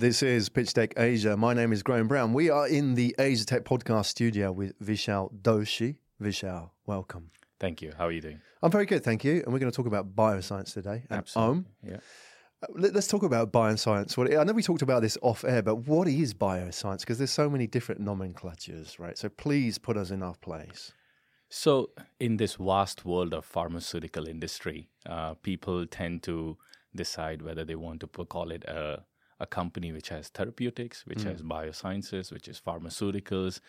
This 0.00 0.22
is 0.22 0.48
Pitch 0.48 0.72
Deck 0.72 0.94
Asia. 0.96 1.36
My 1.36 1.52
name 1.52 1.74
is 1.74 1.82
Graham 1.82 2.08
Brown. 2.08 2.32
We 2.32 2.48
are 2.48 2.66
in 2.66 2.94
the 2.94 3.14
Asia 3.18 3.44
Tech 3.44 3.64
podcast 3.64 4.06
studio 4.06 4.50
with 4.50 4.72
Vishal 4.80 5.30
Doshi. 5.42 5.96
Vishal, 6.22 6.70
welcome. 6.86 7.30
Thank 7.58 7.82
you. 7.82 7.92
How 7.98 8.06
are 8.06 8.10
you 8.10 8.22
doing? 8.22 8.40
I'm 8.62 8.70
very 8.70 8.86
good, 8.86 9.04
thank 9.04 9.24
you. 9.24 9.42
And 9.44 9.52
we're 9.52 9.58
going 9.58 9.70
to 9.70 9.76
talk 9.76 9.84
about 9.84 10.16
bioscience 10.16 10.72
today. 10.72 11.04
Absolutely. 11.10 11.64
Yeah. 11.86 11.96
Uh, 12.62 12.66
let- 12.76 12.94
Let's 12.94 13.08
talk 13.08 13.24
about 13.24 13.52
bioscience. 13.52 14.16
What 14.16 14.34
I 14.34 14.42
know 14.42 14.54
we 14.54 14.62
talked 14.62 14.80
about 14.80 15.02
this 15.02 15.18
off 15.20 15.44
air, 15.44 15.60
but 15.60 15.74
what 15.86 16.08
is 16.08 16.32
bioscience? 16.32 17.00
Because 17.00 17.18
there's 17.18 17.30
so 17.30 17.50
many 17.50 17.66
different 17.66 18.00
nomenclatures, 18.00 18.98
right? 18.98 19.18
So 19.18 19.28
please 19.28 19.76
put 19.76 19.98
us 19.98 20.10
in 20.10 20.22
our 20.22 20.34
place. 20.36 20.94
So, 21.50 21.90
in 22.18 22.38
this 22.38 22.54
vast 22.54 23.04
world 23.04 23.34
of 23.34 23.44
pharmaceutical 23.44 24.26
industry, 24.26 24.88
uh, 25.04 25.34
people 25.34 25.84
tend 25.84 26.22
to 26.22 26.56
decide 26.96 27.42
whether 27.42 27.66
they 27.66 27.74
want 27.74 28.00
to 28.00 28.06
call 28.06 28.50
it 28.50 28.64
a, 28.64 29.02
a 29.40 29.46
company 29.46 29.90
which 29.92 30.08
has 30.10 30.28
therapeutics, 30.28 31.06
which 31.06 31.22
has 31.22 31.42
biosciences, 31.42 32.30
which 32.32 32.46
is 32.48 32.60
pharmaceuticals. 32.60 33.60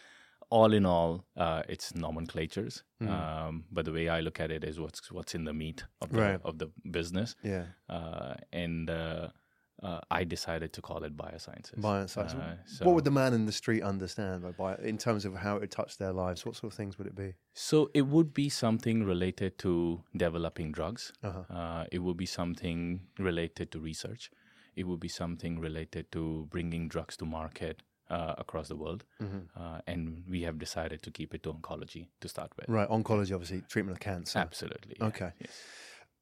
All 0.49 0.73
in 0.73 0.85
all, 0.85 1.23
uh, 1.37 1.63
it's 1.69 1.95
nomenclatures. 1.95 2.83
Um, 2.99 3.63
but 3.71 3.85
the 3.85 3.93
way 3.93 4.09
I 4.09 4.19
look 4.19 4.39
at 4.41 4.51
it 4.51 4.63
is 4.65 4.79
what's 4.79 5.09
what's 5.11 5.33
in 5.33 5.45
the 5.45 5.53
meat 5.53 5.85
of 6.01 6.09
the, 6.11 6.19
Right. 6.21 6.41
of 6.43 6.57
the 6.59 6.67
business. 6.97 7.35
Yeah, 7.41 7.65
Uh, 7.89 8.33
and 8.51 8.89
uh, 8.89 9.29
uh, 9.81 10.01
I 10.11 10.25
decided 10.25 10.73
to 10.73 10.81
call 10.81 11.03
it 11.05 11.15
biosciences. 11.15 11.79
bioscience. 11.79 12.35
Uh, 12.35 12.57
so- 12.65 12.85
what 12.85 12.95
would 12.95 13.05
the 13.05 13.11
man 13.21 13.33
in 13.33 13.45
the 13.45 13.51
street 13.53 13.81
understand 13.81 14.43
by 14.43 14.51
bio, 14.51 14.75
in 14.83 14.97
terms 14.97 15.23
of 15.25 15.33
how 15.35 15.55
it 15.55 15.61
would 15.61 15.71
touch 15.71 15.97
their 15.97 16.11
lives? 16.11 16.45
What 16.45 16.55
sort 16.57 16.73
of 16.73 16.77
things 16.77 16.97
would 16.97 17.07
it 17.07 17.15
be? 17.15 17.33
So 17.53 17.89
it 17.93 18.05
would 18.13 18.33
be 18.33 18.49
something 18.49 19.05
related 19.05 19.57
to 19.59 20.03
developing 20.15 20.73
drugs. 20.73 21.13
Uh-huh. 21.23 21.43
Uh, 21.59 21.85
it 21.91 21.99
would 21.99 22.17
be 22.17 22.25
something 22.27 23.07
related 23.17 23.71
to 23.71 23.79
research. 23.79 24.29
It 24.75 24.85
would 24.87 24.99
be 24.99 25.07
something 25.09 25.59
related 25.59 26.11
to 26.13 26.47
bringing 26.49 26.87
drugs 26.87 27.17
to 27.17 27.25
market 27.25 27.81
uh, 28.09 28.35
across 28.37 28.67
the 28.67 28.75
world. 28.75 29.03
Uh, 29.21 29.79
and 29.87 30.23
we 30.29 30.41
have 30.43 30.57
decided 30.59 31.01
to 31.03 31.11
keep 31.11 31.33
it 31.33 31.43
to 31.43 31.53
oncology 31.53 32.07
to 32.21 32.27
start 32.27 32.51
with. 32.57 32.67
Right, 32.69 32.89
oncology, 32.89 33.33
obviously, 33.33 33.61
treatment 33.69 33.97
of 33.97 34.01
cancer. 34.01 34.39
Absolutely. 34.39 34.95
yeah. 34.99 35.05
Okay. 35.07 35.31
Yes. 35.39 35.51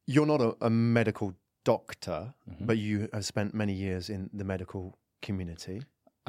You're 0.05 0.25
not 0.25 0.41
a, 0.41 0.55
a 0.61 0.69
medical 0.69 1.35
doctor, 1.63 2.33
Mm-hmm. 2.49 2.65
but 2.65 2.77
you 2.77 3.07
have 3.13 3.25
spent 3.25 3.53
many 3.53 3.73
years 3.73 4.09
in 4.09 4.29
the 4.33 4.43
medical 4.43 4.97
community. 5.21 5.81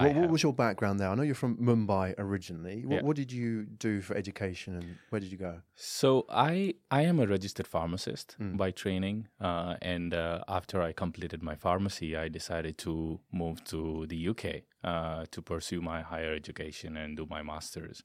What, 0.07 0.15
what 0.17 0.31
was 0.31 0.43
your 0.43 0.53
background 0.53 0.99
there? 1.01 1.09
I 1.09 1.15
know 1.15 1.23
you're 1.23 1.35
from 1.35 1.57
Mumbai 1.57 2.15
originally. 2.19 2.85
What, 2.85 2.97
Yeah. 2.97 3.03
what 3.07 3.17
did 3.17 3.31
you 3.33 3.65
do 3.65 4.01
for 4.01 4.15
education 4.17 4.75
and 4.77 4.97
where 5.11 5.21
did 5.21 5.31
you 5.33 5.39
go? 5.39 5.61
So 5.75 6.27
I 6.29 6.75
I 6.91 7.03
am 7.11 7.19
a 7.21 7.27
registered 7.27 7.67
pharmacist 7.67 8.37
Mm. 8.41 8.57
by 8.57 8.71
training, 8.73 9.29
uh, 9.41 9.77
and 9.95 10.15
uh, 10.15 10.45
after 10.49 10.77
I 10.89 10.93
completed 10.93 11.43
my 11.43 11.55
pharmacy, 11.57 12.17
I 12.25 12.29
decided 12.29 12.75
to 12.79 13.21
move 13.33 13.63
to 13.73 14.07
the 14.07 14.19
UK 14.31 14.45
uh, 14.85 15.25
to 15.31 15.43
pursue 15.43 15.81
my 15.83 16.01
higher 16.03 16.33
education 16.35 16.97
and 16.97 17.17
do 17.17 17.27
my 17.37 17.43
masters. 17.43 18.03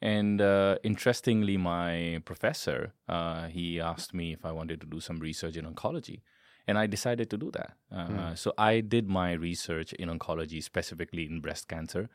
And 0.00 0.40
uh, 0.40 0.76
interestingly, 0.82 1.56
my 1.56 2.20
professor 2.24 2.92
uh, 3.08 3.46
he 3.48 3.80
asked 3.80 4.12
me 4.14 4.32
if 4.32 4.44
I 4.44 4.52
wanted 4.52 4.80
to 4.80 4.86
do 4.86 5.00
some 5.00 5.18
research 5.18 5.56
in 5.56 5.64
oncology, 5.64 6.20
and 6.66 6.78
I 6.78 6.86
decided 6.86 7.28
to 7.30 7.36
do 7.36 7.50
that. 7.52 7.70
Uh, 7.92 8.34
So 8.34 8.52
I 8.58 8.80
did 8.80 9.08
my 9.08 9.32
research 9.32 9.92
in 9.94 10.08
oncology, 10.08 10.62
specifically 10.62 11.24
in 11.26 11.40
breast 11.40 11.68
cancer, 11.68 12.08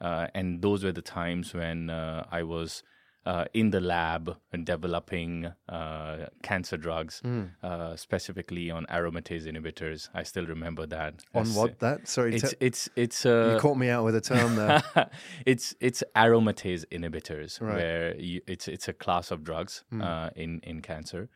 uh, 0.00 0.26
and 0.34 0.60
those 0.62 0.84
were 0.84 0.92
the 0.92 1.02
times 1.02 1.54
when 1.54 1.90
uh, 1.90 2.24
I 2.30 2.42
was 2.42 2.82
uh, 3.26 3.46
in 3.54 3.70
the 3.70 3.80
lab 3.80 4.36
and 4.52 4.66
developing 4.66 5.46
uh, 5.68 6.26
cancer 6.42 6.76
drugs, 6.76 7.22
uh, 7.62 7.96
specifically 7.96 8.70
on 8.70 8.84
aromatase 8.90 9.46
inhibitors. 9.46 10.10
I 10.12 10.24
still 10.24 10.44
remember 10.46 10.86
that. 10.88 11.24
On 11.34 11.42
As- 11.42 11.56
what 11.56 11.78
that? 11.78 12.06
Sorry, 12.06 12.34
It's 12.34 12.54
it's 12.60 12.88
it's 12.96 13.24
you 13.24 13.56
caught 13.60 13.78
me 13.78 13.88
out 13.88 14.04
with 14.04 14.14
a 14.14 14.20
term 14.20 14.56
there. 14.56 14.82
it's 15.46 15.74
it's 15.80 16.02
aromatase 16.14 16.84
inhibitors, 16.90 17.60
Right. 17.62 17.74
where 17.76 18.16
you, 18.20 18.40
it's 18.46 18.68
it's 18.68 18.88
a 18.88 18.92
class 18.92 19.30
of 19.30 19.42
drugs 19.42 19.84
uh, 20.00 20.28
in 20.36 20.60
in 20.62 20.82
cancer, 20.82 21.28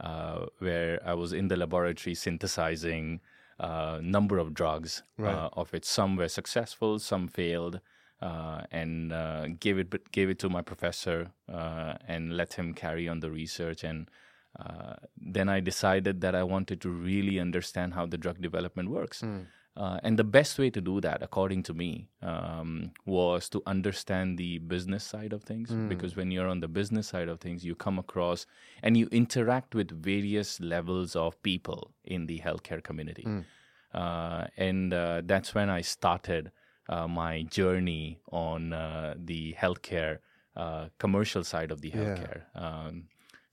uh, 0.00 0.46
where 0.58 1.00
I 1.04 1.14
was 1.14 1.32
in 1.32 1.48
the 1.48 1.56
laboratory 1.56 2.14
synthesizing 2.14 3.20
a 3.58 4.00
number 4.02 4.38
of 4.38 4.52
drugs, 4.52 5.02
uh, 5.18 5.48
of 5.54 5.72
which 5.72 5.84
some 5.84 6.16
were 6.16 6.28
successful, 6.28 6.98
some 6.98 7.26
failed, 7.28 7.80
uh, 8.20 8.62
and 8.70 9.12
uh, 9.12 9.46
gave 9.60 9.78
it 9.78 10.12
gave 10.12 10.28
it 10.30 10.38
to 10.40 10.48
my 10.48 10.62
professor 10.62 11.30
uh, 11.52 11.94
and 12.06 12.36
let 12.36 12.54
him 12.54 12.74
carry 12.74 13.08
on 13.08 13.20
the 13.20 13.30
research 13.30 13.84
and. 13.84 14.10
Uh, 14.58 14.94
then 15.20 15.50
I 15.50 15.60
decided 15.60 16.22
that 16.22 16.34
I 16.34 16.42
wanted 16.42 16.80
to 16.80 16.88
really 16.88 17.38
understand 17.38 17.92
how 17.92 18.06
the 18.06 18.16
drug 18.16 18.40
development 18.40 18.88
works. 18.88 19.22
Uh, 19.76 19.98
and 20.02 20.18
the 20.18 20.24
best 20.24 20.58
way 20.58 20.70
to 20.70 20.80
do 20.80 21.00
that, 21.02 21.22
according 21.22 21.62
to 21.62 21.74
me, 21.74 22.08
um, 22.22 22.90
was 23.04 23.48
to 23.50 23.62
understand 23.66 24.38
the 24.38 24.58
business 24.58 25.04
side 25.04 25.32
of 25.34 25.42
things. 25.42 25.70
Because 25.88 26.16
when 26.16 26.30
you're 26.30 26.48
on 26.48 26.60
the 26.60 26.68
business 26.68 27.08
side 27.08 27.28
of 27.28 27.40
things, 27.40 27.62
you 27.64 27.74
come 27.74 27.98
across 27.98 28.46
and 28.82 28.96
you 28.96 29.06
interact 29.12 29.74
with 29.74 29.90
various 29.90 30.60
levels 30.60 31.14
of 31.14 31.40
people 31.42 31.92
in 32.04 32.26
the 32.26 32.38
healthcare 32.40 32.82
community. 32.82 33.24
Uh, 33.94 34.46
and 34.56 34.92
uh, 34.94 35.22
that's 35.24 35.54
when 35.54 35.68
I 35.70 35.82
started 35.82 36.50
uh, 36.88 37.06
my 37.08 37.42
journey 37.42 38.20
on 38.30 38.72
uh, 38.72 39.14
the 39.18 39.54
healthcare 39.54 40.18
uh, 40.56 40.88
commercial 40.98 41.44
side 41.44 41.70
of 41.70 41.80
the 41.82 41.90
healthcare. 41.90 42.42
Um, 42.54 43.04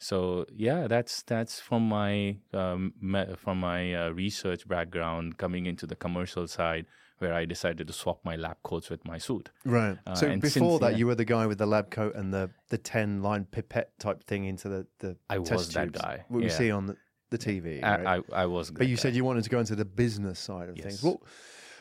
so 0.04 0.46
yeah, 0.54 0.88
that's 0.88 1.24
that's 1.24 1.60
from 1.60 1.88
my 1.88 2.38
um, 2.54 2.94
from 3.38 3.60
my 3.60 3.94
uh, 3.94 4.10
research 4.10 4.68
background 4.68 5.38
coming 5.38 5.66
into 5.66 5.88
the 5.88 5.96
commercial 5.96 6.46
side, 6.48 6.86
where 7.20 7.34
I 7.34 7.46
decided 7.46 7.88
to 7.88 7.94
swap 7.94 8.20
my 8.26 8.36
lab 8.36 8.58
coats 8.64 8.90
with 8.90 9.06
my 9.06 9.18
suit. 9.18 9.50
right. 9.64 9.98
Uh, 10.06 10.14
so 10.16 10.28
before 10.36 10.50
since- 10.50 10.80
that, 10.82 10.92
yeah. 10.92 10.98
you 10.98 11.08
were 11.08 11.16
the 11.16 11.26
guy 11.26 11.46
with 11.48 11.58
the 11.58 11.66
lab 11.66 11.90
coat 11.90 12.16
and 12.16 12.34
the, 12.34 12.50
the 12.70 12.78
10 12.78 13.22
line 13.22 13.48
pipette 13.50 13.98
type 13.98 14.24
thing 14.26 14.46
into 14.46 14.68
the, 14.68 14.88
the 15.00 15.16
I 15.30 15.38
test 15.38 15.52
was 15.52 15.70
that 15.70 15.94
guy, 15.94 16.26
What 16.28 16.40
we 16.40 16.48
yeah. 16.48 16.52
see 16.52 16.70
on 16.70 16.88
the, 16.88 16.98
the 17.30 17.38
TV. 17.38 17.82
I, 17.82 18.02
right? 18.02 18.24
I, 18.34 18.42
I 18.44 18.46
was. 18.46 18.72
But 18.72 18.88
you 18.88 18.98
said 18.98 19.16
you 19.16 19.24
wanted 19.24 19.46
to 19.46 19.50
go 19.50 19.60
into 19.60 19.76
the 19.76 19.86
business 19.86 20.38
side 20.38 20.68
of 20.70 20.78
things. 20.78 21.02
Well, 21.02 21.22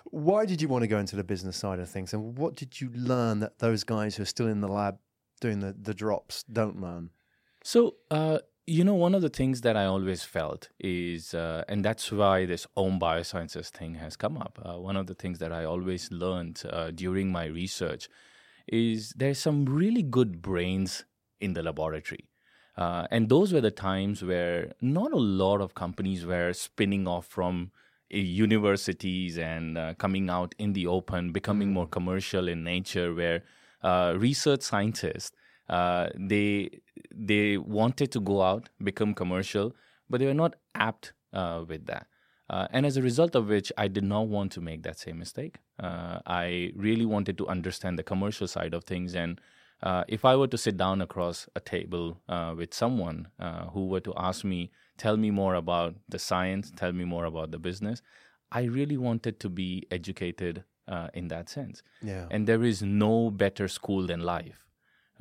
why 0.05 0.47
did 0.47 0.63
you 0.63 0.69
want 0.69 0.83
to 0.83 0.89
go 0.89 0.99
into 0.99 1.17
the 1.17 1.25
business 1.25 1.57
side 1.57 1.81
of 1.81 1.89
things? 1.89 2.13
And 2.13 2.39
what 2.39 2.55
did 2.55 2.81
you 2.81 2.91
learn 2.95 3.41
that 3.41 3.59
those 3.59 3.83
guys 3.85 4.17
who 4.17 4.23
are 4.23 4.27
still 4.27 4.47
in 4.49 4.61
the 4.61 4.69
lab 4.69 4.99
doing 5.41 5.59
the, 5.61 5.75
the 5.81 5.95
drops 5.95 6.45
don't 6.45 6.81
learn? 6.81 7.11
So, 7.65 7.97
uh, 8.11 8.39
you 8.67 8.85
know, 8.85 8.95
one 8.95 9.15
of 9.15 9.23
the 9.23 9.29
things 9.29 9.61
that 9.63 9.77
I 9.77 9.85
always 9.87 10.23
felt 10.25 10.69
is, 10.79 11.35
uh, 11.35 11.65
and 11.69 11.85
that's 11.85 12.11
why 12.13 12.47
this 12.47 12.67
Aum 12.77 12.99
Biosciences 13.01 13.69
thing 13.71 13.95
has 13.97 14.17
come 14.17 14.37
up. 14.37 14.59
Uh, 14.65 14.79
one 14.79 14.97
of 14.97 15.07
the 15.07 15.15
things 15.15 15.39
that 15.41 15.53
I 15.53 15.65
always 15.65 16.11
learned 16.11 16.63
uh, 16.71 16.91
during 16.91 17.31
my 17.31 17.47
research 17.47 18.09
is 18.69 19.11
there's 19.17 19.39
some 19.39 19.65
really 19.65 20.03
good 20.03 20.41
brains 20.43 21.05
in 21.41 21.55
the 21.55 21.63
laboratory. 21.63 22.29
Uh, 22.77 23.07
and 23.11 23.29
those 23.29 23.53
were 23.53 23.61
the 23.61 23.71
times 23.71 24.23
where 24.25 24.73
not 24.81 25.13
a 25.13 25.19
lot 25.19 25.61
of 25.61 25.75
companies 25.75 26.25
were 26.25 26.53
spinning 26.53 27.07
off 27.07 27.27
from 27.27 27.71
uh, 28.13 28.17
universities 28.17 29.39
and 29.39 29.77
uh, 29.77 29.95
coming 29.95 30.31
out 30.31 30.55
in 30.59 30.73
the 30.73 30.87
open, 30.87 31.33
becoming 31.33 31.73
more 31.73 31.87
commercial 31.87 32.49
in 32.49 32.65
nature, 32.65 33.13
where 33.13 33.43
uh, 33.83 34.15
research 34.17 34.63
scientists 34.63 35.33
uh, 35.69 36.09
they 36.15 36.81
they 37.15 37.57
wanted 37.57 38.13
to 38.13 38.21
go 38.21 38.43
out, 38.43 38.69
become 38.83 39.15
commercial, 39.15 39.75
but 40.09 40.21
they 40.21 40.27
were 40.27 40.35
not 40.35 40.57
apt 40.75 41.13
uh, 41.33 41.65
with 41.67 41.87
that. 41.87 42.07
Uh, 42.51 42.69
and 42.71 42.85
as 42.85 42.97
a 42.99 43.03
result 43.03 43.35
of 43.35 43.49
which, 43.49 43.73
I 43.79 43.89
did 43.89 44.05
not 44.05 44.29
want 44.29 44.53
to 44.53 44.61
make 44.61 44.83
that 44.83 44.99
same 44.99 45.19
mistake. 45.19 45.57
Uh, 45.83 46.19
I 46.27 46.73
really 46.77 47.07
wanted 47.07 47.39
to 47.39 47.49
understand 47.49 47.99
the 47.99 48.03
commercial 48.03 48.47
side 48.47 48.75
of 48.75 48.85
things. 48.85 49.15
And 49.15 49.41
uh, 49.83 50.05
if 50.07 50.25
I 50.25 50.37
were 50.37 50.49
to 50.49 50.59
sit 50.59 50.77
down 50.77 51.01
across 51.01 51.49
a 51.57 51.61
table 51.61 52.21
uh, 52.29 52.55
with 52.57 52.75
someone 52.75 53.29
uh, 53.39 53.67
who 53.67 53.87
were 53.87 54.01
to 54.01 54.13
ask 54.17 54.45
me, 54.45 54.71
tell 54.99 55.17
me 55.17 55.31
more 55.31 55.55
about 55.55 55.95
the 56.09 56.19
science, 56.19 56.71
tell 56.77 56.93
me 56.93 57.05
more 57.05 57.25
about 57.25 57.53
the 57.53 57.59
business, 57.59 58.03
I 58.51 58.65
really 58.65 58.99
wanted 58.99 59.41
to 59.41 59.49
be 59.49 59.87
educated 59.91 60.65
uh, 60.89 61.09
in 61.15 61.29
that 61.29 61.49
sense. 61.49 61.83
Yeah. 62.03 62.27
And 62.31 62.47
there 62.47 62.63
is 62.63 62.83
no 62.83 63.31
better 63.31 63.67
school 63.67 64.07
than 64.07 64.21
life. 64.21 64.67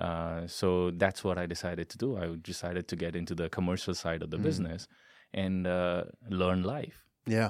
Uh, 0.02 0.48
so 0.48 0.92
that's 1.04 1.24
what 1.24 1.38
I 1.38 1.46
decided 1.46 1.88
to 1.90 1.98
do. 1.98 2.18
I 2.18 2.36
decided 2.42 2.88
to 2.88 2.96
get 2.96 3.16
into 3.16 3.34
the 3.36 3.48
commercial 3.50 3.94
side 4.04 4.22
of 4.24 4.30
the 4.32 4.38
business 4.38 4.88
and 5.34 5.68
uh, 5.68 6.04
learn 6.30 6.64
life. 6.64 6.98
Yeah. 7.28 7.50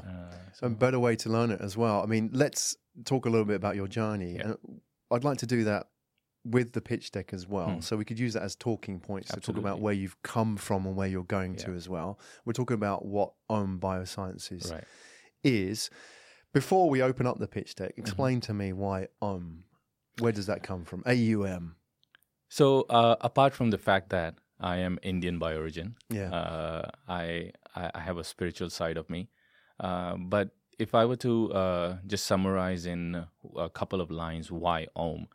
Uh, 0.62 0.68
a 0.68 0.70
better 0.70 1.00
way 1.00 1.16
to 1.24 1.30
learn 1.30 1.50
it 1.52 1.62
as 1.62 1.78
well. 1.78 1.98
I 2.04 2.08
mean, 2.08 2.30
let's 2.34 2.76
talk 3.06 3.26
a 3.26 3.30
little 3.30 3.46
bit 3.46 3.56
about 3.56 3.76
your 3.76 3.88
journey. 3.88 4.34
Yeah. 4.36 4.42
And 4.42 4.58
I'd 5.12 5.24
like 5.24 5.38
to 5.40 5.46
do 5.46 5.64
that 5.64 5.88
with 6.44 6.74
the 6.74 6.82
pitch 6.82 7.12
deck 7.12 7.34
as 7.34 7.48
well. 7.48 7.70
Hmm. 7.76 7.80
So 7.82 7.96
we 7.96 8.04
could 8.04 8.20
use 8.20 8.34
that 8.34 8.44
as 8.44 8.56
talking 8.56 9.00
points 9.00 9.32
to 9.32 9.40
talk 9.40 9.58
about 9.58 9.80
where 9.80 9.94
you've 9.94 10.22
come 10.24 10.58
from 10.58 10.86
and 10.88 10.96
where 10.96 11.08
you're 11.08 11.24
going 11.24 11.56
to 11.58 11.72
as 11.74 11.88
well. 11.88 12.20
We're 12.46 12.54
talking 12.54 12.76
about 12.76 13.06
what 13.06 13.34
Aum 13.50 13.80
Biosciences 13.80 14.72
right. 14.72 14.84
is. 15.44 15.90
Before 16.54 16.90
we 16.90 17.02
open 17.02 17.26
up 17.28 17.40
the 17.40 17.48
pitch 17.48 17.76
deck, 17.76 17.92
Mm-hmm. 17.92 18.02
explain 18.02 18.42
to 18.42 18.54
me 18.54 18.74
why 18.74 19.08
Ohm. 19.22 19.64
Where 20.20 20.34
does 20.34 20.48
that 20.48 20.64
come 20.64 20.84
from? 20.84 21.04
AUM. 21.06 21.76
So 22.52 22.82
uh, 22.90 23.16
apart 23.22 23.54
from 23.54 23.70
the 23.70 23.78
fact 23.78 24.10
that 24.10 24.36
I 24.60 24.76
am 24.78 25.00
Indian 25.04 25.40
by 25.40 25.56
origin, 25.56 25.96
Yeah. 26.10 26.30
uh, 26.34 26.90
I, 27.08 27.54
I 27.74 28.00
have 28.02 28.18
a 28.18 28.26
spiritual 28.26 28.70
side 28.70 28.98
of 28.98 29.10
me, 29.10 29.30
uh, 29.80 30.18
but 30.18 30.50
if 30.78 30.94
I 30.94 31.06
were 31.06 31.16
to 31.18 31.54
uh, 31.54 31.98
just 32.06 32.26
summarize 32.26 32.86
in 32.86 33.26
a 33.56 33.70
couple 33.70 34.02
of 34.02 34.12
lines 34.12 34.52
why 34.52 34.88
Om, 34.98 35.28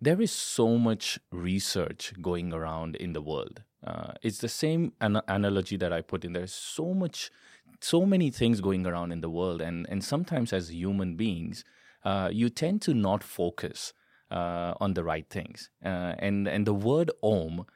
there 0.00 0.20
is 0.22 0.30
so 0.30 0.78
much 0.78 1.18
research 1.32 2.12
going 2.22 2.52
around 2.52 2.94
in 2.94 3.14
the 3.14 3.20
world. 3.20 3.64
Uh, 3.84 4.12
it's 4.22 4.38
the 4.38 4.48
same 4.48 4.92
an- 5.00 5.22
analogy 5.26 5.76
that 5.76 5.92
I 5.92 6.02
put 6.02 6.24
in 6.24 6.34
there. 6.34 6.46
So 6.46 6.94
much, 6.94 7.32
so 7.80 8.06
many 8.06 8.30
things 8.30 8.60
going 8.60 8.86
around 8.86 9.10
in 9.10 9.22
the 9.22 9.30
world, 9.30 9.60
and 9.60 9.88
and 9.90 10.04
sometimes 10.04 10.52
as 10.52 10.72
human 10.72 11.16
beings, 11.16 11.64
uh, 12.04 12.28
you 12.30 12.48
tend 12.48 12.80
to 12.82 12.94
not 12.94 13.24
focus 13.24 13.92
uh, 14.30 14.74
on 14.80 14.94
the 14.94 15.04
right 15.04 15.28
things. 15.28 15.70
Uh, 15.84 16.14
and 16.18 16.48
and 16.48 16.66
the 16.66 16.74
word 16.74 17.10
Om 17.22 17.66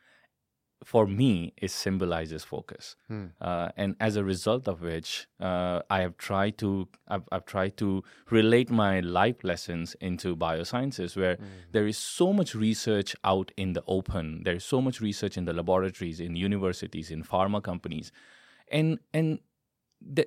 for 0.84 1.06
me 1.06 1.52
it 1.56 1.70
symbolizes 1.70 2.44
focus 2.44 2.96
hmm. 3.08 3.26
uh, 3.40 3.68
and 3.76 3.96
as 4.00 4.16
a 4.16 4.24
result 4.24 4.68
of 4.68 4.82
which 4.82 5.26
uh, 5.40 5.80
i 5.90 6.00
have 6.00 6.16
tried 6.18 6.58
to 6.58 6.86
I've, 7.08 7.22
I've, 7.32 7.46
tried 7.46 7.76
to 7.78 8.04
relate 8.30 8.70
my 8.70 9.00
life 9.00 9.42
lessons 9.42 9.96
into 10.00 10.36
biosciences 10.36 11.16
where 11.16 11.36
hmm. 11.36 11.44
there 11.72 11.86
is 11.86 11.96
so 11.96 12.32
much 12.32 12.54
research 12.54 13.16
out 13.24 13.50
in 13.56 13.72
the 13.72 13.82
open 13.86 14.42
there's 14.44 14.64
so 14.64 14.80
much 14.80 15.00
research 15.00 15.36
in 15.38 15.46
the 15.46 15.54
laboratories 15.54 16.20
in 16.20 16.36
universities 16.36 17.10
in 17.10 17.24
pharma 17.24 17.62
companies 17.62 18.12
and 18.70 18.98
and 19.14 19.38
the, 20.00 20.26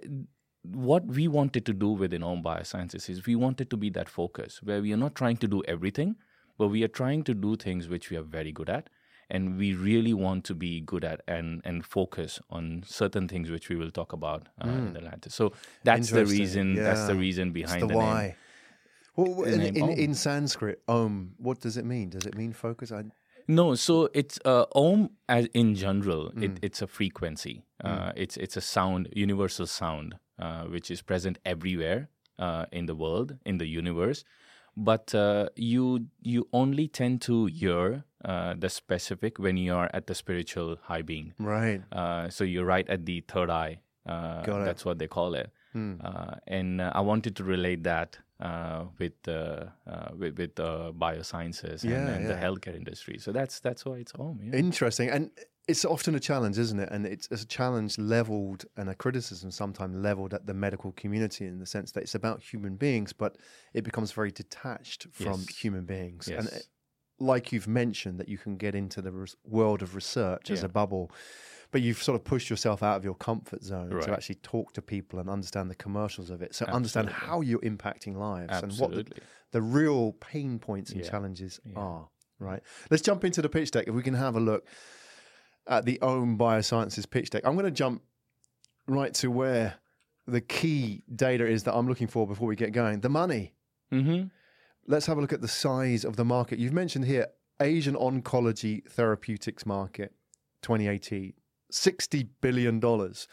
what 0.74 1.06
we 1.06 1.28
wanted 1.28 1.66
to 1.66 1.74
do 1.74 1.90
within 1.90 2.24
Aum 2.24 2.44
Biosciences 2.44 3.10
is 3.10 3.26
we 3.26 3.36
wanted 3.36 3.70
to 3.70 3.78
be 3.78 3.90
that 3.92 4.10
focus 4.10 4.62
where 4.64 4.82
we 4.82 4.94
are 4.94 4.98
not 4.98 5.16
trying 5.16 5.38
to 5.38 5.48
do 5.48 5.64
everything, 5.68 6.16
but 6.58 6.68
we 6.68 6.84
are 6.84 6.90
trying 6.90 7.24
to 7.24 7.34
do 7.34 7.56
things 7.56 7.88
which 7.88 8.10
we 8.10 8.18
are 8.18 8.24
very 8.24 8.52
good 8.52 8.70
at 8.70 8.90
and 9.30 9.58
we 9.58 9.74
really 9.74 10.14
want 10.14 10.44
to 10.46 10.56
be 10.56 10.80
good 10.82 11.04
at 11.04 11.22
and 11.28 11.62
and 11.66 11.86
focus 11.86 12.40
on 12.50 12.84
certain 12.86 13.28
things 13.28 13.50
which 13.50 13.70
we 13.70 13.76
will 13.76 13.92
talk 13.92 14.14
about 14.14 14.48
uh, 14.62 14.68
mm. 14.68 14.88
in 14.88 14.94
the 14.94 15.02
latter. 15.02 15.30
So 15.30 15.54
that's 15.84 16.12
the 16.12 16.26
reason. 16.26 16.76
Yeah. 16.76 16.84
That's 16.84 17.08
the 17.08 17.16
reason 17.16 17.52
behind 17.52 17.84
the, 17.84 17.88
the, 17.88 17.98
why. 17.98 18.22
Name. 18.22 18.36
Well, 19.16 19.44
in, 19.46 19.62
in, 19.62 19.90
in, 19.90 20.14
Sanskrit, 20.14 20.80
Om, 20.88 21.34
what 21.38 21.60
does 21.60 21.76
it 21.76 21.86
mean? 21.86 22.12
Does 22.12 22.28
it 22.28 22.38
mean 22.38 22.54
focus? 22.54 22.92
I... 22.92 23.06
No, 23.48 23.74
so 23.74 24.10
it's 24.14 24.38
uh, 24.46 24.66
Om 24.76 25.10
as 25.28 25.48
in 25.56 25.74
general. 25.74 26.32
Mm. 26.36 26.44
It, 26.44 26.60
it's 26.62 26.84
a 26.84 26.88
frequency. 26.88 27.64
Uh, 27.84 28.10
mm. 28.10 28.14
It's 28.16 28.38
it's 28.38 28.58
a 28.58 28.62
sound, 28.62 29.10
universal 29.14 29.68
sound, 29.68 30.16
uh, 30.40 30.64
which 30.64 30.90
is 30.90 31.02
present 31.02 31.38
everywhere 31.46 32.10
uh, 32.40 32.66
in 32.72 32.86
the 32.86 32.96
world, 32.96 33.38
in 33.46 33.58
the 33.58 33.68
universe. 33.68 34.24
But 34.76 35.16
uh, 35.16 35.50
you 35.56 36.08
you 36.22 36.48
only 36.54 36.88
tend 36.88 37.22
to 37.22 37.46
hear 37.48 38.04
uh, 38.24 38.54
the 38.58 38.70
specific 38.70 39.40
when 39.40 39.58
you 39.58 39.74
are 39.74 39.90
at 39.94 40.06
the 40.06 40.14
spiritual 40.14 40.78
high 40.84 41.02
being. 41.02 41.34
Right. 41.40 41.82
Uh, 41.92 42.30
so 42.30 42.44
you're 42.44 42.66
right 42.66 42.88
at 42.90 43.06
the 43.06 43.22
third 43.28 43.50
eye. 43.50 43.80
Uh, 44.06 44.44
that's 44.64 44.86
what 44.86 45.00
they 45.00 45.08
call 45.08 45.34
it. 45.34 45.52
Hmm. 45.74 45.96
Uh, 46.04 46.36
and 46.48 46.80
uh, 46.80 46.92
I 46.96 47.02
wanted 47.02 47.36
to 47.38 47.44
relate 47.44 47.84
that 47.84 48.18
uh, 48.40 48.86
with 49.00 49.14
with, 49.26 50.38
with 50.38 50.56
biosciences 50.56 51.84
and, 51.84 51.92
yeah, 51.92 52.08
and 52.08 52.26
yeah. 52.26 52.34
the 52.34 52.36
healthcare 52.36 52.76
industry. 52.76 53.18
So 53.18 53.32
that's 53.32 53.60
that's 53.60 53.84
why 53.84 53.96
it's 53.96 54.12
home. 54.12 54.40
Yeah. 54.44 54.60
Interesting, 54.60 55.10
and 55.10 55.32
it's 55.68 55.84
often 55.84 56.16
a 56.16 56.20
challenge, 56.20 56.58
isn't 56.58 56.80
it? 56.80 56.90
And 56.92 57.06
it's, 57.06 57.28
it's 57.30 57.44
a 57.44 57.48
challenge 57.48 57.98
leveled 57.98 58.66
and 58.78 58.90
a 58.90 58.96
criticism 58.96 59.52
sometimes 59.52 59.98
leveled 59.98 60.34
at 60.34 60.46
the 60.46 60.54
medical 60.54 60.94
community 60.94 61.46
in 61.46 61.60
the 61.60 61.66
sense 61.66 61.92
that 61.92 62.04
it's 62.04 62.16
about 62.16 62.42
human 62.42 62.78
beings, 62.78 63.12
but 63.12 63.38
it 63.74 63.84
becomes 63.84 64.14
very 64.14 64.32
detached 64.32 65.08
from 65.12 65.42
yes. 65.42 65.58
human 65.58 65.86
beings. 65.86 66.30
Yes. 66.32 66.48
And 66.48 66.64
like 67.20 67.52
you've 67.52 67.68
mentioned, 67.68 68.20
that 68.20 68.30
you 68.30 68.38
can 68.38 68.56
get 68.56 68.76
into 68.76 69.02
the 69.02 69.12
res- 69.12 69.36
world 69.44 69.82
of 69.82 69.94
research 69.94 70.50
yeah. 70.50 70.54
as 70.54 70.64
a 70.64 70.70
bubble, 70.70 71.12
but 71.72 71.82
you've 71.82 72.02
sort 72.02 72.16
of 72.16 72.24
pushed 72.24 72.50
yourself 72.50 72.82
out 72.82 72.96
of 72.96 73.04
your 73.04 73.16
comfort 73.16 73.62
zone 73.62 73.90
right. 73.90 74.04
to 74.04 74.14
actually 74.14 74.36
talk 74.36 74.72
to 74.74 74.82
people 74.82 75.20
and 75.20 75.30
understand 75.30 75.70
the 75.70 75.76
commercials 75.76 76.30
of 76.30 76.42
it. 76.42 76.56
So 76.56 76.64
Absolutely. 76.64 76.76
understand 76.76 77.10
how 77.10 77.42
you're 77.42 77.60
impacting 77.60 78.16
lives 78.16 78.54
Absolutely. 78.54 79.00
and 79.00 79.10
what 79.10 79.16
the, 79.16 79.22
the, 79.52 79.62
real 79.62 80.14
pain 80.14 80.60
points 80.60 80.92
and 80.92 81.04
yeah. 81.04 81.10
challenges 81.10 81.60
yeah. 81.66 81.78
are. 81.78 82.08
Right. 82.40 82.62
Let's 82.90 83.02
jump 83.02 83.26
into 83.26 83.42
the 83.42 83.50
pitch 83.50 83.72
deck. 83.72 83.88
If 83.88 83.96
we 83.96 84.04
can 84.04 84.14
have 84.14 84.36
a 84.36 84.40
look 84.40 84.68
at 85.68 85.86
the 85.86 86.00
Aum 86.02 86.38
Biosciences 86.38 87.10
pitch 87.10 87.30
deck, 87.30 87.44
I'm 87.46 87.54
going 87.54 87.66
to 87.66 87.72
jump 87.72 88.02
right 88.88 89.14
to 89.16 89.30
where 89.30 89.76
the 90.28 90.42
key 90.42 91.04
data 91.14 91.46
is 91.46 91.64
that 91.64 91.76
I'm 91.76 91.88
looking 91.88 92.08
for 92.08 92.28
before 92.28 92.48
we 92.48 92.56
get 92.56 92.72
going. 92.72 93.00
The 93.02 93.10
money. 93.10 93.54
Mm-hmm 93.92 94.28
let's 94.88 95.06
have 95.06 95.18
a 95.18 95.22
look 95.22 95.34
at 95.34 95.42
the 95.42 95.48
size 95.48 96.04
of 96.06 96.16
the 96.16 96.26
market. 96.26 96.60
You've 96.60 96.74
mentioned 96.74 97.06
here 97.06 97.28
Asian 97.62 97.96
oncology 97.96 98.90
therapeutics 98.90 99.66
market 99.66 100.14
2018. 100.62 101.34
$60 101.72 102.28
billion. 102.42 102.82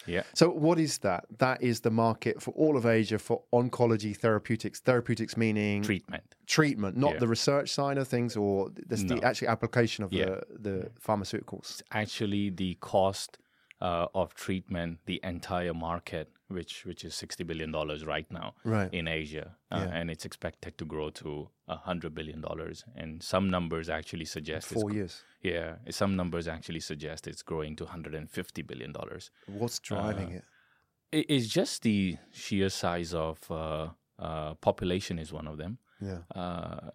Yeah. 0.06 0.22
So, 0.32 0.50
what 0.50 0.78
is 0.78 0.98
that? 0.98 1.25
That 1.38 1.62
is 1.62 1.81
the 1.81 1.90
market 1.90 2.42
for 2.42 2.52
all 2.52 2.76
of 2.76 2.86
Asia 2.86 3.19
for 3.19 3.42
oncology 3.52 4.16
therapeutics. 4.16 4.81
Therapeutics 4.81 5.36
meaning 5.36 5.82
treatment. 5.82 6.25
Treatment, 6.46 6.96
not 6.96 7.14
yeah. 7.14 7.19
the 7.20 7.28
research 7.28 7.70
side 7.70 7.98
of 7.98 8.08
things 8.08 8.36
or 8.36 8.70
the, 8.70 8.96
no. 8.96 9.16
the 9.16 9.25
actual 9.25 9.48
application 9.48 10.04
of 10.04 10.12
yeah. 10.12 10.26
the, 10.26 10.42
the 10.60 10.90
pharmaceuticals. 11.02 11.81
It's 11.81 11.82
actually 11.92 12.50
the 12.50 12.76
cost 12.81 13.38
uh, 13.81 14.06
of 14.14 14.34
treatment, 14.34 14.98
the 15.06 15.20
entire 15.22 15.75
market, 15.75 16.31
which 16.55 16.87
which 16.87 17.05
is 17.05 17.15
sixty 17.15 17.45
billion 17.45 17.71
dollars 17.73 18.06
right 18.06 18.31
now 18.31 18.55
right. 18.65 18.93
in 18.95 19.09
Asia, 19.09 19.56
uh, 19.71 19.85
yeah. 19.85 19.97
and 19.97 20.11
it's 20.11 20.25
expected 20.25 20.79
to 20.79 20.85
grow 20.85 21.11
to 21.11 21.49
hundred 21.69 22.15
billion 22.15 22.41
dollars. 22.41 22.85
And 22.97 23.23
some 23.23 23.51
numbers 23.51 23.89
actually 23.89 24.25
suggest 24.25 24.69
four 24.69 24.91
years. 24.91 25.23
Yeah, 25.43 25.75
some 25.91 26.17
numbers 26.17 26.49
actually 26.49 26.81
suggest 26.81 27.27
it's 27.27 27.43
growing 27.43 27.77
to 27.77 27.87
hundred 27.87 28.15
and 28.15 28.31
fifty 28.31 28.62
billion 28.62 28.93
dollars. 28.93 29.31
What's 29.47 29.79
driving 29.79 30.33
uh, 30.33 30.37
it? 30.39 31.27
It's 31.29 31.49
just 31.49 31.83
the 31.83 32.17
sheer 32.33 32.71
size 32.71 33.15
of 33.15 33.39
uh, 33.51 33.89
uh, 34.19 34.55
population 34.55 35.19
is 35.19 35.33
one 35.33 35.47
of 35.47 35.59
them. 35.59 35.79
Yeah. 36.01 36.21
Uh, 36.35 36.91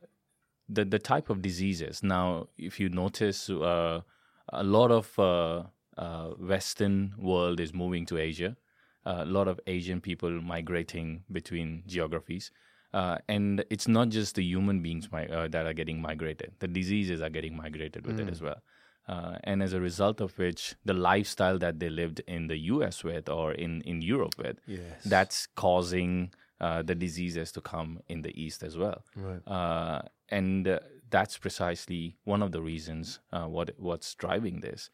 the 0.67 0.85
the 0.85 0.99
type 0.99 1.29
of 1.29 1.41
diseases. 1.41 2.03
Now, 2.03 2.47
if 2.57 2.79
you 2.79 2.89
notice, 2.89 3.49
a 3.49 4.63
lot 4.63 4.91
of 4.91 5.19
uh, 5.19 6.29
Western 6.39 7.13
world 7.17 7.59
is 7.59 7.73
moving 7.73 8.05
to 8.05 8.17
Asia. 8.17 8.55
Uh, 9.05 9.19
a 9.19 9.25
lot 9.25 9.47
of 9.47 9.59
Asian 9.65 10.01
people 10.01 10.29
migrating 10.41 11.23
between 11.31 11.83
geographies. 11.87 12.51
Uh, 12.93 13.17
and 13.27 13.63
it's 13.69 13.87
not 13.87 14.09
just 14.09 14.35
the 14.35 14.43
human 14.43 14.81
beings 14.81 15.09
mi- 15.11 15.27
uh, 15.27 15.47
that 15.47 15.65
are 15.65 15.73
getting 15.73 16.01
migrated, 16.01 16.51
the 16.59 16.67
diseases 16.67 17.21
are 17.21 17.29
getting 17.29 17.55
migrated 17.55 18.05
with 18.05 18.17
mm. 18.17 18.27
it 18.27 18.31
as 18.31 18.41
well. 18.41 18.61
Uh, 19.07 19.37
and 19.43 19.63
as 19.63 19.73
a 19.73 19.79
result 19.79 20.21
of 20.21 20.37
which, 20.37 20.75
the 20.85 20.93
lifestyle 20.93 21.57
that 21.57 21.79
they 21.79 21.89
lived 21.89 22.21
in 22.27 22.47
the 22.47 22.57
US 22.57 23.03
with 23.03 23.29
or 23.29 23.53
in, 23.53 23.81
in 23.81 24.01
Europe 24.01 24.35
with, 24.37 24.59
yes. 24.67 25.03
that's 25.05 25.47
causing 25.55 26.31
uh, 26.59 26.81
the 26.81 26.93
diseases 26.93 27.51
to 27.53 27.61
come 27.61 27.99
in 28.09 28.21
the 28.21 28.39
East 28.39 28.63
as 28.63 28.77
well. 28.77 29.03
Right. 29.15 30.03
and 30.29 30.79
that's 31.09 31.37
precisely 31.37 32.17
one 32.25 32.43
of 32.43 32.51
the 32.51 32.61
reasons 32.61 33.19
what 33.31 33.71
what's 33.77 34.13
driving 34.13 34.59
this. 34.59 34.91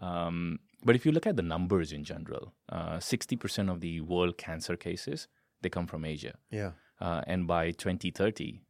Um, 0.00 0.60
but 0.84 0.94
if 0.94 1.04
you 1.04 1.12
look 1.12 1.26
at 1.26 1.36
the 1.36 1.42
numbers 1.42 1.92
in 1.92 2.04
general, 2.04 2.54
uh, 2.70 2.96
60% 2.98 3.70
of 3.70 3.80
the 3.80 4.00
world 4.00 4.38
cancer 4.38 4.76
cases 4.76 5.28
they 5.60 5.68
come 5.68 5.86
from 5.86 6.04
Asia. 6.04 6.34
Yeah. 6.50 6.72
Uh, 7.00 7.22
and 7.26 7.46
by 7.46 7.70
2030, 7.70 8.60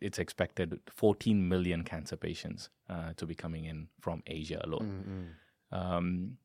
it's 0.00 0.18
expected 0.18 0.80
14 0.90 1.48
million 1.48 1.84
cancer 1.84 2.16
patients 2.16 2.70
uh, 2.90 3.12
to 3.16 3.26
be 3.26 3.34
coming 3.34 3.64
in 3.64 3.88
from 4.00 4.22
Asia 4.26 4.60
alone. 4.64 5.32
Mm-hmm. 5.72 5.76
Um, 5.78 6.38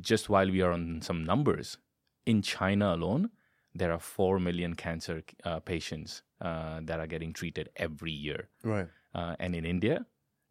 just 0.00 0.28
while 0.28 0.50
we 0.50 0.60
are 0.60 0.72
on 0.72 1.00
some 1.02 1.24
numbers, 1.24 1.78
in 2.26 2.42
China 2.42 2.94
alone, 2.94 3.30
there 3.74 3.92
are 3.92 3.98
4 3.98 4.38
million 4.38 4.74
cancer 4.74 5.22
uh, 5.44 5.60
patients 5.60 6.22
uh, 6.40 6.80
that 6.82 7.00
are 7.00 7.06
getting 7.06 7.32
treated 7.32 7.70
every 7.76 8.12
year. 8.12 8.48
Right. 8.62 8.88
Uh, 9.14 9.36
and 9.38 9.54
in 9.54 9.64
India, 9.64 10.06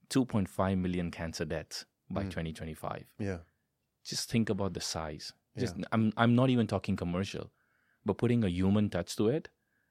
2.5 0.10 0.78
million 0.78 1.12
cancer 1.12 1.46
deaths 1.46 1.86
by 2.10 2.24
mm. 2.24 2.30
2025. 2.30 3.06
Yeah. 3.20 3.38
Just 4.04 4.30
think 4.30 4.50
about 4.50 4.74
the 4.74 4.82
size. 4.82 5.34
Just 5.58 5.78
yeah. 5.78 5.86
I'm 5.92 6.12
I'm 6.18 6.36
not 6.36 6.50
even 6.50 6.68
talking 6.68 6.96
commercial, 6.96 7.52
but 8.06 8.18
putting 8.18 8.44
a 8.44 8.50
human 8.50 8.90
touch 8.90 9.16
to 9.18 9.30
it. 9.30 9.50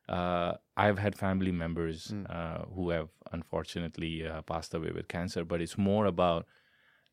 Uh, 0.08 0.54
I've 0.76 0.98
had 0.98 1.16
family 1.16 1.52
members 1.52 2.08
mm. 2.08 2.28
uh, 2.28 2.64
who 2.74 2.90
have 2.90 3.08
unfortunately 3.30 4.26
uh, 4.26 4.42
passed 4.42 4.74
away 4.74 4.90
with 4.90 5.08
cancer, 5.08 5.44
but 5.44 5.62
it's 5.62 5.78
more 5.78 6.06
about 6.06 6.46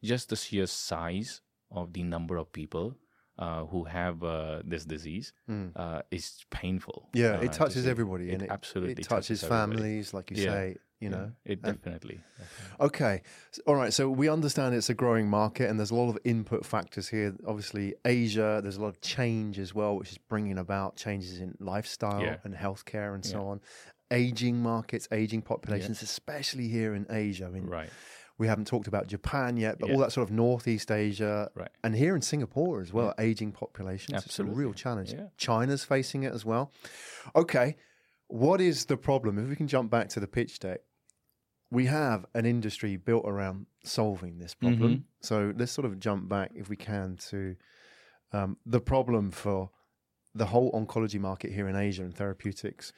just 0.04 0.30
the 0.30 0.36
sheer 0.36 0.66
size 0.66 1.42
of 1.72 1.94
the 1.94 2.04
number 2.04 2.38
of 2.38 2.52
people 2.52 2.96
uh, 3.40 3.66
who 3.66 3.86
have 3.86 4.22
uh, 4.22 4.62
this 4.66 4.86
disease 4.86 5.34
mm. 5.50 5.72
uh, 5.76 6.02
is 6.12 6.46
painful. 6.52 7.10
Yeah, 7.14 7.40
it 7.40 7.52
uh, 7.52 7.54
touches 7.54 7.88
everybody, 7.88 8.30
it, 8.30 8.42
it 8.42 8.50
absolutely 8.50 8.92
it 8.92 9.08
touches, 9.08 9.40
touches 9.40 9.44
families, 9.44 10.14
like 10.14 10.30
you 10.32 10.44
yeah. 10.44 10.52
say. 10.52 10.76
You 11.00 11.10
know, 11.10 11.32
yeah, 11.46 11.54
it 11.54 11.62
definitely, 11.62 12.20
definitely. 12.38 12.86
Okay, 12.88 13.22
all 13.66 13.76
right. 13.76 13.94
So 13.94 14.10
we 14.10 14.28
understand 14.28 14.76
it's 14.76 14.90
a 14.90 14.94
growing 14.94 15.30
market, 15.30 15.70
and 15.70 15.80
there's 15.80 15.92
a 15.92 15.96
lot 15.96 16.10
of 16.10 16.18
input 16.26 16.66
factors 16.66 17.08
here. 17.08 17.34
Obviously, 17.48 17.96
Asia. 18.04 18.60
There's 18.62 18.76
a 18.76 18.82
lot 18.82 18.90
of 18.90 19.00
change 19.00 19.60
as 19.60 19.74
well, 19.74 19.96
which 19.96 20.12
is 20.12 20.18
bringing 20.18 20.58
about 20.58 20.98
changes 20.98 21.40
in 21.40 21.56
lifestyle 21.62 22.22
yeah. 22.22 22.36
and 22.44 22.54
healthcare 22.54 23.16
and 23.16 23.24
so 23.24 23.48
on. 23.48 23.62
Aging 24.12 24.62
markets, 24.62 25.08
aging 25.14 25.44
populations, 25.44 26.02
especially 26.02 26.68
here 26.68 26.94
in 26.94 27.06
Asia. 27.10 27.46
I 27.46 27.50
mean, 27.50 27.68
right 27.68 27.90
We 28.40 28.48
haven't 28.48 28.66
talked 28.66 28.88
about 28.88 29.08
Japan 29.08 29.58
yet, 29.58 29.78
but 29.80 29.90
yeah. 29.90 29.96
all 29.96 30.02
that 30.02 30.12
sort 30.12 30.28
of 30.28 30.34
Northeast 30.34 30.92
Asia, 30.92 31.52
right. 31.56 31.70
and 31.84 31.94
here 31.94 32.16
in 32.16 32.22
Singapore 32.22 32.82
as 32.82 32.92
well, 32.92 33.14
yeah. 33.18 33.26
aging 33.26 33.52
populations. 33.52 34.16
Absolutely. 34.16 34.52
It's 34.52 34.58
a 34.58 34.60
real 34.60 34.74
challenge. 34.74 35.14
Yeah. 35.14 35.28
China's 35.38 35.84
facing 35.84 36.24
it 36.24 36.34
as 36.34 36.46
well. 36.46 36.72
Okay, 37.36 37.76
what 38.28 38.62
is 38.62 38.86
the 38.86 38.98
problem? 38.98 39.38
If 39.38 39.50
we 39.50 39.56
can 39.56 39.68
jump 39.68 39.92
back 39.92 40.10
to 40.10 40.20
the 40.20 40.28
pitch 40.28 40.60
deck, 40.60 40.80
we 41.70 41.86
have 41.86 42.26
an 42.34 42.46
industry 42.46 42.96
built 42.96 43.26
around 43.28 43.68
solving 43.84 44.40
this 44.40 44.56
problem. 44.56 44.92
Mm-hmm. 44.92 45.02
So 45.22 45.54
let's 45.56 45.72
sort 45.72 45.86
of 45.86 46.00
jump 46.00 46.30
back, 46.30 46.52
if 46.56 46.70
we 46.70 46.78
can, 46.78 47.18
to 47.30 47.56
um, 48.32 48.58
the 48.66 48.80
problem 48.80 49.32
for 49.32 49.70
the 50.34 50.46
whole 50.46 50.72
oncology 50.72 51.20
market 51.20 51.52
here 51.52 51.68
in 51.68 51.76
Asia 51.76 52.04
and 52.04 52.16
therapeutics. 52.16 52.94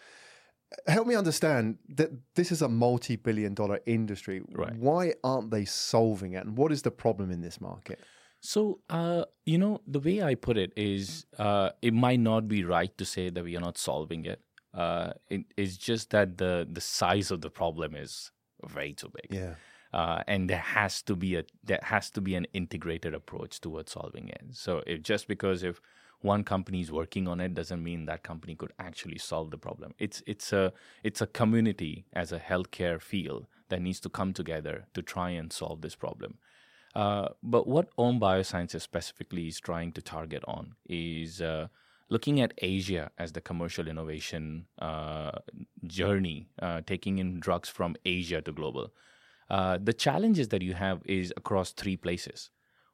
Help 0.88 1.08
me 1.08 1.16
understand 1.16 1.78
that 1.90 2.12
this 2.36 2.52
is 2.52 2.62
a 2.62 2.70
multi 2.70 3.16
billion 3.16 3.54
dollar 3.54 3.80
industry. 3.86 4.42
Right. 4.54 4.76
Why 4.76 5.14
aren't 5.24 5.52
they 5.52 5.66
solving 5.66 6.34
it? 6.34 6.46
And 6.46 6.58
what 6.58 6.72
is 6.72 6.82
the 6.82 6.92
problem 6.92 7.30
in 7.32 7.42
this 7.42 7.60
market? 7.60 8.00
So, 8.40 8.80
uh, 8.90 9.26
you 9.46 9.58
know, 9.58 9.82
the 9.86 10.00
way 10.00 10.24
I 10.24 10.36
put 10.36 10.58
it 10.58 10.74
is 10.76 11.26
uh, 11.38 11.70
it 11.82 11.94
might 11.94 12.20
not 12.20 12.48
be 12.48 12.64
right 12.64 12.96
to 12.98 13.06
say 13.06 13.30
that 13.30 13.44
we 13.44 13.56
are 13.56 13.62
not 13.62 13.78
solving 13.78 14.26
it. 14.26 14.42
Uh, 14.74 15.12
it 15.30 15.42
it's 15.58 15.78
just 15.78 16.10
that 16.12 16.38
the, 16.38 16.68
the 16.72 16.82
size 16.82 17.30
of 17.30 17.42
the 17.42 17.50
problem 17.50 17.96
is 17.96 18.32
way 18.76 18.94
too 18.94 19.12
big. 19.14 19.28
Yeah. 19.30 19.56
Uh, 19.94 20.24
and 20.28 20.50
there 20.50 20.58
has 20.58 21.02
to 21.04 21.16
be 21.16 21.36
a 21.36 21.44
there 21.64 21.82
has 21.84 22.10
to 22.12 22.22
be 22.22 22.36
an 22.36 22.48
integrated 22.54 23.14
approach 23.14 23.60
towards 23.60 23.92
solving 23.92 24.30
it. 24.30 24.42
So 24.52 24.82
if 24.88 25.04
just 25.04 25.28
because 25.28 25.64
if 25.64 25.82
one 26.24 26.44
company 26.44 26.82
is 26.82 26.92
working 26.92 27.28
on 27.28 27.40
it 27.40 27.54
doesn't 27.54 27.84
mean 27.84 28.06
that 28.06 28.24
company 28.24 28.56
could 28.56 28.74
actually 28.80 29.18
solve 29.18 29.52
the 29.52 29.58
problem. 29.58 29.94
It's 30.00 30.22
it's 30.26 30.54
a 30.54 30.74
it's 31.04 31.22
a 31.22 31.28
community 31.28 32.06
as 32.14 32.32
a 32.32 32.40
healthcare 32.40 33.02
field 33.02 33.48
that 33.70 33.82
needs 33.82 34.00
to 34.02 34.10
come 34.10 34.34
together 34.34 34.86
to 34.94 35.02
try 35.02 35.30
and 35.32 35.52
solve 35.52 35.82
this 35.82 35.96
problem. 35.96 36.38
Uh, 36.94 37.30
but 37.42 37.68
what 37.68 37.90
Aum 37.98 38.20
Biosciences 38.20 38.82
specifically 38.82 39.48
is 39.48 39.60
trying 39.60 39.94
to 39.94 40.02
target 40.02 40.44
on 40.46 40.76
is 40.88 41.42
uh, 41.42 41.68
looking 42.10 42.42
at 42.42 42.54
Asia 42.58 43.10
as 43.18 43.32
the 43.32 43.42
commercial 43.42 43.88
innovation 43.88 44.66
uh, 44.80 45.32
journey, 45.88 46.50
uh, 46.62 46.82
taking 46.86 47.20
in 47.20 47.40
drugs 47.40 47.70
from 47.70 47.96
Asia 48.04 48.42
to 48.42 48.52
global. 48.52 48.92
Uh, 49.50 49.78
the 49.82 49.94
challenges 49.94 50.50
that 50.50 50.62
you 50.62 50.74
have 50.74 51.02
is 51.06 51.34
across 51.38 51.72
three 51.72 51.96
places. 51.96 52.50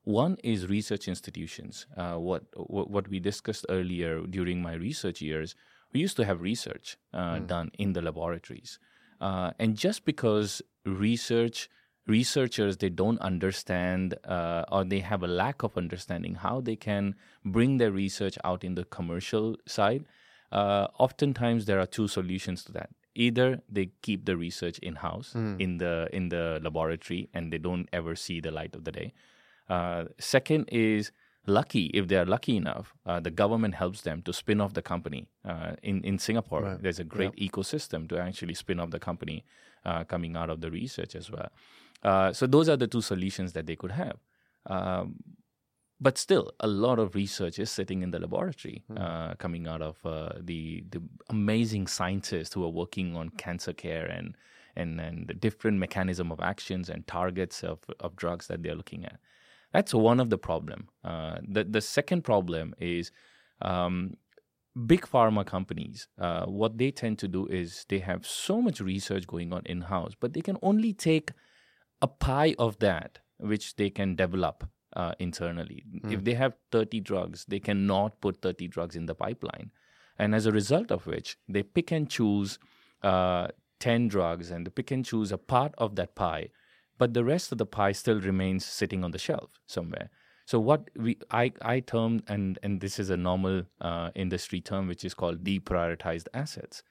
One 0.08 0.38
is 0.42 0.68
research 0.68 1.10
institutions. 1.10 1.86
Uh, 1.98 2.16
what, 2.16 2.44
what, 2.56 2.90
what 2.90 3.10
we 3.10 3.20
discussed 3.20 3.66
earlier 3.68 4.22
during 4.22 4.62
my 4.62 4.74
research 4.74 5.22
years, 5.22 5.54
we 5.92 6.00
used 6.00 6.16
to 6.16 6.24
have 6.24 6.40
research 6.40 6.96
mm. 7.14 7.46
done 7.46 7.72
in 7.78 7.92
the 7.92 8.02
laboratories, 8.02 8.80
uh, 9.20 9.52
and 9.60 9.76
just 9.76 10.06
because 10.06 10.62
research 10.86 11.70
researchers 12.08 12.78
they 12.78 12.88
don't 12.88 13.20
understand 13.20 14.16
uh, 14.24 14.64
or 14.72 14.86
they 14.86 15.02
have 15.02 15.24
a 15.24 15.28
lack 15.28 15.62
of 15.62 15.78
understanding 15.78 16.36
how 16.36 16.62
they 16.62 16.78
can 16.78 17.14
bring 17.44 17.76
their 17.78 17.92
research 17.92 18.38
out 18.46 18.64
in 18.64 18.76
the 18.76 18.86
commercial 18.86 19.58
side 19.66 20.06
uh, 20.54 20.88
oftentimes 21.00 21.66
there 21.66 21.82
are 21.82 21.86
two 21.86 22.08
solutions 22.08 22.64
to 22.64 22.72
that 22.72 22.90
either 23.14 23.62
they 23.68 23.90
keep 24.02 24.24
the 24.24 24.38
research 24.38 24.80
in 24.80 24.96
house 24.96 25.34
mm. 25.36 25.60
in 25.60 25.80
the 25.80 26.08
in 26.14 26.30
the 26.30 26.62
laboratory 26.64 27.28
and 27.34 27.52
they 27.52 27.58
don't 27.58 27.90
ever 27.92 28.16
see 28.16 28.40
the 28.40 28.52
light 28.52 28.74
of 28.74 28.86
the 28.86 28.92
day 28.94 29.14
uh, 29.70 30.06
second 30.20 30.68
is 30.72 31.12
lucky 31.46 31.86
if 31.94 32.10
they 32.10 32.18
are 32.18 32.26
lucky 32.26 32.58
enough 32.58 32.94
uh, 33.06 33.20
the 33.20 33.32
government 33.32 33.76
helps 33.76 34.02
them 34.02 34.22
to 34.22 34.34
spin 34.34 34.60
off 34.60 34.74
the 34.74 34.82
company 34.82 35.30
uh, 35.46 35.72
in 35.82 36.04
in 36.04 36.20
singapore 36.20 36.62
right. 36.62 36.84
there's 36.84 37.00
a 37.00 37.06
great 37.06 37.32
yep. 37.38 37.52
ecosystem 37.52 38.08
to 38.10 38.18
actually 38.20 38.54
spin 38.54 38.80
off 38.80 38.92
the 38.92 39.00
company 39.00 39.46
uh, 39.86 40.04
coming 40.04 40.36
out 40.36 40.50
of 40.50 40.60
the 40.60 40.70
research 40.70 41.16
as 41.16 41.32
well 41.32 41.50
uh, 42.04 42.32
so 42.34 42.48
those 42.48 42.70
are 42.70 42.78
the 42.78 42.88
two 42.88 43.02
solutions 43.02 43.54
that 43.54 43.66
they 43.66 43.76
could 43.76 43.92
have. 43.92 44.18
Um, 44.66 45.16
but 46.00 46.18
still, 46.18 46.52
a 46.60 46.68
lot 46.68 47.00
of 47.00 47.16
research 47.16 47.58
is 47.58 47.72
sitting 47.72 48.04
in 48.04 48.12
the 48.12 48.20
laboratory, 48.20 48.84
mm. 48.92 49.02
uh, 49.02 49.34
coming 49.36 49.68
out 49.68 49.82
of 49.82 49.98
uh, 50.06 50.34
the 50.40 50.84
the 50.92 51.02
amazing 51.30 51.88
scientists 51.88 52.54
who 52.54 52.64
are 52.64 52.70
working 52.70 53.16
on 53.16 53.30
cancer 53.30 53.74
care 53.74 54.06
and 54.06 54.38
and 54.76 55.02
and 55.02 55.28
the 55.28 55.34
different 55.34 55.80
mechanism 55.80 56.32
of 56.32 56.40
actions 56.40 56.88
and 56.90 57.08
targets 57.08 57.64
of 57.64 57.80
of 58.00 58.16
drugs 58.16 58.46
that 58.48 58.62
they're 58.62 58.76
looking 58.76 59.06
at. 59.06 59.20
That's 59.74 59.94
one 59.94 60.20
of 60.20 60.30
the 60.30 60.38
problem. 60.38 60.90
Uh, 61.04 61.38
the 61.48 61.64
the 61.64 61.82
second 61.82 62.24
problem 62.24 62.74
is. 62.80 63.12
Um, 63.62 64.18
big 64.86 65.02
pharma 65.02 65.44
companies, 65.44 66.08
uh, 66.20 66.46
what 66.46 66.78
they 66.78 66.92
tend 66.92 67.18
to 67.18 67.28
do 67.28 67.48
is 67.48 67.84
they 67.90 67.98
have 67.98 68.28
so 68.28 68.62
much 68.62 68.80
research 68.80 69.26
going 69.26 69.52
on 69.52 69.64
in 69.66 69.82
house, 69.82 70.14
but 70.20 70.34
they 70.34 70.42
can 70.42 70.56
only 70.62 70.94
take 70.94 71.32
a 72.02 72.08
pie 72.08 72.54
of 72.60 72.78
that 72.78 73.18
which 73.40 73.76
they 73.76 73.90
can 73.90 74.16
develop 74.16 74.68
uh, 74.96 75.14
internally. 75.20 75.84
Mm. 76.04 76.12
If 76.12 76.24
they 76.24 76.34
have 76.34 76.54
30 76.72 77.00
drugs, 77.02 77.46
they 77.48 77.60
cannot 77.60 78.20
put 78.22 78.42
30 78.42 78.68
drugs 78.68 78.96
in 78.96 79.06
the 79.06 79.16
pipeline. 79.16 79.72
And 80.18 80.34
as 80.34 80.46
a 80.46 80.52
result 80.52 80.92
of 80.92 81.06
which, 81.06 81.38
they 81.48 81.64
pick 81.64 81.92
and 81.92 82.10
choose 82.10 82.58
uh, 83.04 83.50
10 83.80 84.08
drugs 84.08 84.50
and 84.50 84.66
they 84.66 84.72
pick 84.72 84.92
and 84.92 85.06
choose 85.06 85.32
a 85.32 85.38
part 85.38 85.74
of 85.78 85.96
that 85.96 86.16
pie, 86.16 86.50
but 86.98 87.14
the 87.14 87.24
rest 87.24 87.52
of 87.52 87.58
the 87.58 87.66
pie 87.66 87.92
still 87.92 88.20
remains 88.20 88.66
sitting 88.66 89.04
on 89.04 89.12
the 89.12 89.18
shelf 89.18 89.60
somewhere. 89.66 90.10
So 90.46 90.60
what 90.60 90.90
we 90.96 91.18
I 91.30 91.52
I 91.62 91.80
term 91.82 92.24
and 92.28 92.58
and 92.64 92.80
this 92.80 93.00
is 93.00 93.10
a 93.10 93.18
normal 93.18 93.64
uh, 93.82 94.12
industry 94.16 94.62
term 94.62 94.88
which 94.88 95.04
is 95.04 95.14
called 95.14 95.44
deprioritized 95.44 96.28
assets, 96.34 96.84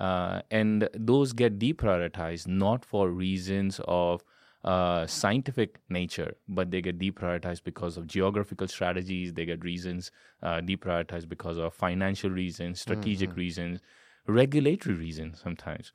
uh, 0.00 0.40
and 0.50 0.88
those 0.94 1.32
get 1.32 1.58
deprioritized 1.58 2.46
not 2.46 2.84
for 2.84 3.10
reasons 3.10 3.80
of 3.86 4.24
uh, 4.64 5.06
scientific 5.06 5.80
nature, 5.88 6.36
but 6.48 6.70
they 6.70 6.80
get 6.80 6.98
deprioritized 6.98 7.64
because 7.64 7.96
of 7.96 8.06
geographical 8.06 8.68
strategies. 8.68 9.34
They 9.34 9.44
get 9.44 9.64
reasons 9.64 10.10
uh, 10.42 10.60
deprioritized 10.60 11.28
because 11.28 11.58
of 11.58 11.74
financial 11.74 12.30
reasons, 12.30 12.80
strategic 12.80 13.30
mm-hmm. 13.30 13.40
reasons, 13.40 13.80
regulatory 14.26 14.94
reasons 14.94 15.40
sometimes. 15.42 15.92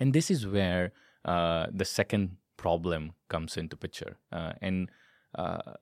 And 0.00 0.12
this 0.12 0.30
is 0.30 0.46
where 0.46 0.92
uh, 1.24 1.66
the 1.72 1.84
second 1.84 2.36
problem 2.58 3.12
comes 3.28 3.56
into 3.56 3.76
picture. 3.76 4.18
Uh, 4.30 4.52
and 4.60 4.90
uh, 5.34 5.72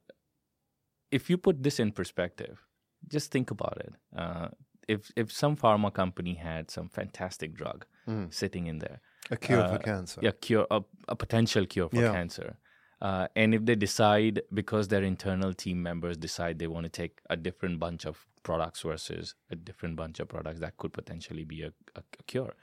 if 1.11 1.28
you 1.28 1.37
put 1.37 1.62
this 1.62 1.80
in 1.80 1.90
perspective, 1.90 2.62
just 3.09 3.33
think 3.33 3.50
about 3.50 3.78
it. 3.78 3.92
Uh, 4.16 4.49
if 4.87 5.11
if 5.16 5.33
some 5.33 5.56
pharma 5.56 5.92
company 5.92 6.35
had 6.35 6.71
some 6.71 6.88
fantastic 6.88 7.54
drug 7.54 7.87
mm. 8.09 8.33
sitting 8.33 8.68
in 8.68 8.78
there, 8.78 9.00
a 9.30 9.37
cure 9.37 9.61
uh, 9.61 9.73
for 9.73 9.78
cancer. 9.78 10.21
Yeah, 10.23 10.30
cure 10.40 10.66
a, 10.71 10.83
a 11.09 11.16
potential 11.16 11.66
cure 11.66 11.88
for 11.88 12.02
yeah. 12.02 12.12
cancer. 12.12 12.56
Uh, 13.02 13.26
and 13.37 13.54
if 13.54 13.64
they 13.66 13.75
decide 13.75 14.40
because 14.54 14.88
their 14.88 15.02
internal 15.02 15.52
team 15.52 15.83
members 15.83 16.16
decide 16.16 16.59
they 16.59 16.66
want 16.66 16.85
to 16.85 16.88
take 16.88 17.21
a 17.28 17.37
different 17.37 17.78
bunch 17.78 18.06
of 18.06 18.26
products 18.42 18.80
versus 18.83 19.35
a 19.50 19.56
different 19.56 19.97
bunch 19.97 20.18
of 20.18 20.28
products 20.28 20.61
that 20.61 20.76
could 20.78 20.92
potentially 20.95 21.45
be 21.45 21.62
a, 21.62 21.73
a, 21.95 22.02
a 22.18 22.23
cure 22.26 22.54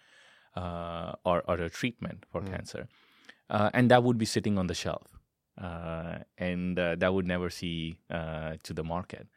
uh, 0.56 1.14
or, 1.24 1.44
or 1.48 1.56
a 1.56 1.70
treatment 1.70 2.26
for 2.32 2.42
mm. 2.42 2.48
cancer, 2.48 2.88
uh, 3.50 3.70
and 3.74 3.92
that 3.92 4.04
would 4.04 4.18
be 4.18 4.26
sitting 4.26 4.58
on 4.58 4.68
the 4.68 4.74
shelf, 4.74 5.08
uh, 5.62 6.20
and 6.38 6.80
uh, 6.80 6.96
that 6.96 7.14
would 7.14 7.28
never 7.28 7.50
see 7.50 8.00
to 8.10 8.74
the 8.74 8.84
market 8.84 9.28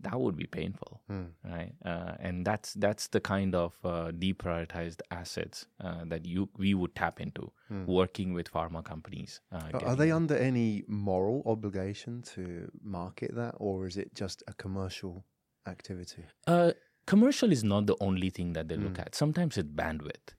that 0.00 0.20
would 0.20 0.36
be 0.36 0.46
painful, 0.46 1.00
mm. 1.10 1.26
right? 1.44 1.72
Uh, 1.84 2.14
and 2.20 2.46
that's 2.46 2.74
that's 2.74 3.08
the 3.08 3.20
kind 3.20 3.54
of 3.54 3.74
uh, 3.84 4.12
deprioritized 4.12 5.00
assets 5.10 5.66
uh, 5.82 6.04
that 6.06 6.24
you 6.24 6.48
we 6.56 6.74
would 6.74 6.94
tap 6.94 7.20
into 7.20 7.50
mm. 7.70 7.84
working 7.86 8.32
with 8.32 8.50
pharma 8.50 8.84
companies. 8.84 9.40
Uh, 9.52 9.78
are 9.84 9.96
they 9.96 10.10
under 10.10 10.36
any 10.36 10.84
moral 10.86 11.42
obligation 11.46 12.22
to 12.22 12.70
market 12.82 13.34
that, 13.34 13.54
or 13.58 13.86
is 13.86 13.96
it 13.96 14.14
just 14.14 14.42
a 14.46 14.54
commercial 14.54 15.24
activity? 15.66 16.24
Uh, 16.46 16.72
commercial 17.06 17.50
is 17.50 17.64
not 17.64 17.86
the 17.86 17.96
only 18.00 18.30
thing 18.30 18.52
that 18.52 18.68
they 18.68 18.76
mm. 18.76 18.84
look 18.84 18.96
hmm. 18.96 19.02
at. 19.02 19.14
Sometimes 19.14 19.58
it's 19.58 19.68
bandwidth 19.68 20.34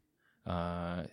uh, 0.45 1.03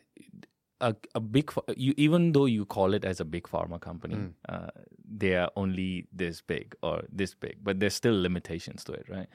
a, 0.81 0.95
a 1.15 1.21
big 1.21 1.51
you, 1.77 1.95
even 1.97 2.33
though 2.33 2.45
you 2.45 2.65
call 2.65 2.95
it 2.95 3.05
as 3.05 3.21
a 3.21 3.25
big 3.25 3.45
pharma 3.45 3.81
company 3.81 4.15
mm. 4.15 4.33
uh, 4.49 4.71
they 5.09 5.35
are 5.35 5.51
only 5.57 6.07
this 6.13 6.41
big 6.41 6.75
or 6.83 7.03
this 7.11 7.35
big 7.35 7.57
but 7.63 7.81
there's 7.81 7.95
still 7.95 8.21
limitations 8.21 8.85
to 8.85 8.93
it 8.93 9.07
right 9.09 9.29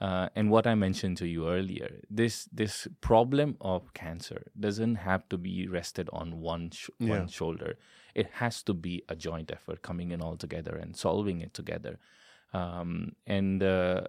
uh, 0.00 0.28
and 0.36 0.50
what 0.50 0.66
I 0.66 0.74
mentioned 0.76 1.16
to 1.18 1.26
you 1.26 1.48
earlier, 1.48 2.00
this 2.08 2.44
this 2.52 2.86
problem 3.00 3.56
of 3.60 3.92
cancer 3.94 4.44
doesn't 4.58 4.94
have 4.94 5.28
to 5.28 5.36
be 5.36 5.66
rested 5.66 6.08
on 6.12 6.40
one 6.40 6.70
sh- 6.70 6.90
yeah. 7.00 7.18
one 7.18 7.28
shoulder. 7.28 7.76
It 8.14 8.28
has 8.34 8.62
to 8.64 8.74
be 8.74 9.02
a 9.08 9.16
joint 9.16 9.50
effort 9.50 9.82
coming 9.82 10.12
in 10.12 10.22
all 10.22 10.36
together 10.36 10.76
and 10.76 10.96
solving 10.96 11.40
it 11.40 11.52
together. 11.52 11.98
Um, 12.52 13.16
and 13.26 13.60
uh, 13.60 14.02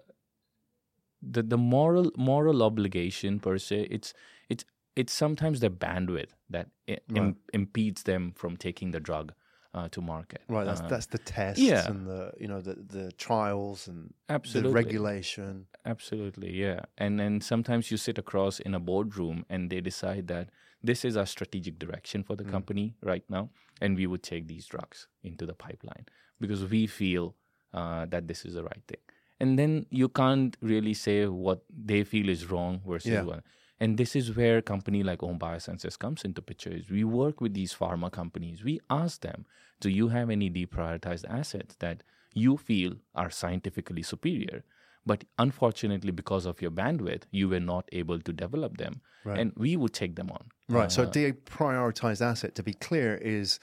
the 1.20 1.42
the 1.42 1.58
moral 1.58 2.12
moral 2.16 2.62
obligation 2.62 3.40
per 3.40 3.58
se, 3.58 3.88
it's 3.90 4.14
it's 4.48 4.64
it's 4.96 5.12
sometimes 5.12 5.60
the 5.60 5.70
bandwidth 5.70 6.30
that 6.50 6.68
right. 6.88 7.00
Im- 7.14 7.36
impedes 7.52 8.02
them 8.04 8.32
from 8.32 8.56
taking 8.56 8.90
the 8.90 9.00
drug 9.00 9.32
uh, 9.72 9.88
to 9.90 10.00
market. 10.00 10.42
Right, 10.48 10.64
that's 10.66 10.80
Uh, 10.80 10.88
that's 10.88 11.06
the 11.06 11.18
tests 11.18 11.62
yeah. 11.62 11.88
and 11.90 12.06
the 12.06 12.32
you 12.40 12.48
know 12.48 12.60
the 12.60 12.74
the 12.74 13.12
trials 13.12 13.86
and 13.88 14.12
absolutely 14.28 14.70
the 14.70 14.74
regulation. 14.74 15.66
Absolutely, 15.84 16.50
yeah. 16.56 16.80
And 16.98 17.18
then 17.20 17.40
sometimes 17.40 17.90
you 17.90 17.96
sit 17.96 18.18
across 18.18 18.60
in 18.60 18.74
a 18.74 18.80
boardroom 18.80 19.44
and 19.48 19.70
they 19.70 19.80
decide 19.80 20.26
that 20.28 20.48
this 20.82 21.04
is 21.04 21.16
our 21.16 21.26
strategic 21.26 21.78
direction 21.78 22.22
for 22.24 22.36
the 22.36 22.44
Mm. 22.44 22.50
company 22.50 22.94
right 23.02 23.24
now, 23.28 23.50
and 23.80 23.96
we 23.96 24.06
would 24.06 24.22
take 24.22 24.46
these 24.48 24.66
drugs 24.66 25.08
into 25.22 25.46
the 25.46 25.54
pipeline 25.54 26.04
because 26.40 26.64
we 26.64 26.86
feel 26.86 27.34
uh, 27.72 28.04
that 28.06 28.26
this 28.26 28.44
is 28.44 28.54
the 28.54 28.64
right 28.64 28.82
thing. 28.88 28.98
And 29.38 29.56
then 29.58 29.86
you 29.90 30.08
can't 30.08 30.56
really 30.60 30.94
say 30.94 31.26
what 31.26 31.60
they 31.70 32.02
feel 32.04 32.28
is 32.28 32.50
wrong 32.50 32.80
versus 32.84 33.12
Yeah. 33.12 33.22
what. 33.22 33.44
And 33.80 33.96
this 33.96 34.14
is 34.14 34.36
where 34.36 34.58
a 34.58 34.62
company 34.62 35.02
like 35.02 35.22
Aum 35.22 35.38
Biosciences 35.38 35.98
comes 35.98 36.22
into 36.22 36.42
picture. 36.42 36.70
Is 36.70 36.90
we 36.90 37.02
work 37.02 37.40
with 37.40 37.54
these 37.54 37.74
pharma 37.74 38.12
companies. 38.12 38.62
We 38.62 38.80
ask 38.90 39.22
them, 39.22 39.46
do 39.80 39.88
you 39.88 40.08
have 40.08 40.28
any 40.28 40.50
deprioritized 40.50 41.24
assets 41.28 41.76
that 41.78 42.02
you 42.34 42.58
feel 42.58 42.96
are 43.14 43.30
scientifically 43.30 44.02
superior? 44.02 44.64
But 45.06 45.24
unfortunately, 45.38 46.10
because 46.10 46.44
of 46.44 46.60
your 46.60 46.70
bandwidth, 46.70 47.22
you 47.30 47.48
were 47.48 47.60
not 47.60 47.88
able 47.90 48.20
to 48.20 48.32
develop 48.32 48.76
them. 48.76 49.00
Right. 49.24 49.38
And 49.38 49.52
we 49.56 49.76
would 49.76 49.94
take 49.94 50.16
them 50.16 50.30
on. 50.30 50.44
Right. 50.68 50.92
so 50.92 51.04
Uh, 51.04 51.10
deprioritized 51.10 52.20
asset, 52.20 52.54
to 52.56 52.62
be 52.62 52.74
clear, 52.74 53.16
is 53.16 53.58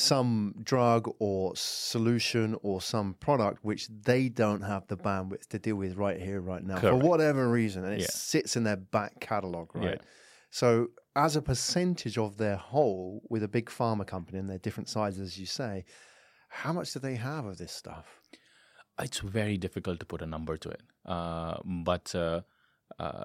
some 0.00 0.54
drug 0.62 1.08
or 1.18 1.52
solution 1.56 2.56
or 2.62 2.80
some 2.80 3.14
product 3.14 3.64
which 3.64 3.88
they 3.88 4.28
don't 4.28 4.62
have 4.62 4.86
the 4.88 4.96
bandwidth 4.96 5.46
to 5.48 5.58
deal 5.58 5.76
with 5.76 5.96
right 5.96 6.20
here, 6.20 6.40
right 6.40 6.64
now, 6.64 6.78
Correct. 6.78 7.00
for 7.02 7.08
whatever 7.08 7.48
reason, 7.50 7.84
and 7.84 7.94
it 7.94 8.00
Yeah. 8.00 8.06
sits 8.10 8.56
in 8.56 8.64
their 8.64 8.76
back 8.76 9.20
catalog, 9.20 9.74
right? 9.74 9.98
Yeah. 10.00 10.06
So, 10.50 10.88
as 11.16 11.36
a 11.36 11.42
percentage 11.42 12.16
of 12.18 12.36
their 12.36 12.56
whole, 12.56 13.22
with 13.28 13.42
a 13.42 13.48
big 13.48 13.66
pharma 13.66 14.06
company 14.06 14.38
and 14.38 14.48
their 14.48 14.58
different 14.58 14.88
sizes, 14.88 15.20
as 15.20 15.38
you 15.38 15.46
say, 15.46 15.84
how 16.48 16.72
much 16.72 16.92
do 16.92 16.98
they 16.98 17.16
have 17.16 17.44
of 17.46 17.58
this 17.58 17.72
stuff? 17.72 18.06
it's 19.02 19.20
very 19.20 19.56
difficult 19.56 19.98
to 19.98 20.04
put 20.04 20.20
a 20.20 20.26
number 20.26 20.58
to 20.58 20.68
it. 20.68 20.82
Uh, 21.06 21.56
but 21.64 22.14
uh, 22.14 22.42
uh, 22.98 23.24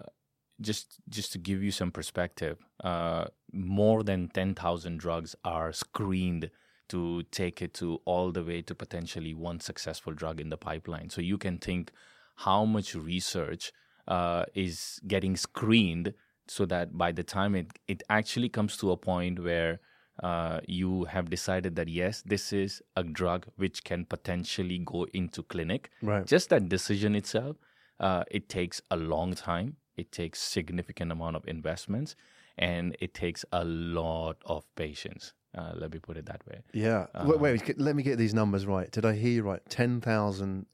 just 0.61 0.97
just 1.09 1.33
to 1.33 1.37
give 1.37 1.61
you 1.61 1.69
some 1.71 1.91
perspective, 1.91 2.57
uh, 2.81 3.25
more 3.51 4.01
than 4.03 4.29
ten 4.29 4.55
thousand 4.55 4.99
drugs 5.01 5.35
are 5.43 5.73
screened 5.73 6.49
to 6.89 7.23
take 7.31 7.61
it 7.61 7.73
to 7.75 8.01
all 8.05 8.31
the 8.31 8.43
way 8.43 8.61
to 8.61 8.75
potentially 8.75 9.33
one 9.33 9.59
successful 9.59 10.13
drug 10.13 10.39
in 10.39 10.49
the 10.49 10.57
pipeline. 10.57 11.09
So 11.09 11.21
you 11.21 11.37
can 11.37 11.57
think 11.57 11.91
how 12.35 12.65
much 12.65 12.95
research 12.95 13.71
uh, 14.07 14.45
is 14.53 14.99
getting 15.07 15.35
screened 15.35 16.13
so 16.47 16.65
that 16.65 16.97
by 16.97 17.11
the 17.11 17.23
time 17.23 17.55
it, 17.55 17.67
it 17.87 18.03
actually 18.09 18.49
comes 18.49 18.77
to 18.77 18.91
a 18.91 18.97
point 18.97 19.43
where 19.43 19.79
uh, 20.23 20.59
you 20.67 21.05
have 21.05 21.29
decided 21.29 21.75
that 21.75 21.87
yes, 21.87 22.21
this 22.25 22.53
is 22.53 22.81
a 22.95 23.03
drug 23.03 23.47
which 23.57 23.83
can 23.83 24.05
potentially 24.05 24.79
go 24.79 25.05
into 25.13 25.43
clinic. 25.43 25.89
Right. 26.01 26.25
Just 26.25 26.49
that 26.49 26.69
decision 26.69 27.15
itself, 27.15 27.57
uh, 27.99 28.23
it 28.31 28.47
takes 28.47 28.81
a 28.91 28.95
long 28.95 29.33
time. 29.33 29.77
It 29.97 30.11
takes 30.11 30.41
significant 30.41 31.11
amount 31.11 31.35
of 31.35 31.47
investments, 31.47 32.15
and 32.57 32.95
it 32.99 33.13
takes 33.13 33.45
a 33.51 33.63
lot 33.63 34.37
of 34.45 34.63
patience. 34.75 35.33
Uh, 35.57 35.71
let 35.75 35.93
me 35.93 35.99
put 35.99 36.17
it 36.17 36.25
that 36.25 36.45
way. 36.47 36.61
Yeah. 36.73 37.07
Uh, 37.13 37.25
wait, 37.27 37.39
wait, 37.39 37.79
let 37.79 37.95
me 37.95 38.03
get 38.03 38.17
these 38.17 38.33
numbers 38.33 38.65
right. 38.65 38.91
Did 38.91 39.05
I 39.05 39.13
hear 39.13 39.31
you 39.31 39.43
right? 39.43 39.61
10,000 39.69 40.65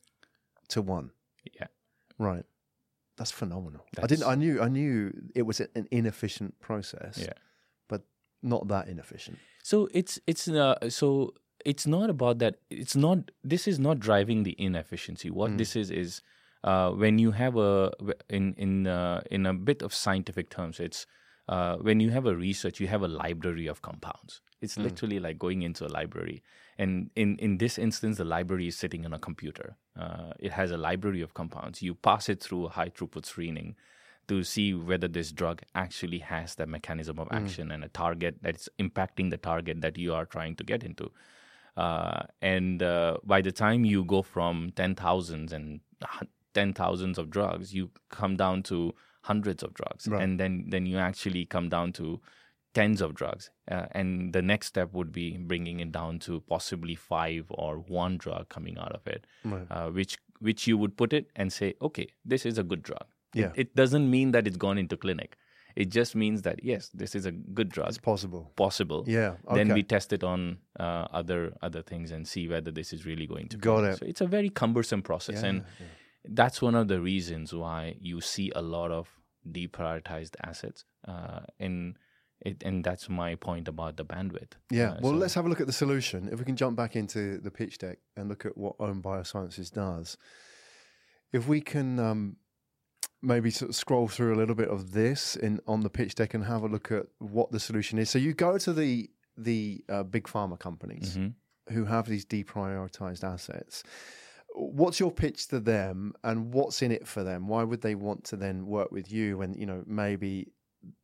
to 0.70 0.82
1. 0.82 1.12
Yeah. 1.54 1.68
Right. 2.18 2.46
That's 3.18 3.32
phenomenal. 3.32 3.86
I 4.02 4.08
didn't 4.08 4.26
I 4.26 4.36
knew 4.36 4.60
I 4.62 4.68
knew 4.68 5.14
it 5.36 5.44
was 5.44 5.60
an 5.60 5.88
inefficient 5.92 6.60
process. 6.60 7.20
Yeah. 7.20 7.34
But 7.88 8.02
not 8.42 8.68
that 8.70 8.88
inefficient. 8.88 9.38
So 9.62 9.90
it's 9.94 10.20
it's 10.26 10.48
uh, 10.48 10.90
so 10.90 11.36
it's 11.64 11.86
not 11.86 12.10
about 12.10 12.40
that. 12.40 12.56
It's 12.72 12.96
not. 12.96 13.30
This 13.44 13.68
is 13.68 13.78
not 13.78 14.00
driving 14.00 14.42
the 14.42 14.56
inefficiency. 14.58 15.30
What 15.30 15.58
this 15.58 15.76
is 15.76 15.92
is 15.92 16.22
uh, 16.64 16.92
when 16.92 17.20
you 17.20 17.32
have 17.32 17.58
a 17.58 17.92
in 18.30 18.56
in 18.58 18.88
uh, 18.88 19.22
in 19.30 19.46
a 19.46 19.54
bit 19.54 19.84
of 19.84 19.94
scientific 19.94 20.50
terms, 20.50 20.80
it's 20.80 21.06
uh, 21.48 21.76
when 21.78 22.00
you 22.00 22.10
have 22.10 22.26
a 22.26 22.36
research, 22.36 22.80
you 22.80 22.88
have 22.88 23.04
a 23.04 23.08
library 23.08 23.68
of 23.68 23.82
compounds. 23.82 24.42
It's 24.62 24.78
literally 24.78 25.20
like 25.20 25.38
going 25.40 25.62
into 25.64 25.86
a 25.86 25.90
library, 26.00 26.44
and 26.78 27.10
in 27.16 27.38
in 27.38 27.58
this 27.58 27.78
instance, 27.78 28.18
the 28.18 28.26
library 28.26 28.68
is 28.68 28.78
sitting 28.78 29.06
on 29.06 29.14
a 29.14 29.20
computer. 29.20 29.76
Uh, 30.00 30.34
it 30.40 30.52
has 30.52 30.72
a 30.72 30.78
library 30.78 31.22
of 31.22 31.34
compounds. 31.34 31.82
You 31.82 31.96
pass 31.96 32.30
it 32.30 32.42
through 32.44 32.66
a 32.66 32.70
high 32.70 32.90
throughput 32.90 33.26
screening 33.26 33.76
to 34.28 34.44
see 34.44 34.74
whether 34.74 35.08
this 35.08 35.32
drug 35.32 35.62
actually 35.76 36.20
has 36.20 36.56
the 36.56 36.66
mechanism 36.68 37.20
of 37.20 37.28
action 37.32 37.72
and 37.72 37.84
a 37.84 37.90
target 37.90 38.36
that's 38.42 38.70
impacting 38.80 39.30
the 39.32 39.38
target 39.38 39.82
that 39.82 39.98
you 39.98 40.14
are 40.14 40.26
trying 40.26 40.56
to 40.56 40.64
get 40.64 40.84
into. 40.84 41.12
Uh, 41.76 42.24
and 42.42 42.84
uh, 42.84 43.18
by 43.24 43.42
the 43.42 43.52
time 43.52 43.84
you 43.86 44.04
go 44.06 44.22
from 44.22 44.72
ten 44.76 44.94
thousands 44.96 45.52
and 45.54 45.80
hu- 46.08 46.28
ten 46.54 46.74
thousands 46.74 47.18
of 47.18 47.30
drugs, 47.30 47.74
you 47.74 47.90
come 48.10 48.36
down 48.36 48.62
to 48.64 48.94
hundreds 49.24 49.64
of 49.64 49.74
drugs, 49.74 50.08
Right. 50.08 50.22
and 50.22 50.40
then 50.40 50.66
then 50.70 50.86
you 50.86 50.98
actually 50.98 51.46
come 51.46 51.70
down 51.70 51.94
to 51.94 52.20
tens 52.74 53.02
of 53.02 53.14
drugs. 53.16 53.50
Uh, 53.70 53.86
and 53.92 54.34
the 54.34 54.42
next 54.42 54.68
step 54.68 54.94
would 54.94 55.12
be 55.12 55.38
bringing 55.38 55.80
it 55.80 55.92
down 55.92 56.20
to 56.20 56.42
possibly 56.48 56.96
five 56.96 57.46
or 57.50 57.78
one 57.80 58.18
drug 58.18 58.50
coming 58.50 58.78
out 58.78 58.94
of 58.94 59.06
it, 59.08 59.26
Right. 59.44 59.68
uh, 59.70 59.90
which 59.90 60.18
which 60.40 60.66
you 60.68 60.76
would 60.78 60.98
put 60.98 61.14
it 61.14 61.28
and 61.36 61.54
say, 61.54 61.76
okay, 61.82 62.08
this 62.26 62.46
is 62.48 62.58
a 62.58 62.64
good 62.64 62.82
drug. 62.82 63.06
Yeah. 63.34 63.52
It 63.56 63.76
doesn't 63.76 64.10
mean 64.10 64.32
that 64.32 64.48
it's 64.48 64.58
gone 64.58 64.78
into 64.80 64.98
clinic. 64.98 65.38
It 65.76 65.90
just 65.90 66.16
means 66.16 66.42
that 66.42 66.64
yes, 66.64 66.90
this 66.94 67.14
is 67.16 67.26
a 67.26 67.32
good 67.32 67.70
drug, 67.70 67.90
It's 67.90 67.98
possible. 67.98 68.52
possible. 68.56 69.04
Yeah. 69.08 69.36
Okay. 69.48 69.56
Then 69.64 69.74
we 69.74 69.84
test 69.84 70.12
it 70.14 70.24
on 70.24 70.58
uh, 70.80 71.06
other 71.20 71.54
other 71.62 71.82
things 71.82 72.12
and 72.12 72.28
see 72.28 72.48
whether 72.48 72.72
this 72.72 72.92
is 72.92 73.06
really 73.06 73.28
going 73.28 73.48
to. 73.50 73.58
Got 73.58 73.78
clinic. 73.78 73.94
it. 73.94 74.00
So 74.00 74.06
it's 74.08 74.22
a 74.22 74.28
very 74.28 74.50
cumbersome 74.50 75.02
process, 75.02 75.42
Yeah, 75.44 75.50
and 75.50 75.64
that's 76.26 76.62
one 76.62 76.76
of 76.76 76.88
the 76.88 77.00
reasons 77.00 77.54
why 77.54 77.96
you 78.00 78.20
see 78.20 78.52
a 78.56 78.62
lot 78.62 78.92
of 78.92 79.08
deprioritized 79.50 80.36
assets. 80.44 80.86
Uh, 81.08 81.42
and 81.60 81.98
it, 82.42 82.64
and 82.64 82.84
that's 82.84 83.08
my 83.10 83.36
point 83.36 83.68
about 83.68 83.98
the 83.98 84.06
bandwidth. 84.06 84.54
Yeah. 84.70 84.92
Uh, 84.94 85.00
well, 85.02 85.12
so- 85.14 85.18
let's 85.18 85.34
have 85.36 85.46
a 85.46 85.50
look 85.50 85.62
at 85.62 85.68
the 85.68 85.74
solution. 85.74 86.30
If 86.32 86.40
we 86.40 86.46
can 86.46 86.56
jump 86.56 86.76
back 86.76 86.96
into 86.96 87.38
the 87.38 87.52
pitch 87.52 87.78
deck 87.78 88.00
and 88.18 88.28
look 88.30 88.46
at 88.46 88.58
what 88.58 88.76
Aum 88.80 89.02
Biosciences 89.02 89.72
does. 89.72 90.18
If 91.34 91.48
we 91.48 91.62
can 91.62 92.00
um, 92.00 92.38
maybe 93.22 93.52
sort 93.52 93.70
of 93.70 93.76
scroll 93.76 94.08
through 94.08 94.34
a 94.36 94.38
little 94.38 94.56
bit 94.56 94.68
of 94.70 94.92
this 94.92 95.36
in 95.36 95.60
on 95.68 95.82
the 95.82 95.90
pitch 95.90 96.16
deck 96.16 96.34
and 96.34 96.44
have 96.46 96.64
a 96.64 96.68
look 96.68 96.92
at 96.92 97.06
what 97.20 97.52
the 97.52 97.60
solution 97.60 97.98
is. 98.00 98.10
So 98.10 98.20
you 98.20 98.34
go 98.34 98.58
to 98.58 98.74
the 98.74 99.10
the 99.38 99.84
uh, 99.88 100.04
big 100.04 100.26
pharma 100.26 100.60
companies 100.60 101.16
Mhm. 101.18 101.34
who 101.70 101.86
have 101.86 102.06
these 102.08 102.26
deprioritized 102.26 103.24
assets. 103.24 103.82
What's 104.54 105.00
your 105.00 105.12
pitch 105.12 105.48
to 105.48 105.62
them, 105.62 106.14
and 106.26 106.54
what's 106.54 106.82
in 106.82 106.92
it 106.92 107.08
for 107.08 107.24
them? 107.24 107.48
Why 107.48 107.64
would 107.64 107.82
they 107.82 107.96
want 107.96 108.26
to 108.26 108.36
then 108.36 108.66
work 108.66 108.92
with 108.92 109.10
you 109.10 109.38
when 109.38 109.54
you 109.54 109.66
know 109.66 109.84
maybe 109.88 110.52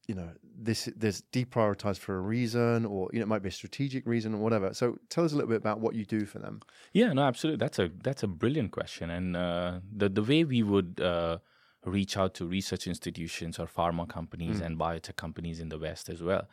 you 0.08 0.16
know 0.16 0.30
this 0.44 0.90
there's 0.96 1.22
deprioritized 1.34 2.00
for 2.00 2.18
a 2.18 2.22
reason, 2.22 2.86
or 2.86 3.10
you 3.12 3.20
know 3.20 3.24
it 3.24 3.28
might 3.28 3.44
be 3.44 3.50
a 3.50 3.52
strategic 3.52 4.06
reason 4.06 4.34
or 4.34 4.38
whatever. 4.38 4.74
So 4.74 4.98
tell 5.10 5.26
us 5.26 5.32
a 5.34 5.36
little 5.36 5.50
bit 5.50 5.58
about 5.58 5.80
what 5.80 5.96
you 5.96 6.06
do 6.06 6.26
for 6.26 6.40
them. 6.40 6.62
Yeah, 6.94 7.14
no, 7.14 7.24
absolutely. 7.24 7.58
That's 7.58 7.80
a 7.80 7.90
that's 8.04 8.24
a 8.24 8.28
brilliant 8.28 8.72
question, 8.72 9.10
and 9.10 9.36
uh, 9.36 9.80
the 9.96 10.10
the 10.10 10.24
way 10.24 10.44
we 10.44 10.64
would 10.64 11.00
uh, 11.02 11.38
reach 11.86 12.18
out 12.18 12.34
to 12.36 12.48
research 12.48 12.88
institutions 12.88 13.60
or 13.60 13.68
pharma 13.68 14.08
companies 14.08 14.60
and 14.60 14.78
biotech 14.78 15.16
companies 15.16 15.60
in 15.60 15.70
the 15.70 15.80
West 15.80 16.10
as 16.10 16.22
well 16.22 16.48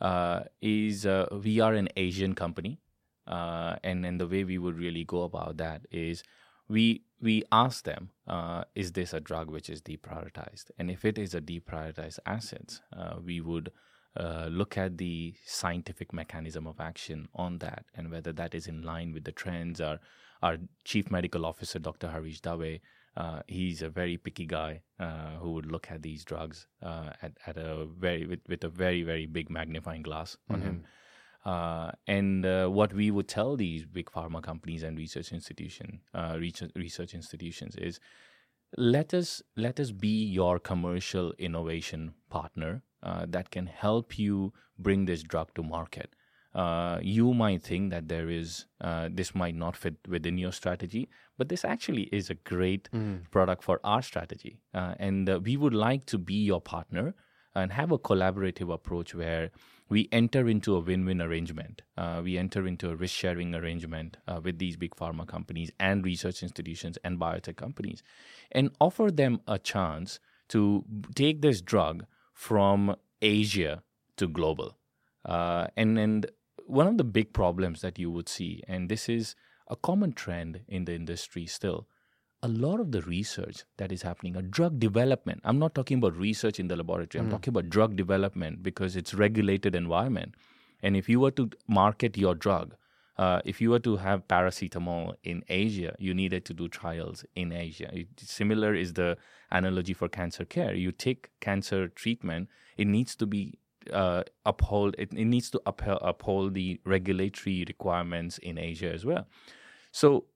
uh, 0.00 0.40
is 0.60 1.06
uh, 1.06 1.26
we 1.42 1.60
are 1.60 1.74
an 1.74 1.88
Asian 1.96 2.34
company, 2.34 2.80
uh, 3.26 3.76
and 3.82 4.04
and 4.06 4.20
the 4.20 4.26
way 4.26 4.44
we 4.44 4.58
would 4.58 4.78
really 4.78 5.04
go 5.04 5.22
about 5.22 5.56
that 5.56 5.82
is 5.90 6.22
we 6.68 7.02
we 7.20 7.42
ask 7.50 7.84
them, 7.84 8.10
uh, 8.26 8.64
is 8.74 8.92
this 8.92 9.12
a 9.12 9.20
drug 9.20 9.50
which 9.50 9.68
is 9.68 9.82
deprioritized, 9.82 10.70
and 10.78 10.90
if 10.90 11.04
it 11.04 11.18
is 11.18 11.34
a 11.34 11.40
deprioritized 11.40 12.18
asset, 12.26 12.80
uh, 12.96 13.16
we 13.24 13.40
would 13.40 13.70
uh, 14.16 14.48
look 14.50 14.76
at 14.76 14.98
the 14.98 15.34
scientific 15.46 16.12
mechanism 16.12 16.66
of 16.66 16.80
action 16.80 17.28
on 17.34 17.58
that 17.58 17.84
and 17.94 18.10
whether 18.10 18.32
that 18.32 18.54
is 18.54 18.66
in 18.66 18.82
line 18.82 19.12
with 19.12 19.24
the 19.24 19.32
trends. 19.32 19.80
Our, 19.80 20.00
our 20.42 20.56
chief 20.84 21.10
medical 21.10 21.46
officer, 21.46 21.78
Dr. 21.78 22.10
Harish 22.10 22.40
Dave, 22.40 22.80
uh, 23.16 23.40
he's 23.46 23.82
a 23.82 23.88
very 23.88 24.16
picky 24.16 24.46
guy 24.46 24.82
uh, 24.98 25.36
who 25.40 25.52
would 25.52 25.70
look 25.70 25.90
at 25.90 26.02
these 26.02 26.24
drugs 26.24 26.66
uh, 26.82 27.10
at, 27.22 27.32
at 27.46 27.56
a 27.56 27.86
very 27.98 28.26
with, 28.26 28.40
with 28.48 28.62
a 28.64 28.68
very 28.68 29.02
very 29.02 29.26
big 29.26 29.50
magnifying 29.50 30.02
glass 30.02 30.36
on 30.48 30.60
him. 30.62 30.84
Uh, 31.44 31.92
and 32.06 32.44
uh, 32.44 32.66
what 32.68 32.92
we 32.92 33.10
would 33.10 33.28
tell 33.28 33.56
these 33.56 33.86
big 33.86 34.06
pharma 34.06 34.42
companies 34.42 34.82
and 34.82 34.98
research 34.98 35.32
institution 35.32 36.00
uh, 36.12 36.36
research, 36.38 36.70
research 36.74 37.14
institutions 37.14 37.76
is 37.76 38.00
let 38.76 39.14
us 39.14 39.42
let 39.56 39.80
us 39.80 39.92
be 39.92 40.24
your 40.24 40.58
commercial 40.58 41.32
innovation 41.38 42.12
partner 42.28 42.82
uh, 43.02 43.24
that 43.28 43.50
can 43.50 43.66
help 43.66 44.18
you 44.18 44.52
bring 44.78 45.06
this 45.06 45.22
drug 45.22 45.54
to 45.54 45.62
market. 45.62 46.14
Uh, 46.54 46.98
you 47.02 47.32
might 47.34 47.62
think 47.62 47.90
that 47.90 48.08
there 48.08 48.28
is 48.28 48.66
uh, 48.80 49.08
this 49.10 49.34
might 49.34 49.54
not 49.54 49.76
fit 49.76 49.96
within 50.08 50.36
your 50.38 50.52
strategy, 50.52 51.08
but 51.36 51.48
this 51.48 51.64
actually 51.64 52.04
is 52.12 52.30
a 52.30 52.34
great 52.34 52.88
product 53.30 53.62
for 53.62 53.80
our 53.84 54.02
strategy, 54.02 54.60
uh, 54.74 54.94
and 54.98 55.30
uh, 55.30 55.38
we 55.42 55.56
would 55.56 55.74
like 55.74 56.04
to 56.06 56.18
be 56.18 56.34
your 56.34 56.60
partner 56.60 57.14
and 57.54 57.72
have 57.72 57.92
a 57.92 57.98
collaborative 57.98 58.72
approach 58.72 59.14
where 59.14 59.50
we 59.88 60.08
enter 60.12 60.48
into 60.48 60.76
a 60.76 60.80
win-win 60.80 61.20
arrangement. 61.20 61.82
Uh, 61.96 62.20
we 62.22 62.36
enter 62.36 62.66
into 62.66 62.90
a 62.90 62.96
risk-sharing 62.96 63.54
arrangement 63.54 64.16
uh, 64.26 64.40
with 64.42 64.58
these 64.58 64.76
big 64.76 64.94
pharma 64.94 65.26
companies 65.26 65.70
and 65.80 66.04
research 66.04 66.42
institutions 66.42 66.98
and 67.02 67.18
biotech 67.18 67.56
companies, 67.56 68.02
and 68.52 68.70
offer 68.80 69.10
them 69.10 69.40
a 69.46 69.58
chance 69.58 70.20
to 70.48 70.84
take 71.14 71.42
this 71.42 71.60
drug 71.60 72.04
from 72.34 72.94
Asia 73.22 73.82
to 74.16 74.28
global. 74.28 74.76
Uh, 75.24 75.66
and 75.76 75.98
and 75.98 76.26
one 76.66 76.86
of 76.86 76.98
the 76.98 77.04
big 77.04 77.32
problems 77.32 77.80
that 77.80 77.98
you 77.98 78.10
would 78.10 78.28
see, 78.28 78.62
and 78.68 78.88
this 78.88 79.08
is 79.08 79.34
a 79.68 79.76
common 79.76 80.12
trend 80.12 80.60
in 80.68 80.84
the 80.84 80.94
industry 80.94 81.46
still, 81.46 81.88
a 82.42 82.48
lot 82.48 82.78
of 82.78 82.92
the 82.92 83.02
research 83.02 83.64
that 83.78 83.90
is 83.90 84.02
happening, 84.02 84.36
a 84.36 84.42
drug 84.42 84.78
development. 84.78 85.40
I'm 85.44 85.58
not 85.58 85.74
talking 85.74 85.98
about 85.98 86.16
research 86.16 86.60
in 86.60 86.68
the 86.68 86.76
laboratory. 86.76 87.20
I'm 87.20 87.28
mm. 87.28 87.32
talking 87.32 87.50
about 87.50 87.68
drug 87.68 87.96
development 87.96 88.62
because 88.62 88.96
it's 88.96 89.12
regulated 89.12 89.74
environment. 89.74 90.34
And 90.82 90.96
if 90.96 91.08
you 91.08 91.18
were 91.18 91.32
to 91.32 91.50
market 91.66 92.16
your 92.16 92.34
drug, 92.34 92.76
uh, 93.16 93.40
if 93.44 93.60
you 93.60 93.70
were 93.70 93.80
to 93.80 93.96
have 93.96 94.28
paracetamol 94.28 95.14
in 95.24 95.42
Asia, 95.48 95.96
you 95.98 96.14
needed 96.14 96.44
to 96.44 96.54
do 96.54 96.68
trials 96.68 97.24
in 97.34 97.52
Asia. 97.52 97.90
It, 97.92 98.06
similar 98.18 98.74
is 98.74 98.92
the 98.92 99.16
analogy 99.50 99.92
for 99.92 100.08
cancer 100.08 100.44
care. 100.44 100.72
You 100.74 100.92
take 100.92 101.30
cancer 101.40 101.88
treatment, 101.88 102.48
it 102.76 102.86
needs 102.86 103.16
to 103.16 103.26
be 103.26 103.58
uh, 103.92 104.22
uphold. 104.46 104.94
It, 104.98 105.12
it 105.12 105.24
needs 105.24 105.50
to 105.50 105.60
uphold, 105.66 105.98
uphold 106.02 106.54
the 106.54 106.80
regulatory 106.84 107.64
requirements 107.66 108.38
in 108.38 108.56
Asia 108.56 108.92
as 108.92 109.04
well. 109.04 109.26
So 109.90 110.26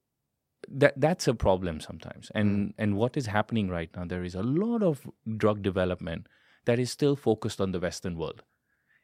that 0.69 0.95
that's 0.97 1.29
a 1.29 1.35
problem 1.35 1.81
sometimes. 1.81 2.31
And 2.35 2.69
mm. 2.69 2.75
and 2.79 2.97
what 2.97 3.17
is 3.17 3.27
happening 3.27 3.69
right 3.69 3.91
now? 3.97 4.05
There 4.05 4.25
is 4.25 4.35
a 4.35 4.43
lot 4.43 4.83
of 4.83 5.07
drug 5.37 5.63
development 5.63 6.27
that 6.65 6.79
is 6.79 6.91
still 6.91 7.17
focused 7.17 7.61
on 7.61 7.73
the 7.73 7.81
Western 7.81 8.17
world, 8.17 8.43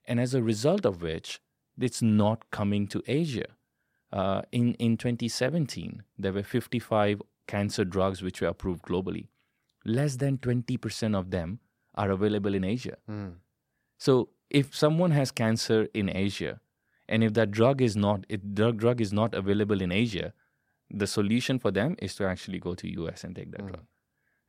and 0.07 0.21
as 0.21 0.35
a 0.35 0.43
result 0.43 0.85
of 0.85 1.03
which, 1.03 1.41
it's 1.81 2.03
not 2.03 2.51
coming 2.51 2.87
to 2.89 3.03
Asia. 3.07 3.47
Uh, 4.13 4.43
in 4.53 4.75
in 4.75 4.97
2017, 4.97 6.03
there 6.19 6.33
were 6.33 6.43
55 6.43 7.23
cancer 7.47 7.85
drugs 7.85 8.23
which 8.23 8.41
were 8.41 8.49
approved 8.49 8.83
globally. 8.83 9.29
Less 9.85 10.17
than 10.17 10.39
20% 10.39 11.17
of 11.17 11.31
them 11.31 11.61
are 11.95 12.11
available 12.11 12.55
in 12.55 12.65
Asia. 12.65 12.97
Mm. 13.11 13.37
So 13.97 14.29
if 14.51 14.75
someone 14.75 15.13
has 15.13 15.31
cancer 15.31 15.89
in 15.95 16.11
Asia, 16.15 16.61
and 17.09 17.25
if 17.25 17.33
that 17.35 17.51
drug 17.51 17.81
is 17.81 17.97
not 17.97 18.25
if 18.29 18.41
drug 18.55 18.79
drug 18.79 19.01
is 19.01 19.13
not 19.13 19.35
available 19.35 19.81
in 19.81 19.93
Asia, 19.93 20.33
the 20.91 21.07
solution 21.07 21.59
for 21.59 21.71
them 21.71 21.97
is 22.01 22.15
to 22.17 22.25
actually 22.27 22.59
go 22.59 22.75
to 22.75 22.89
US 23.03 23.25
and 23.25 23.35
take 23.35 23.51
that 23.53 23.63
mm. 23.63 23.69
drug, 23.69 23.85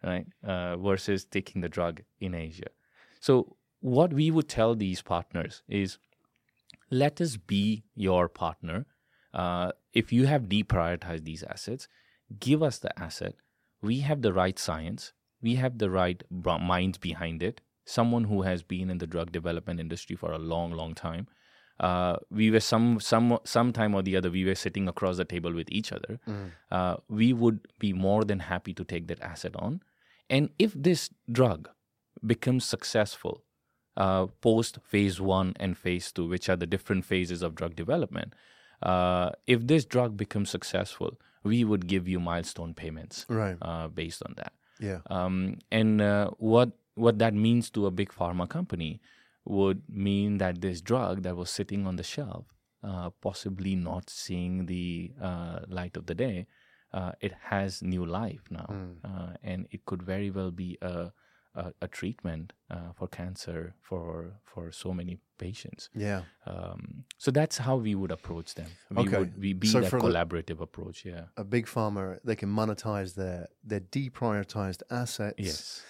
right? 0.04 0.26
Uh, 0.44 0.78
versus 0.78 1.26
taking 1.26 1.62
the 1.62 1.70
drug 1.70 2.02
in 2.20 2.34
Asia. 2.34 2.70
So 3.20 3.58
what 3.82 4.14
we 4.14 4.32
would 4.32 4.48
tell 4.48 4.76
these 4.76 5.02
partners 5.02 5.64
is, 5.68 5.98
let 6.90 7.22
us 7.22 7.38
be 7.38 7.84
your 7.96 8.28
partner. 8.28 8.86
Uh, 9.34 9.72
if 9.94 10.12
you 10.12 10.26
have 10.26 10.44
deprioritized 10.44 11.26
these 11.26 11.44
assets, 11.44 11.88
give 12.40 12.64
us 12.64 12.80
the 12.80 12.98
asset. 13.00 13.36
We 13.82 14.00
have 14.00 14.22
the 14.22 14.34
right 14.34 14.58
science. 14.58 15.14
We 15.42 15.56
have 15.56 15.78
the 15.78 15.90
right 15.90 16.24
minds 16.32 16.98
behind 16.98 17.44
it. 17.44 17.62
Someone 17.86 18.26
who 18.26 18.44
has 18.44 18.64
been 18.64 18.90
in 18.90 18.98
the 18.98 19.08
drug 19.08 19.32
development 19.32 19.80
industry 19.80 20.16
for 20.16 20.32
a 20.32 20.38
long, 20.38 20.72
long 20.72 20.94
time 20.94 21.28
uh, 21.80 22.18
we 22.30 22.52
were 22.52 22.60
some 22.60 23.00
some 23.00 23.40
sometime 23.44 23.96
or 23.96 24.02
the 24.02 24.16
other 24.16 24.30
we 24.30 24.46
were 24.46 24.56
sitting 24.56 24.88
across 24.88 25.18
the 25.18 25.26
table 25.26 25.54
with 25.54 25.68
each 25.72 25.92
other 25.92 26.20
mm. 26.28 26.52
uh, 26.72 26.98
we 27.08 27.32
would 27.34 27.60
be 27.80 27.94
more 27.94 28.24
than 28.24 28.40
happy 28.40 28.74
to 28.74 28.84
take 28.84 29.08
that 29.08 29.22
asset 29.22 29.56
on 29.56 29.82
and 30.30 30.50
if 30.60 30.74
this 30.74 31.10
drug 31.32 31.70
becomes 32.26 32.66
successful 32.66 33.44
uh, 33.98 34.26
post 34.42 34.80
phase 34.84 35.22
one 35.22 35.54
and 35.60 35.78
phase 35.78 36.12
two 36.12 36.28
which 36.28 36.50
are 36.50 36.56
the 36.56 36.68
different 36.68 37.06
phases 37.06 37.42
of 37.42 37.56
drug 37.56 37.76
development 37.76 38.34
uh, 38.84 39.32
if 39.48 39.66
this 39.68 39.86
drug 39.86 40.18
becomes 40.18 40.50
successful 40.50 41.18
we 41.44 41.64
would 41.64 41.88
give 41.88 42.08
you 42.08 42.20
milestone 42.20 42.74
payments 42.74 43.26
right. 43.30 43.58
Uh, 43.62 43.88
based 43.88 44.22
on 44.26 44.34
that 44.36 44.54
yeah 44.80 45.00
um, 45.10 45.58
and 45.72 46.02
uh, 46.02 46.30
what 46.38 46.72
what 46.96 47.20
that 47.20 47.34
means 47.34 47.70
to 47.70 47.86
a 47.86 47.92
big 47.92 48.10
pharma 48.10 48.48
company 48.48 49.00
would 49.50 49.82
mean 49.90 50.38
that 50.38 50.62
this 50.62 50.82
drug 50.82 51.24
that 51.24 51.36
was 51.36 51.50
sitting 51.50 51.88
on 51.88 51.96
the 51.96 52.04
shelf, 52.04 52.46
uh, 52.84 53.10
possibly 53.22 53.76
not 53.76 54.10
seeing 54.10 54.66
the 54.68 55.12
uh, 55.22 55.60
light 55.68 55.98
of 55.98 56.06
the 56.06 56.16
day, 56.16 56.48
uh, 56.94 57.12
it 57.20 57.34
has 57.50 57.82
new 57.82 58.06
life 58.06 58.44
now, 58.50 58.68
mm. 58.70 59.36
and 59.44 59.68
it 59.72 59.86
could 59.86 60.02
very 60.02 60.32
well 60.32 60.52
be 60.52 60.78
a 60.82 61.12
a, 61.56 61.74
a 61.82 61.88
treatment 61.88 62.54
uh, 62.70 62.92
for 62.96 63.08
cancer 63.08 63.74
for 63.82 64.34
for 64.46 64.72
so 64.72 64.94
many 64.94 65.18
patients. 65.38 65.90
Yeah. 65.96 66.22
Um, 66.46 67.06
so 67.18 67.32
that's 67.32 67.58
how 67.58 67.78
we 67.78 67.96
would 67.96 68.12
approach 68.12 68.56
them. 68.56 68.70
We 68.92 69.04
okay. 69.04 69.18
would 69.20 69.40
we 69.40 69.54
be 69.54 69.68
so 69.68 69.82
that 69.82 69.92
collaborative 69.92 70.58
the, 70.58 70.64
approach. 70.64 71.06
Yeah. 71.06 71.26
A 71.38 71.44
big 71.44 71.66
pharma, 71.66 72.20
they 72.24 72.36
can 72.36 72.50
monetize 72.50 73.16
their 73.16 73.48
their 73.64 73.82
deprioritized 73.82 74.84
assets. 74.90 75.36
Yes. 75.38 75.82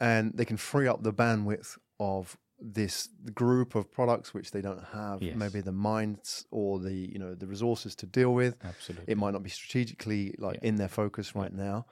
And 0.00 0.32
they 0.34 0.44
can 0.44 0.56
free 0.56 0.86
up 0.86 1.02
the 1.02 1.12
bandwidth 1.12 1.76
of 1.98 2.36
this 2.60 3.08
group 3.34 3.74
of 3.74 3.90
products 3.90 4.34
which 4.34 4.50
they 4.50 4.60
don't 4.60 4.82
have 4.92 5.22
yes. 5.22 5.36
maybe 5.36 5.60
the 5.60 5.72
minds 5.72 6.44
or 6.50 6.80
the 6.80 6.92
you 6.92 7.18
know 7.18 7.34
the 7.34 7.46
resources 7.46 7.94
to 7.94 8.06
deal 8.06 8.34
with 8.34 8.56
absolutely 8.64 9.04
it 9.06 9.16
might 9.16 9.32
not 9.32 9.42
be 9.42 9.50
strategically 9.50 10.34
like 10.38 10.58
yeah. 10.60 10.68
in 10.68 10.76
their 10.76 10.88
focus 10.88 11.34
right 11.36 11.52
yeah. 11.56 11.64
now 11.64 11.86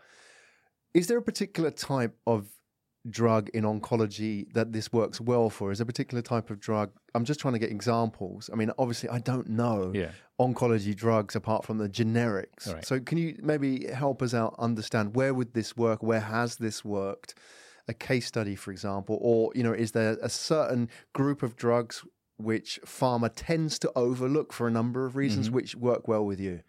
is 0.92 1.06
there 1.06 1.18
a 1.18 1.22
particular 1.22 1.70
type 1.70 2.16
of 2.26 2.48
drug 3.08 3.48
in 3.50 3.62
oncology 3.62 4.52
that 4.54 4.72
this 4.72 4.92
works 4.92 5.20
well 5.20 5.48
for 5.48 5.70
is 5.70 5.78
there 5.78 5.84
a 5.84 5.86
particular 5.86 6.20
type 6.20 6.50
of 6.50 6.58
drug 6.58 6.90
i'm 7.14 7.24
just 7.24 7.38
trying 7.38 7.52
to 7.52 7.60
get 7.60 7.70
examples 7.70 8.50
i 8.52 8.56
mean 8.56 8.72
obviously 8.78 9.08
i 9.10 9.20
don't 9.20 9.48
know 9.48 9.92
yeah. 9.94 10.10
oncology 10.40 10.96
drugs 10.96 11.36
apart 11.36 11.64
from 11.64 11.78
the 11.78 11.88
generics 11.88 12.72
right. 12.72 12.84
so 12.84 12.98
can 12.98 13.16
you 13.18 13.36
maybe 13.40 13.86
help 13.86 14.20
us 14.20 14.34
out 14.34 14.56
understand 14.58 15.14
where 15.14 15.32
would 15.32 15.54
this 15.54 15.76
work 15.76 16.02
where 16.02 16.18
has 16.18 16.56
this 16.56 16.84
worked 16.84 17.36
a 17.88 17.94
case 17.94 18.26
study, 18.26 18.54
for 18.56 18.70
example, 18.70 19.18
or 19.20 19.52
you 19.54 19.62
know, 19.62 19.72
is 19.72 19.92
there 19.92 20.16
a 20.22 20.28
certain 20.28 20.88
group 21.12 21.42
of 21.42 21.56
drugs 21.56 22.04
which 22.38 22.78
pharma 22.84 23.30
tends 23.34 23.78
to 23.78 23.92
overlook 23.96 24.52
for 24.52 24.66
a 24.66 24.70
number 24.70 25.06
of 25.06 25.16
reasons, 25.16 25.46
mm-hmm. 25.46 25.56
which 25.56 25.74
work 25.74 26.08
well 26.08 26.24
with 26.24 26.40
you? 26.40 26.60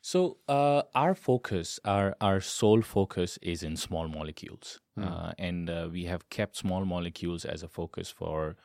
So 0.00 0.38
uh, 0.48 0.82
our 0.94 1.14
focus, 1.14 1.80
our 1.84 2.14
our 2.20 2.40
sole 2.40 2.82
focus, 2.82 3.38
is 3.42 3.62
in 3.62 3.76
small 3.76 4.08
molecules, 4.08 4.80
mm. 4.98 5.04
uh, 5.04 5.32
and 5.38 5.68
uh, 5.68 5.88
we 5.90 6.04
have 6.04 6.28
kept 6.30 6.56
small 6.56 6.84
molecules 6.84 7.44
as 7.44 7.62
a 7.62 7.68
focus 7.68 8.10
for 8.10 8.56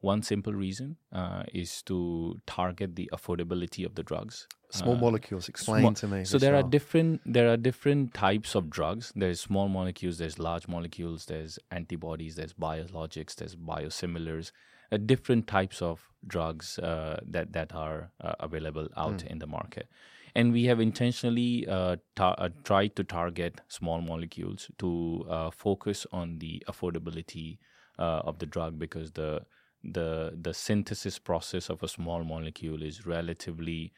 one 0.00 0.22
simple 0.22 0.52
reason 0.52 0.96
uh, 1.12 1.42
is 1.52 1.82
to 1.82 2.40
target 2.46 2.94
the 2.94 3.10
affordability 3.12 3.84
of 3.84 3.94
the 3.94 4.02
drugs. 4.02 4.46
Small 4.70 4.96
uh, 4.96 5.00
molecules. 5.00 5.48
Explain 5.48 5.80
small, 5.80 5.94
to 5.94 6.08
me. 6.08 6.24
So 6.24 6.38
there 6.38 6.52
well. 6.52 6.64
are 6.64 6.68
different 6.68 7.20
there 7.24 7.50
are 7.52 7.56
different 7.56 8.14
types 8.14 8.54
of 8.54 8.70
drugs. 8.70 9.12
There's 9.16 9.40
small 9.40 9.68
molecules. 9.68 10.18
There's 10.18 10.38
large 10.38 10.68
molecules. 10.68 11.26
There's 11.26 11.58
antibodies. 11.70 12.36
There's 12.36 12.52
biologics. 12.52 13.34
There's 13.34 13.56
biosimilars. 13.56 14.52
Uh, 14.92 14.98
different 14.98 15.46
types 15.46 15.82
of 15.82 16.08
drugs 16.26 16.78
uh, 16.78 17.20
that 17.26 17.52
that 17.52 17.74
are 17.74 18.12
uh, 18.20 18.34
available 18.40 18.88
out 18.96 19.18
mm. 19.18 19.26
in 19.26 19.38
the 19.38 19.46
market. 19.46 19.88
And 20.34 20.52
we 20.52 20.66
have 20.66 20.78
intentionally 20.78 21.66
uh, 21.66 21.96
ta- 22.14 22.48
tried 22.62 22.94
to 22.96 23.02
target 23.02 23.60
small 23.66 24.00
molecules 24.00 24.70
to 24.78 25.50
focus 25.52 26.06
on 26.12 26.38
the 26.38 26.62
affordability 26.68 27.58
of 27.98 28.38
the 28.38 28.46
drug 28.46 28.78
because 28.78 29.12
the 29.12 29.40
the 29.92 30.36
the 30.40 30.54
synthesis 30.54 31.18
process 31.18 31.70
of 31.70 31.82
a 31.82 31.88
small 31.88 32.24
molecule 32.24 32.82
is 32.82 33.06
relatively 33.06 33.92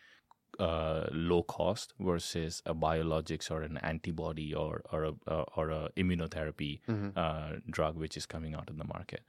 uh, 0.59 1.07
low 1.12 1.42
cost 1.42 1.94
versus 1.98 2.62
a 2.66 2.74
biologics 2.74 3.50
or 3.50 3.62
an 3.62 3.79
antibody 3.79 4.55
or 4.55 4.83
or 4.92 5.05
a, 5.05 5.12
or 5.57 5.70
a 5.70 5.88
immunotherapy 5.96 6.81
mm-hmm. 6.88 7.09
uh, 7.16 7.53
drug 7.70 7.96
which 7.96 8.16
is 8.16 8.26
coming 8.26 8.55
out 8.55 8.68
in 8.68 8.79
the 8.79 8.85
market. 8.85 9.22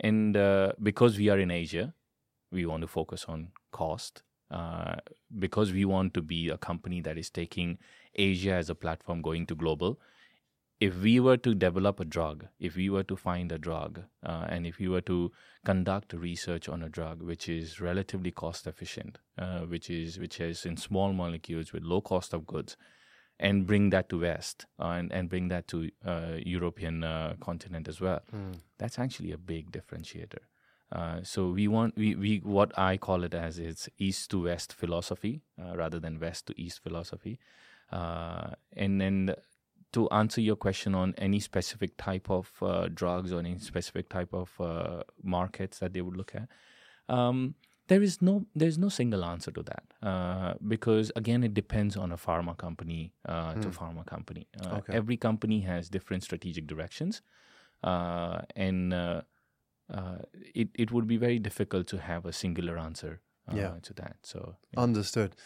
And 0.00 0.36
uh, 0.36 0.72
because 0.82 1.16
we 1.16 1.28
are 1.28 1.38
in 1.38 1.50
Asia, 1.50 1.94
we 2.52 2.66
want 2.66 2.82
to 2.82 2.88
focus 2.88 3.24
on 3.28 3.48
cost. 3.72 4.22
Uh, 4.48 4.94
because 5.40 5.72
we 5.72 5.84
want 5.84 6.14
to 6.14 6.22
be 6.22 6.50
a 6.50 6.56
company 6.56 7.00
that 7.00 7.18
is 7.18 7.28
taking 7.30 7.78
Asia 8.14 8.52
as 8.52 8.70
a 8.70 8.76
platform 8.76 9.20
going 9.20 9.44
to 9.44 9.56
global, 9.56 9.98
if 10.78 11.00
we 11.00 11.20
were 11.20 11.38
to 11.38 11.54
develop 11.54 12.00
a 12.00 12.04
drug, 12.04 12.46
if 12.60 12.76
we 12.76 12.90
were 12.90 13.02
to 13.04 13.16
find 13.16 13.50
a 13.50 13.58
drug, 13.58 14.02
uh, 14.24 14.44
and 14.48 14.66
if 14.66 14.78
we 14.78 14.88
were 14.88 15.00
to 15.00 15.32
conduct 15.64 16.12
research 16.12 16.68
on 16.68 16.82
a 16.82 16.88
drug 16.88 17.22
which 17.22 17.48
is 17.48 17.80
relatively 17.80 18.30
cost 18.30 18.66
efficient, 18.66 19.18
uh, 19.38 19.60
which 19.60 19.88
is 19.88 20.18
which 20.18 20.38
is 20.40 20.66
in 20.66 20.76
small 20.76 21.12
molecules 21.12 21.72
with 21.72 21.82
low 21.82 22.00
cost 22.00 22.34
of 22.34 22.46
goods, 22.46 22.76
and 23.40 23.66
bring 23.66 23.88
that 23.90 24.10
to 24.10 24.20
West 24.20 24.66
uh, 24.78 24.88
and 24.88 25.12
and 25.12 25.30
bring 25.30 25.48
that 25.48 25.66
to 25.68 25.90
uh, 26.04 26.36
European 26.44 27.02
uh, 27.02 27.34
continent 27.40 27.88
as 27.88 28.00
well, 28.00 28.20
mm. 28.34 28.54
that's 28.78 28.98
actually 28.98 29.32
a 29.32 29.38
big 29.38 29.72
differentiator. 29.72 30.44
Uh, 30.92 31.20
so 31.22 31.48
we 31.48 31.66
want 31.66 31.96
we, 31.96 32.14
we 32.14 32.38
what 32.38 32.78
I 32.78 32.98
call 32.98 33.24
it 33.24 33.32
as 33.32 33.58
it's 33.58 33.88
east 33.98 34.30
to 34.30 34.44
west 34.44 34.74
philosophy 34.74 35.42
rather 35.74 35.98
than 35.98 36.20
west 36.20 36.46
to 36.46 36.60
east 36.60 36.82
philosophy, 36.82 37.38
and 37.90 39.00
then 39.00 39.34
to 39.92 40.08
answer 40.10 40.40
your 40.40 40.56
question 40.56 40.94
on 40.94 41.14
any 41.18 41.40
specific 41.40 41.96
type 41.96 42.30
of 42.30 42.50
uh, 42.60 42.88
drugs 42.92 43.32
or 43.32 43.38
any 43.38 43.58
specific 43.58 44.08
type 44.08 44.32
of 44.32 44.50
uh, 44.60 45.02
markets 45.22 45.78
that 45.78 45.92
they 45.92 46.02
would 46.02 46.16
look 46.16 46.34
at, 46.34 46.48
um, 47.08 47.54
there 47.88 48.02
is 48.02 48.20
no 48.20 48.46
there's 48.54 48.78
no 48.78 48.88
single 48.88 49.24
answer 49.24 49.50
to 49.50 49.62
that 49.62 49.84
uh, 50.02 50.54
because 50.66 51.12
again 51.14 51.44
it 51.44 51.54
depends 51.54 51.96
on 51.96 52.12
a 52.12 52.16
pharma 52.16 52.56
company 52.56 53.12
uh, 53.26 53.54
mm. 53.54 53.62
to 53.62 53.68
pharma 53.68 54.04
company. 54.04 54.48
Uh, 54.60 54.76
okay. 54.78 54.94
Every 54.94 55.16
company 55.16 55.60
has 55.60 55.88
different 55.88 56.24
strategic 56.24 56.66
directions, 56.66 57.22
uh, 57.84 58.40
and 58.56 58.92
uh, 58.92 59.22
uh, 59.92 60.18
it 60.54 60.68
it 60.74 60.90
would 60.90 61.06
be 61.06 61.16
very 61.16 61.38
difficult 61.38 61.86
to 61.88 61.98
have 61.98 62.26
a 62.26 62.32
singular 62.32 62.78
answer 62.78 63.20
yeah. 63.52 63.74
to 63.82 63.94
that. 63.94 64.16
So 64.22 64.56
yeah. 64.72 64.80
understood. 64.80 65.36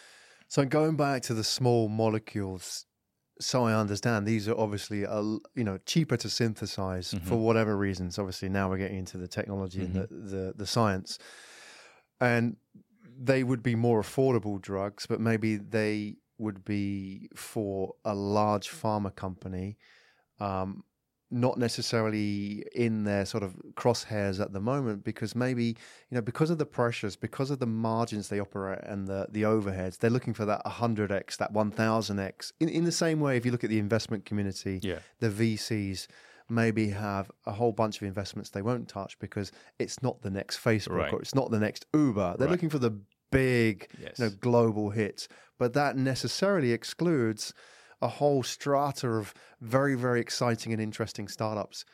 So 0.48 0.64
going 0.64 0.96
back 0.96 1.22
to 1.22 1.34
the 1.34 1.44
small 1.44 1.88
molecules, 1.88 2.86
so 3.40 3.64
I 3.64 3.74
understand 3.74 4.26
these 4.26 4.48
are 4.48 4.58
obviously 4.58 5.04
a, 5.04 5.20
you 5.20 5.64
know 5.64 5.78
cheaper 5.86 6.16
to 6.18 6.30
synthesize 6.30 7.12
mm-hmm. 7.12 7.26
for 7.26 7.36
whatever 7.36 7.76
reasons. 7.76 8.18
Obviously 8.18 8.48
now 8.48 8.68
we're 8.68 8.78
getting 8.78 8.98
into 8.98 9.18
the 9.18 9.28
technology 9.28 9.80
mm-hmm. 9.80 9.98
and 9.98 10.08
the, 10.08 10.36
the 10.36 10.52
the 10.56 10.66
science 10.66 11.18
and 12.20 12.56
they 13.18 13.42
would 13.42 13.62
be 13.62 13.74
more 13.74 14.00
affordable 14.00 14.60
drugs, 14.60 15.06
but 15.06 15.20
maybe 15.20 15.56
they 15.56 16.16
would 16.38 16.64
be 16.64 17.28
for 17.34 17.94
a 18.04 18.14
large 18.14 18.68
pharma 18.70 19.14
company, 19.14 19.76
um, 20.38 20.84
not 21.30 21.58
necessarily 21.58 22.64
in 22.74 23.04
their 23.04 23.24
sort 23.24 23.42
of 23.42 23.54
crosshairs 23.74 24.40
at 24.40 24.52
the 24.52 24.60
moment, 24.60 25.04
because 25.04 25.34
maybe 25.34 25.64
you 25.64 25.74
know 26.12 26.20
because 26.20 26.50
of 26.50 26.58
the 26.58 26.66
pressures, 26.66 27.16
because 27.16 27.50
of 27.50 27.58
the 27.58 27.66
margins 27.66 28.28
they 28.28 28.40
operate 28.40 28.80
and 28.82 29.06
the 29.06 29.26
the 29.30 29.42
overheads, 29.42 29.98
they're 29.98 30.10
looking 30.10 30.34
for 30.34 30.44
that 30.44 30.66
hundred 30.66 31.12
x, 31.12 31.36
that 31.36 31.52
one 31.52 31.70
thousand 31.70 32.18
x. 32.18 32.52
In 32.60 32.68
in 32.68 32.84
the 32.84 32.92
same 32.92 33.20
way, 33.20 33.36
if 33.36 33.44
you 33.44 33.52
look 33.52 33.64
at 33.64 33.70
the 33.70 33.78
investment 33.78 34.24
community, 34.24 34.80
yeah. 34.82 34.98
the 35.20 35.30
VCs 35.30 36.06
maybe 36.48 36.88
have 36.90 37.30
a 37.46 37.52
whole 37.52 37.72
bunch 37.72 37.98
of 37.98 38.02
investments 38.02 38.50
they 38.50 38.62
won't 38.62 38.88
touch 38.88 39.16
because 39.20 39.52
it's 39.78 40.02
not 40.02 40.20
the 40.22 40.30
next 40.30 40.58
Facebook 40.58 40.96
right. 40.96 41.12
or 41.12 41.20
it's 41.20 41.34
not 41.34 41.50
the 41.50 41.60
next 41.60 41.86
Uber. 41.94 42.34
They're 42.36 42.48
right. 42.48 42.52
looking 42.52 42.68
for 42.68 42.80
the 42.80 42.98
big, 43.30 43.88
yes. 44.00 44.18
you 44.18 44.24
know, 44.24 44.30
global 44.40 44.90
hits. 44.90 45.28
But 45.58 45.74
that 45.74 45.96
necessarily 45.96 46.72
excludes 46.72 47.54
a 48.02 48.08
whole 48.08 48.42
strata 48.42 49.08
of 49.08 49.34
very, 49.60 49.94
very 49.94 50.20
exciting 50.20 50.72
and 50.72 50.80
interesting 50.80 51.28
startups. 51.28 51.84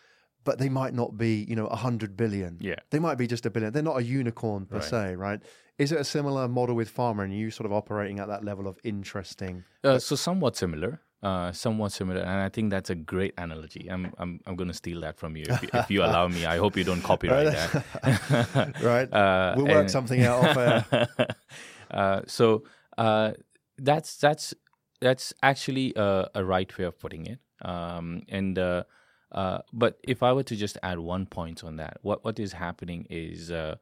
But 0.44 0.58
they 0.58 0.68
might 0.68 0.94
not 0.94 1.18
be, 1.18 1.44
you 1.48 1.56
know, 1.56 1.66
a 1.66 1.74
hundred 1.74 2.16
billion. 2.16 2.58
Yeah, 2.60 2.76
they 2.90 3.00
might 3.00 3.18
be 3.18 3.26
just 3.26 3.46
a 3.46 3.50
billion. 3.50 3.72
They're 3.72 3.82
not 3.82 3.98
a 3.98 4.04
unicorn 4.04 4.66
per 4.66 4.76
right. 4.76 4.84
se, 4.84 5.16
right? 5.16 5.40
Is 5.76 5.90
it 5.90 6.00
a 6.00 6.04
similar 6.04 6.46
model 6.46 6.76
with 6.76 6.94
pharma, 6.94 7.24
and 7.24 7.36
you 7.36 7.50
sort 7.50 7.66
of 7.66 7.72
operating 7.72 8.20
at 8.20 8.28
that 8.28 8.44
level 8.44 8.68
of 8.68 8.78
interesting? 8.84 9.64
Uh, 9.82 9.98
so 9.98 10.14
somewhat 10.14 10.56
similar 10.56 11.00
uh, 11.22 11.50
somewhat 11.52 11.92
similar, 11.92 12.20
and 12.20 12.40
I 12.40 12.48
think 12.48 12.70
that's 12.70 12.90
a 12.90 12.94
great 12.94 13.34
analogy. 13.38 13.88
I'm 13.90 14.12
I'm 14.18 14.40
I'm 14.46 14.54
going 14.54 14.68
to 14.68 14.74
steal 14.74 15.00
that 15.00 15.16
from 15.16 15.36
you 15.36 15.44
if, 15.48 15.62
you 15.62 15.68
if, 15.72 15.90
you 15.90 16.04
allow 16.04 16.28
me. 16.28 16.46
I 16.46 16.58
hope 16.58 16.76
you 16.76 16.84
don't 16.84 17.02
copyright 17.02 17.46
that. 17.46 18.74
right. 18.82 19.12
Uh, 19.16 19.54
we'll 19.56 19.66
work 19.66 19.76
and, 19.76 19.90
something 19.90 20.22
out 20.24 20.58
off 20.58 21.08
uh, 21.90 22.20
so 22.26 22.64
uh, 22.98 23.32
that's 23.78 24.16
that's 24.18 24.54
that's 25.00 25.32
actually 25.42 25.92
a, 25.96 26.28
a, 26.34 26.44
right 26.44 26.76
way 26.78 26.84
of 26.84 26.98
putting 26.98 27.26
it. 27.26 27.38
Um, 27.62 28.22
and 28.28 28.58
uh, 28.58 28.84
uh, 29.32 29.58
but 29.72 29.98
if 30.02 30.22
I 30.22 30.32
were 30.32 30.42
to 30.44 30.56
just 30.56 30.78
add 30.82 30.98
one 30.98 31.26
point 31.26 31.64
on 31.64 31.76
that, 31.76 31.98
what 32.02 32.24
what 32.24 32.38
is 32.38 32.52
happening 32.52 33.06
is 33.10 33.50
uh, 33.50 33.76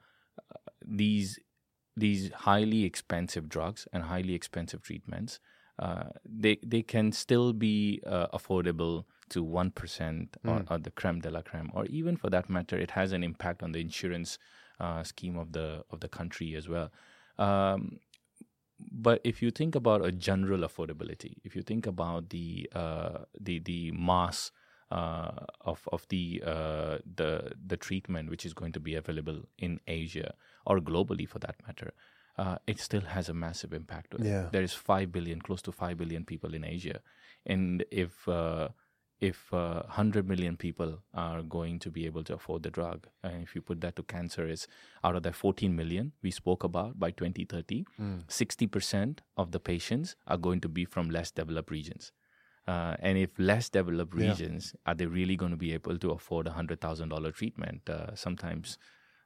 these 0.85 1.38
these 1.96 2.33
highly 2.33 2.85
expensive 2.85 3.48
drugs 3.48 3.87
and 3.92 4.03
highly 4.03 4.35
expensive 4.35 4.83
treatments 4.83 5.38
uh, 5.79 6.05
they 6.24 6.59
they 6.64 6.83
can 6.83 7.11
still 7.11 7.53
be 7.53 8.00
uh, 8.07 8.29
affordable 8.29 9.05
to 9.29 9.42
one 9.42 9.70
percent 9.70 10.37
or, 10.46 10.61
mm. 10.61 10.70
or, 10.70 10.79
the 10.79 10.90
creme 10.90 11.20
de 11.20 11.31
la 11.31 11.42
creme, 11.42 11.70
or 11.74 11.85
even 11.87 12.16
for 12.16 12.31
that 12.31 12.48
matter, 12.48 12.77
it 12.77 12.92
has 12.92 13.12
an 13.12 13.24
impact 13.24 13.62
on 13.62 13.72
the 13.72 13.81
insurance 13.81 14.38
uh, 14.79 15.03
scheme 15.03 15.37
of 15.37 15.53
the 15.53 15.85
of 15.90 16.00
the 16.00 16.09
country 16.09 16.55
as 16.55 16.68
well. 16.68 16.90
Um, 17.38 17.98
but 18.90 19.20
if 19.24 19.42
you 19.42 19.50
think 19.50 19.74
about 19.74 20.04
a 20.04 20.12
general 20.12 20.60
affordability, 20.60 21.34
if 21.44 21.56
you 21.56 21.62
think 21.62 21.86
about 21.86 22.30
the 22.30 22.68
uh, 22.74 23.18
the 23.40 23.58
the 23.60 23.92
mass 23.92 24.50
uh, 24.90 25.46
of 25.60 25.88
of 25.92 26.06
the 26.08 26.42
uh, 26.44 26.98
the 27.16 27.52
the 27.66 27.76
treatment 27.76 28.30
which 28.30 28.44
is 28.46 28.54
going 28.54 28.72
to 28.72 28.80
be 28.80 28.94
available 28.94 29.42
in 29.58 29.80
Asia 29.86 30.34
or 30.66 30.80
globally 30.80 31.28
for 31.28 31.38
that 31.40 31.56
matter, 31.66 31.92
uh, 32.38 32.56
it 32.66 32.80
still 32.80 33.02
has 33.02 33.28
a 33.28 33.34
massive 33.34 33.72
impact. 33.72 34.14
Yeah. 34.18 34.48
There 34.50 34.62
is 34.62 34.72
5 34.72 35.12
billion, 35.12 35.40
close 35.40 35.62
to 35.62 35.72
5 35.72 35.96
billion 35.96 36.24
people 36.24 36.54
in 36.54 36.64
Asia. 36.64 37.00
And 37.46 37.84
if 37.90 38.28
uh, 38.28 38.68
if 39.20 39.53
uh, 39.53 39.83
100 39.85 40.29
million 40.29 40.57
people 40.57 40.98
are 41.14 41.42
going 41.42 41.79
to 41.79 41.90
be 41.90 42.05
able 42.07 42.24
to 42.24 42.35
afford 42.35 42.62
the 42.62 42.70
drug, 42.70 43.07
and 43.22 43.42
if 43.42 43.55
you 43.55 43.61
put 43.61 43.81
that 43.81 43.96
to 43.96 44.03
cancer, 44.03 44.46
is 44.46 44.66
out 45.03 45.16
of 45.16 45.22
that 45.22 45.35
14 45.35 45.74
million 45.74 46.12
we 46.22 46.31
spoke 46.31 46.64
about 46.64 46.98
by 46.98 47.11
2030, 47.11 47.85
mm. 48.00 48.24
60% 48.27 49.18
of 49.37 49.53
the 49.53 49.61
patients 49.61 50.16
are 50.27 50.37
going 50.37 50.61
to 50.61 50.68
be 50.68 50.85
from 50.85 51.11
less 51.11 51.31
developed 51.31 51.70
regions. 51.70 52.12
Uh, 52.66 52.96
and 53.00 53.18
if 53.18 53.31
less 53.38 53.68
developed 53.68 54.14
regions, 54.14 54.74
yeah. 54.74 54.92
are 54.92 54.94
they 54.94 55.07
really 55.07 55.37
going 55.37 55.50
to 55.50 55.57
be 55.57 55.72
able 55.74 55.98
to 55.98 56.11
afford 56.11 56.46
a 56.46 56.53
hundred 56.53 56.81
thousand 56.81 57.11
dollar 57.11 57.31
treatment? 57.31 57.88
Uh, 57.88 58.14
sometimes 58.14 58.79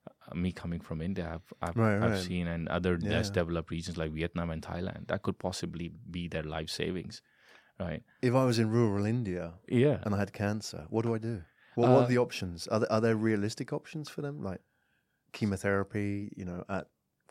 uh, 0.09 0.35
me 0.35 0.51
coming 0.51 0.81
from 0.81 1.01
India, 1.01 1.31
I've 1.35 1.69
I've, 1.69 1.77
right, 1.77 2.03
I've 2.03 2.21
seen 2.21 2.49
and 2.49 2.69
other 2.69 2.99
yeah. 3.01 3.11
less 3.11 3.31
developed 3.31 3.71
regions 3.71 3.97
like 3.97 4.11
Vietnam 4.11 4.51
and 4.51 4.61
Thailand 4.61 5.07
that 5.07 5.23
could 5.23 5.39
possibly 5.39 5.93
be 6.11 6.27
their 6.27 6.43
life 6.43 6.69
savings, 6.69 7.23
right? 7.81 8.03
If 8.23 8.35
I 8.35 8.45
was 8.45 8.59
in 8.59 8.71
rural 8.71 9.05
India, 9.05 9.55
yeah, 9.69 9.99
and 10.03 10.15
I 10.15 10.19
had 10.19 10.33
cancer, 10.33 10.87
what 10.91 11.05
do 11.05 11.15
I 11.15 11.19
do? 11.19 11.43
What, 11.75 11.89
uh, 11.89 11.93
what 11.93 12.01
are 12.01 12.05
uh, 12.05 12.09
the 12.09 12.19
options? 12.19 12.67
Are 12.69 12.81
there, 12.81 12.93
are 12.93 13.01
there 13.01 13.17
realistic 13.17 13.73
options 13.73 14.09
for 14.09 14.23
them, 14.23 14.43
like 14.43 14.61
chemotherapy? 15.33 16.33
You 16.37 16.45
know, 16.45 16.65
at 16.69 16.87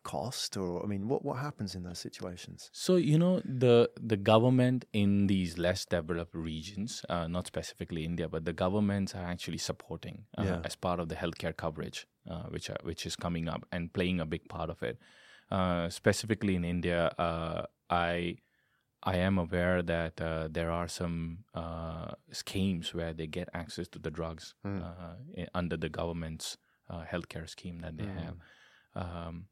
cost 0.08 0.56
or 0.56 0.82
i 0.84 0.88
mean 0.88 1.10
what 1.10 1.22
what 1.28 1.38
happens 1.38 1.76
in 1.76 1.84
those 1.84 2.00
situations 2.00 2.70
so 2.72 2.96
you 2.96 3.18
know 3.24 3.42
the 3.44 3.90
the 4.14 4.16
government 4.16 4.86
in 4.94 5.28
these 5.28 5.58
less 5.58 5.86
developed 5.86 6.34
regions 6.34 7.04
uh, 7.10 7.28
not 7.28 7.46
specifically 7.46 8.06
india 8.06 8.30
but 8.30 8.46
the 8.46 8.54
governments 8.54 9.14
are 9.14 9.26
actually 9.26 9.58
supporting 9.58 10.24
uh, 10.38 10.44
yeah. 10.44 10.62
as 10.64 10.78
part 10.78 11.02
of 11.02 11.10
the 11.10 11.16
healthcare 11.16 11.56
coverage 11.56 12.08
uh, 12.32 12.44
which 12.54 12.70
are, 12.70 12.82
which 12.84 13.06
is 13.06 13.18
coming 13.18 13.50
up 13.50 13.66
and 13.74 13.92
playing 13.92 14.22
a 14.22 14.26
big 14.26 14.48
part 14.48 14.70
of 14.70 14.82
it 14.82 14.98
uh, 15.52 15.90
specifically 15.90 16.56
in 16.56 16.64
india 16.64 17.00
uh, 17.28 17.64
i 17.90 18.38
I 19.08 19.18
am 19.18 19.38
aware 19.38 19.82
that 19.82 20.22
uh, 20.22 20.48
there 20.52 20.72
are 20.72 20.88
some 20.88 21.40
schemes 22.32 22.94
where 22.94 23.14
they 23.14 23.28
get 23.28 23.50
access 23.54 23.88
to 23.90 24.00
the 24.00 24.12
drugs 24.12 24.56
mm. 24.66 24.84
under 25.54 25.78
the 25.78 25.90
government's 25.90 26.58
healthcare 26.92 27.50
scheme 27.50 27.80
that 27.82 27.98
they 27.98 28.06
mm. 28.06 28.24
have. 28.24 28.36
Um, 28.96 29.46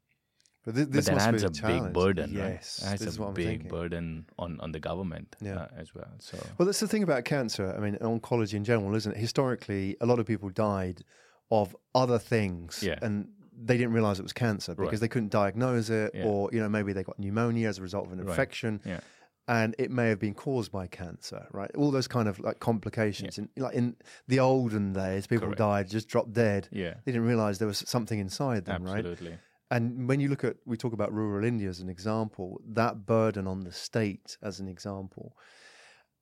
but, 0.66 0.74
this, 0.74 0.86
this 0.88 1.08
but 1.08 1.18
that 1.18 1.34
adds 1.34 1.42
a, 1.44 1.46
a 1.46 1.50
big 1.50 1.92
burden. 1.92 2.32
Yes, 2.34 2.82
right? 2.84 3.00
adds 3.00 3.18
a 3.18 3.30
big 3.30 3.68
burden 3.68 4.26
on, 4.36 4.58
on 4.60 4.72
the 4.72 4.80
government 4.80 5.36
yeah. 5.40 5.60
uh, 5.60 5.68
as 5.78 5.94
well. 5.94 6.10
So 6.18 6.36
well, 6.58 6.66
that's 6.66 6.80
the 6.80 6.88
thing 6.88 7.04
about 7.04 7.24
cancer. 7.24 7.72
I 7.74 7.80
mean, 7.80 7.96
oncology 8.02 8.54
in 8.54 8.64
general, 8.64 8.94
isn't 8.96 9.12
it? 9.12 9.18
Historically, 9.18 9.96
a 10.00 10.06
lot 10.06 10.18
of 10.18 10.26
people 10.26 10.48
died 10.48 11.04
of 11.52 11.76
other 11.94 12.18
things, 12.18 12.82
yeah. 12.82 12.98
and 13.00 13.28
they 13.56 13.76
didn't 13.76 13.92
realize 13.92 14.18
it 14.18 14.24
was 14.24 14.32
cancer 14.32 14.74
because 14.74 14.94
right. 14.94 15.00
they 15.02 15.08
couldn't 15.08 15.30
diagnose 15.30 15.88
it, 15.88 16.10
yeah. 16.14 16.24
or 16.24 16.50
you 16.52 16.58
know 16.58 16.68
maybe 16.68 16.92
they 16.92 17.04
got 17.04 17.16
pneumonia 17.16 17.68
as 17.68 17.78
a 17.78 17.82
result 17.82 18.06
of 18.06 18.12
an 18.12 18.18
infection. 18.18 18.80
Right. 18.84 18.94
Yeah. 18.94 19.00
And 19.48 19.76
it 19.78 19.92
may 19.92 20.08
have 20.08 20.18
been 20.18 20.34
caused 20.34 20.72
by 20.72 20.88
cancer, 20.88 21.46
right? 21.52 21.70
All 21.76 21.92
those 21.92 22.08
kind 22.08 22.28
of 22.28 22.40
like 22.40 22.58
complications. 22.58 23.38
In, 23.38 23.48
like 23.56 23.74
in 23.74 23.94
the 24.26 24.40
olden 24.40 24.92
days, 24.92 25.26
people 25.26 25.46
Correct. 25.46 25.58
died, 25.58 25.90
just 25.90 26.08
dropped 26.08 26.32
dead. 26.32 26.68
Yeah, 26.72 26.94
they 27.04 27.12
didn't 27.12 27.26
realize 27.26 27.58
there 27.58 27.68
was 27.68 27.84
something 27.86 28.18
inside 28.18 28.64
them, 28.64 28.82
Absolutely. 28.82 29.02
right? 29.02 29.12
Absolutely. 29.12 29.38
And 29.70 30.08
when 30.08 30.20
you 30.20 30.28
look 30.28 30.44
at, 30.44 30.56
we 30.64 30.76
talk 30.76 30.92
about 30.92 31.12
rural 31.12 31.44
India 31.44 31.68
as 31.68 31.80
an 31.80 31.88
example, 31.88 32.60
that 32.68 33.06
burden 33.06 33.46
on 33.46 33.64
the 33.64 33.72
state 33.72 34.36
as 34.42 34.60
an 34.60 34.68
example, 34.68 35.36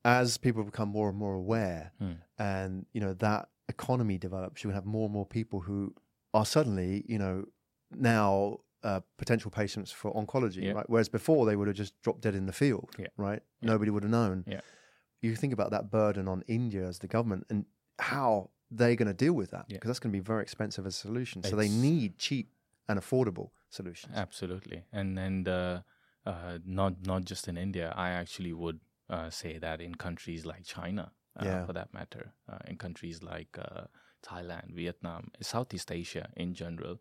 as 0.05 0.39
people 0.39 0.65
become 0.65 0.89
more 0.89 1.09
and 1.09 1.19
more 1.19 1.35
aware, 1.35 1.93
mm. 2.03 2.17
and 2.39 2.87
you 2.93 3.01
know 3.01 3.15
that 3.15 3.49
economy 3.69 4.19
develops, 4.19 4.65
you 4.65 4.71
have 4.71 4.85
more 4.85 5.05
and 5.05 5.15
more 5.15 5.27
people 5.27 5.61
who 5.61 5.95
are 6.33 6.45
suddenly, 6.45 7.05
you 7.07 7.19
know, 7.19 7.45
now 7.91 8.59
uh, 8.85 9.01
potential 9.17 9.51
patients 9.51 9.91
for 9.91 10.13
oncology, 10.15 10.65
yeah. 10.65 10.73
right? 10.73 10.89
Whereas 10.89 11.09
before 11.09 11.47
they 11.47 11.57
would 11.57 11.69
have 11.69 11.77
just 11.77 12.01
dropped 12.03 12.21
dead 12.21 12.35
in 12.35 12.47
the 12.47 12.53
field, 12.53 12.91
yeah. 12.99 13.07
right? 13.17 13.43
Yeah. 13.61 13.71
Nobody 13.71 13.91
would 13.91 14.03
have 14.03 14.13
known. 14.13 14.45
You 15.23 15.35
think 15.35 15.55
about 15.55 15.71
that 15.71 15.91
burden 15.91 16.29
on 16.29 16.45
India 16.47 16.87
as 16.87 16.99
the 16.99 17.07
government 17.07 17.47
and 17.49 17.65
how 17.99 18.51
they're 18.71 18.95
going 18.95 19.09
to 19.09 19.15
deal 19.15 19.33
with 19.33 19.51
that 19.53 19.69
because 19.69 19.89
that's 19.89 19.99
going 19.99 20.13
to 20.13 20.19
be 20.19 20.23
very 20.23 20.43
expensive 20.43 20.87
as 20.87 20.95
a 20.97 20.99
solution. 20.99 21.43
So 21.43 21.57
they 21.57 21.69
need 21.69 22.19
cheap 22.19 22.51
and 22.89 23.01
affordable 23.01 23.51
solutions. 23.71 24.13
Absolutely, 24.17 24.85
and 24.93 25.19
and 25.19 25.49
uh, 25.49 25.81
uh, 26.27 26.59
not 26.65 27.07
not 27.07 27.25
just 27.25 27.49
in 27.49 27.57
India. 27.57 27.93
I 27.97 28.11
actually 28.11 28.53
would 28.53 28.81
uh, 29.09 29.31
say 29.31 29.59
that 29.59 29.81
in 29.81 29.95
countries 29.95 30.45
like 30.45 30.65
China, 30.65 31.13
uh, 31.39 31.65
for 31.65 31.73
that 31.73 31.93
matter, 31.93 32.33
uh, 32.51 32.59
in 32.67 32.77
countries 32.77 33.23
like 33.23 33.59
uh, 33.59 33.83
Thailand, 34.25 34.75
Vietnam, 34.75 35.31
Southeast 35.41 35.91
Asia 35.91 36.29
in 36.37 36.55
general, 36.55 37.01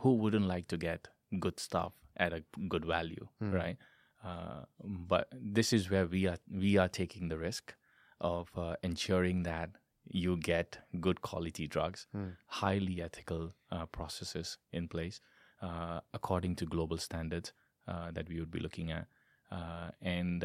who 0.00 0.14
wouldn't 0.14 0.46
like 0.46 0.68
to 0.68 0.76
get 0.76 1.08
good 1.38 1.58
stuff 1.60 1.92
at 2.16 2.32
a 2.32 2.42
good 2.68 2.84
value, 2.84 3.26
mm. 3.42 3.52
right? 3.52 3.76
Uh, 4.24 4.64
but 4.82 5.28
this 5.32 5.72
is 5.72 5.90
where 5.90 6.06
we 6.06 6.26
are 6.26 6.38
we 6.50 6.76
are 6.78 6.88
taking 6.88 7.28
the 7.28 7.38
risk 7.38 7.74
of 8.20 8.48
uh, 8.56 8.74
ensuring 8.82 9.42
that 9.42 9.70
you 10.06 10.36
get 10.36 10.78
good 11.00 11.20
quality 11.20 11.66
drugs, 11.66 12.06
mm. 12.16 12.36
highly 12.46 13.02
ethical 13.02 13.52
uh, 13.70 13.86
processes 13.86 14.58
in 14.72 14.88
place 14.88 15.20
uh, 15.62 16.00
according 16.12 16.54
to 16.56 16.66
global 16.66 16.98
standards 16.98 17.52
uh, 17.88 18.10
that 18.12 18.28
we 18.28 18.38
would 18.38 18.50
be 18.50 18.60
looking 18.60 18.90
at. 18.90 19.06
Uh, 19.50 19.90
and 20.02 20.42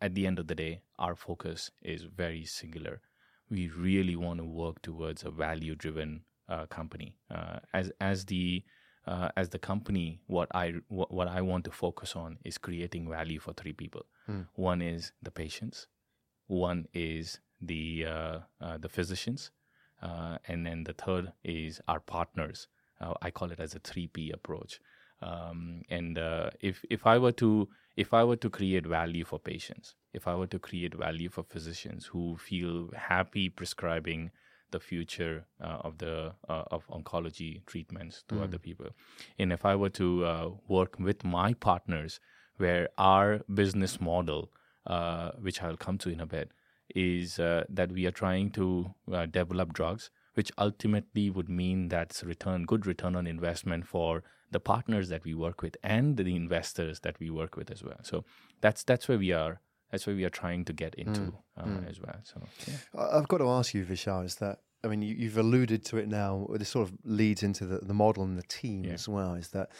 at 0.00 0.14
the 0.14 0.26
end 0.26 0.38
of 0.38 0.46
the 0.46 0.54
day, 0.54 0.82
our 0.98 1.14
focus 1.14 1.70
is 1.80 2.02
very 2.02 2.44
singular. 2.44 3.00
We 3.48 3.68
really 3.68 4.16
want 4.16 4.40
to 4.40 4.44
work 4.44 4.82
towards 4.82 5.24
a 5.24 5.30
value-driven 5.30 6.22
company. 6.68 7.16
as 7.72 7.92
as 8.00 8.24
the 8.26 8.64
uh, 9.06 9.28
as 9.36 9.48
the 9.48 9.58
company, 9.58 10.20
what 10.26 10.48
I 10.54 10.74
what, 10.88 11.12
what, 11.12 11.28
I 11.28 11.40
want 11.40 11.64
to 11.64 11.70
focus 11.70 12.14
on 12.14 12.38
is 12.44 12.58
creating 12.58 13.08
value 13.08 13.40
for 13.40 13.52
three 13.52 13.72
people. 13.72 14.06
Hmm. 14.26 14.42
One 14.54 14.80
is 14.82 15.12
the 15.22 15.30
patients, 15.30 15.88
one 16.46 16.86
is 16.94 17.40
the 17.60 18.06
uh, 18.06 18.38
uh, 18.60 18.78
the 18.78 18.88
physicians, 18.88 19.50
uh, 20.02 20.38
and 20.46 20.66
then 20.66 20.84
the 20.84 20.92
third 20.92 21.32
is 21.44 21.80
our 21.88 22.00
partners. 22.00 22.68
Uh, 23.00 23.14
I 23.20 23.30
call 23.30 23.50
it 23.50 23.60
as 23.60 23.74
a 23.74 23.80
three 23.80 24.06
P 24.06 24.30
approach. 24.30 24.80
Um, 25.20 25.82
and 25.88 26.18
uh, 26.18 26.50
if 26.60 26.84
if 26.90 27.06
I 27.06 27.18
were 27.18 27.32
to 27.32 27.68
if 27.96 28.14
I 28.14 28.24
were 28.24 28.36
to 28.36 28.50
create 28.50 28.86
value 28.86 29.24
for 29.24 29.38
patients, 29.38 29.94
if 30.12 30.26
I 30.26 30.34
were 30.34 30.48
to 30.48 30.58
create 30.58 30.94
value 30.94 31.28
for 31.28 31.42
physicians 31.42 32.06
who 32.06 32.36
feel 32.36 32.90
happy 32.96 33.48
prescribing 33.48 34.30
the 34.72 34.80
future 34.80 35.46
uh, 35.60 35.78
of 35.80 35.98
the 35.98 36.34
uh, 36.48 36.64
of 36.70 36.86
oncology 36.88 37.64
treatments 37.66 38.24
to 38.28 38.34
mm. 38.34 38.42
other 38.42 38.58
people. 38.58 38.88
And 39.38 39.52
if 39.52 39.64
I 39.64 39.76
were 39.76 39.90
to 39.90 40.24
uh, 40.24 40.50
work 40.68 40.98
with 40.98 41.24
my 41.24 41.54
partners, 41.54 42.20
where 42.56 42.88
our 42.98 43.40
business 43.52 44.00
model, 44.00 44.50
uh, 44.86 45.30
which 45.40 45.62
I'll 45.62 45.76
come 45.76 45.98
to 45.98 46.10
in 46.10 46.20
a 46.20 46.26
bit, 46.26 46.50
is 46.94 47.38
uh, 47.38 47.64
that 47.68 47.92
we 47.92 48.06
are 48.06 48.10
trying 48.10 48.50
to 48.50 48.94
uh, 49.12 49.26
develop 49.26 49.72
drugs, 49.72 50.10
which 50.34 50.50
ultimately 50.58 51.30
would 51.30 51.48
mean 51.48 51.88
that's 51.88 52.24
return 52.24 52.64
good 52.64 52.86
return 52.86 53.16
on 53.16 53.26
investment 53.26 53.86
for 53.86 54.22
the 54.50 54.60
partners 54.60 55.08
that 55.08 55.24
we 55.24 55.34
work 55.34 55.62
with 55.62 55.76
and 55.82 56.16
the 56.16 56.36
investors 56.36 57.00
that 57.00 57.18
we 57.18 57.30
work 57.30 57.56
with 57.56 57.70
as 57.70 57.82
well. 57.82 58.00
So 58.02 58.24
that's 58.60 58.84
that's 58.84 59.08
where 59.08 59.18
we 59.18 59.32
are 59.32 59.60
that's 59.92 60.06
what 60.06 60.16
we 60.16 60.24
are 60.24 60.30
trying 60.30 60.64
to 60.64 60.72
get 60.72 60.94
into 60.96 61.20
mm. 61.20 61.34
Uh, 61.56 61.64
mm. 61.64 61.88
as 61.88 62.00
well. 62.00 62.16
So 62.24 62.42
yeah. 62.66 63.08
I've 63.12 63.28
got 63.28 63.38
to 63.38 63.48
ask 63.48 63.74
you, 63.74 63.84
Vishal, 63.84 64.24
is 64.24 64.36
that 64.36 64.60
I 64.82 64.88
mean 64.88 65.02
you, 65.02 65.28
have 65.28 65.38
alluded 65.38 65.84
to 65.86 65.98
it 65.98 66.08
now. 66.08 66.48
This 66.54 66.70
sort 66.70 66.88
of 66.88 66.94
leads 67.04 67.42
into 67.42 67.66
the, 67.66 67.78
the 67.78 67.94
model 67.94 68.24
and 68.24 68.36
the 68.36 68.42
team 68.44 68.84
yeah. 68.84 68.94
as 68.94 69.08
well. 69.08 69.34
Is 69.34 69.48
that 69.48 69.70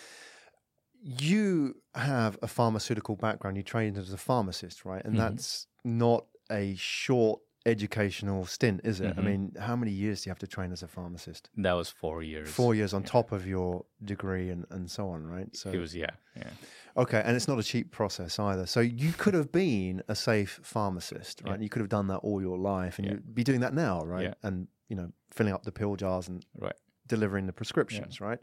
you 1.02 1.76
have 1.94 2.38
a 2.42 2.46
pharmaceutical 2.46 3.16
background? 3.16 3.56
You 3.56 3.62
trained 3.62 3.96
as 3.98 4.12
a 4.12 4.18
pharmacist, 4.18 4.84
right? 4.84 5.04
And 5.04 5.14
mm-hmm. 5.14 5.22
that's 5.22 5.66
not 5.82 6.26
a 6.50 6.74
short 6.76 7.40
educational 7.64 8.44
stint, 8.44 8.80
is 8.84 9.00
it? 9.00 9.16
Mm-hmm. 9.16 9.20
I 9.20 9.22
mean, 9.22 9.52
how 9.58 9.76
many 9.76 9.92
years 9.92 10.22
do 10.22 10.28
you 10.28 10.30
have 10.30 10.38
to 10.40 10.46
train 10.46 10.72
as 10.72 10.82
a 10.82 10.88
pharmacist? 10.88 11.48
That 11.56 11.72
was 11.72 11.88
four 11.88 12.22
years. 12.22 12.50
Four 12.50 12.74
years 12.74 12.92
on 12.92 13.02
yeah. 13.02 13.08
top 13.08 13.32
of 13.32 13.46
your 13.46 13.84
degree 14.04 14.50
and, 14.50 14.66
and 14.70 14.90
so 14.90 15.08
on, 15.08 15.26
right? 15.26 15.54
So 15.56 15.70
it 15.70 15.78
was 15.78 15.94
yeah, 15.94 16.10
yeah. 16.36 16.50
Okay, 16.96 17.22
and 17.24 17.36
it's 17.36 17.48
not 17.48 17.58
a 17.58 17.62
cheap 17.62 17.90
process 17.90 18.38
either. 18.38 18.66
So 18.66 18.80
you 18.80 19.12
could 19.12 19.34
have 19.34 19.50
been 19.50 20.02
a 20.08 20.14
safe 20.14 20.60
pharmacist, 20.62 21.42
right? 21.44 21.58
Yeah. 21.58 21.62
You 21.62 21.68
could 21.68 21.80
have 21.80 21.88
done 21.88 22.08
that 22.08 22.18
all 22.18 22.40
your 22.40 22.58
life, 22.58 22.98
and 22.98 23.06
yeah. 23.06 23.12
you'd 23.14 23.34
be 23.34 23.44
doing 23.44 23.60
that 23.60 23.74
now, 23.74 24.04
right? 24.04 24.24
Yeah. 24.24 24.34
And 24.42 24.68
you 24.88 24.96
know, 24.96 25.10
filling 25.30 25.54
up 25.54 25.62
the 25.62 25.72
pill 25.72 25.96
jars 25.96 26.28
and 26.28 26.44
right. 26.58 26.74
delivering 27.06 27.46
the 27.46 27.52
prescriptions, 27.52 28.20
right? 28.20 28.38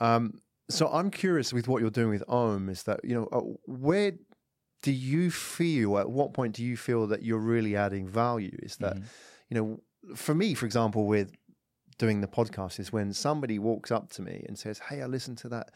Um, 0.00 0.40
so 0.70 0.88
I'm 0.88 1.10
curious 1.10 1.52
with 1.52 1.66
what 1.66 1.80
you're 1.80 1.90
doing 1.90 2.10
with 2.10 2.22
Aum 2.28 2.68
is 2.68 2.84
that 2.84 3.00
you 3.02 3.14
know 3.14 3.28
uh, 3.32 3.40
where 3.66 4.12
do 4.82 4.92
you 4.92 5.30
feel 5.30 5.98
at 5.98 6.08
what 6.08 6.34
point 6.34 6.54
do 6.54 6.64
you 6.64 6.76
feel 6.76 7.08
that 7.08 7.22
you're 7.22 7.38
really 7.38 7.74
adding 7.74 8.06
value? 8.06 8.56
Is 8.62 8.76
that 8.76 8.94
mm-hmm. 8.94 9.04
you 9.50 9.54
know 9.56 9.80
for 10.14 10.34
me, 10.34 10.54
for 10.54 10.66
example, 10.66 11.06
with 11.06 11.32
doing 11.98 12.20
the 12.20 12.28
podcast 12.28 12.78
is 12.78 12.92
when 12.92 13.12
somebody 13.12 13.58
walks 13.58 13.90
up 13.90 14.10
to 14.12 14.22
me 14.22 14.44
and 14.46 14.58
says, 14.58 14.78
"Hey, 14.78 15.02
I 15.02 15.06
listened 15.06 15.38
to 15.38 15.48
that." 15.48 15.70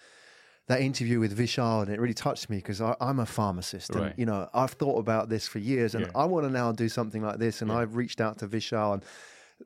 That 0.69 0.81
interview 0.81 1.19
with 1.21 1.37
Vishal, 1.37 1.83
and 1.83 1.91
it 1.93 2.01
really 2.01 2.15
touched 2.15 2.49
me 2.49 2.57
because 2.57 2.81
I'm 2.81 3.19
a 3.19 3.27
pharmacist, 3.27 3.91
and 3.91 4.05
right. 4.05 4.15
you 4.17 4.27
know 4.27 4.49
I've 4.55 4.73
thought 4.73 4.99
about 4.99 5.29
this 5.29 5.49
for 5.49 5.59
years, 5.59 5.95
and 5.95 6.07
yeah. 6.07 6.13
I 6.15 6.25
want 6.25 6.47
to 6.47 6.53
now 6.53 6.73
do 6.73 6.89
something 6.89 7.23
like 7.23 7.39
this, 7.39 7.63
and 7.63 7.71
yeah. 7.71 7.79
I've 7.79 7.97
reached 7.97 8.21
out 8.21 8.39
to 8.39 8.49
Vishal, 8.49 8.95
and 8.95 9.05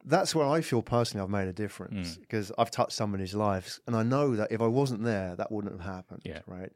that's 0.04 0.34
where 0.34 0.46
I 0.46 0.60
feel 0.60 0.82
personally 0.82 1.22
I've 1.22 1.30
made 1.30 1.48
a 1.48 1.52
difference 1.52 2.16
because 2.16 2.50
mm. 2.50 2.54
I've 2.58 2.70
touched 2.70 2.92
somebody's 2.92 3.34
lives, 3.34 3.80
and 3.86 3.94
I 3.94 4.02
know 4.02 4.36
that 4.36 4.52
if 4.52 4.60
I 4.60 4.66
wasn't 4.66 5.04
there, 5.04 5.36
that 5.36 5.52
wouldn't 5.52 5.72
have 5.72 5.94
happened. 5.94 6.22
Yeah. 6.24 6.40
Right. 6.46 6.72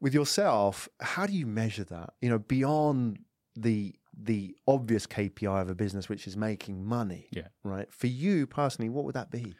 With 0.00 0.14
yourself, 0.14 0.88
how 1.00 1.26
do 1.26 1.32
you 1.32 1.46
measure 1.46 1.84
that? 1.84 2.14
You 2.20 2.30
know, 2.30 2.38
beyond 2.38 3.18
the 3.54 3.94
the 4.20 4.56
obvious 4.66 5.06
KPI 5.06 5.62
of 5.62 5.70
a 5.70 5.74
business, 5.74 6.08
which 6.08 6.26
is 6.26 6.36
making 6.36 6.84
money. 6.84 7.28
Yeah. 7.30 7.48
Right. 7.62 7.92
For 7.92 8.08
you 8.08 8.46
personally, 8.46 8.88
what 8.88 9.04
would 9.04 9.14
that 9.14 9.30
be? 9.30 9.54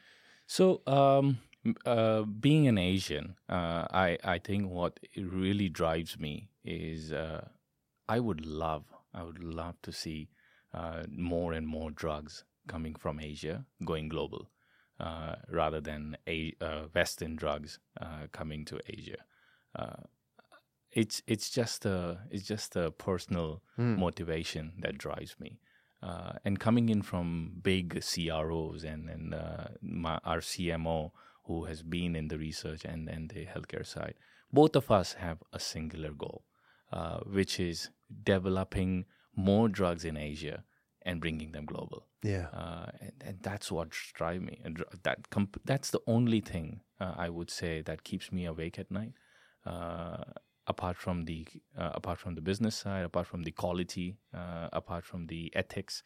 So, 0.46 0.80
um, 0.86 1.38
uh, 1.86 2.22
being 2.22 2.68
an 2.68 2.78
Asian, 2.78 3.36
uh, 3.48 3.86
I 3.90 4.18
I 4.24 4.38
think 4.38 4.70
what 4.70 5.00
really 5.16 5.68
drives 5.68 6.18
me 6.18 6.50
is 6.64 7.12
uh, 7.12 7.48
I 8.08 8.20
would 8.20 8.44
love 8.44 8.84
I 9.14 9.22
would 9.22 9.42
love 9.42 9.76
to 9.82 9.92
see 9.92 10.28
uh, 10.74 11.04
more 11.10 11.52
and 11.52 11.66
more 11.66 11.90
drugs 11.90 12.44
coming 12.66 12.94
from 12.94 13.20
Asia 13.20 13.64
going 13.84 14.08
global, 14.08 14.50
uh, 15.00 15.36
rather 15.50 15.80
than 15.80 16.16
a, 16.26 16.54
uh, 16.60 16.82
Western 16.94 17.36
drugs 17.36 17.78
coming 18.32 18.64
to 18.66 18.78
Asia. 18.86 19.24
it's 20.92 21.22
it's 21.26 21.50
just 21.50 21.86
a 21.86 22.18
it's 22.30 22.46
just 22.46 22.76
a 22.76 22.90
personal 22.90 23.62
mm. 23.78 23.98
motivation 23.98 24.72
that 24.78 24.98
drives 24.98 25.36
me. 25.40 25.60
and 26.44 26.58
coming 26.60 26.88
in 26.88 27.02
from 27.02 27.52
big 27.62 28.02
CROs 28.10 28.84
and 28.84 29.10
and 29.10 29.34
my, 29.82 30.18
our 30.24 30.40
CMO, 30.40 31.10
who 31.48 31.64
has 31.64 31.82
been 31.82 32.14
in 32.14 32.28
the 32.28 32.38
research 32.38 32.84
and, 32.84 33.08
and 33.08 33.30
the 33.30 33.46
healthcare 33.46 33.84
side, 33.84 34.14
both 34.52 34.76
of 34.76 34.90
us 34.90 35.14
have 35.14 35.38
a 35.52 35.58
singular 35.58 36.12
goal, 36.12 36.44
uh, 36.92 37.18
which 37.20 37.58
is 37.58 37.88
developing 38.22 39.06
more 39.34 39.68
drugs 39.68 40.04
in 40.04 40.16
Asia 40.16 40.62
and 41.02 41.20
bringing 41.20 41.52
them 41.52 41.64
global. 41.64 42.06
Yeah, 42.22 42.48
uh, 42.52 42.90
and, 43.00 43.12
and, 43.24 43.38
that's 43.42 43.72
what 43.72 43.90
drives 44.12 44.42
me. 44.42 44.60
And 44.64 44.84
that 45.04 45.30
comp- 45.30 45.62
that's 45.64 45.90
the 45.90 46.00
only 46.06 46.40
thing 46.40 46.80
uh, 47.00 47.14
I 47.16 47.28
would 47.30 47.50
say 47.50 47.82
that 47.82 48.04
keeps 48.04 48.30
me 48.30 48.44
awake 48.44 48.78
at 48.78 48.90
night. 48.90 49.12
Uh, 49.64 50.24
apart 50.66 50.96
from 50.96 51.24
the 51.24 51.46
uh, 51.76 51.92
apart 51.94 52.18
from 52.18 52.34
the 52.34 52.40
business 52.40 52.74
side, 52.74 53.04
apart 53.04 53.26
from 53.26 53.44
the 53.44 53.52
quality, 53.52 54.18
uh, 54.34 54.68
apart 54.72 55.04
from 55.04 55.26
the 55.26 55.52
ethics, 55.54 56.02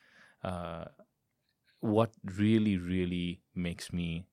what 1.80 2.10
really 2.36 2.76
really 2.76 3.40
makes 3.54 3.92
me 3.92 4.26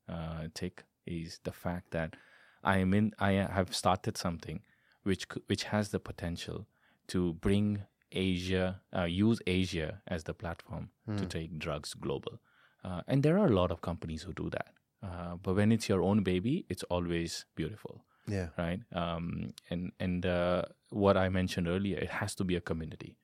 tick 0.53 0.83
is 1.09 1.39
the 1.43 1.51
fact 1.51 1.91
that 1.91 2.15
I 2.63 2.77
am 2.77 2.93
in. 2.93 3.13
I 3.19 3.31
have 3.31 3.75
started 3.75 4.17
something 4.17 4.61
which 5.03 5.25
which 5.47 5.63
has 5.65 5.89
the 5.89 5.99
potential 5.99 6.67
to 7.07 7.33
bring 7.33 7.83
Asia, 8.11 8.81
uh, 8.95 9.03
use 9.03 9.39
Asia 9.47 10.01
as 10.07 10.23
the 10.23 10.33
platform 10.33 10.89
mm. 11.07 11.17
to 11.17 11.23
hmm. 11.23 11.29
take 11.29 11.59
drugs 11.59 11.93
global. 11.93 12.39
Uh, 12.83 13.01
and 13.07 13.23
there 13.23 13.37
are 13.37 13.47
a 13.47 13.55
lot 13.55 13.71
of 13.71 13.81
companies 13.81 14.23
who 14.23 14.33
do 14.33 14.49
that. 14.49 14.73
Uh, 15.03 15.35
but 15.41 15.55
when 15.55 15.71
it's 15.71 15.87
your 15.89 16.01
own 16.01 16.23
baby, 16.23 16.65
it's 16.69 16.83
always 16.83 17.45
beautiful. 17.55 18.03
Yeah. 18.27 18.49
Right. 18.57 18.79
Um, 18.93 19.53
and 19.69 19.91
and 19.99 20.25
uh, 20.25 20.63
what 20.89 21.17
I 21.17 21.29
mentioned 21.29 21.67
earlier, 21.67 21.97
it 21.97 22.09
has 22.09 22.35
to 22.35 22.43
be 22.43 22.55
a 22.55 22.61
community. 22.61 23.17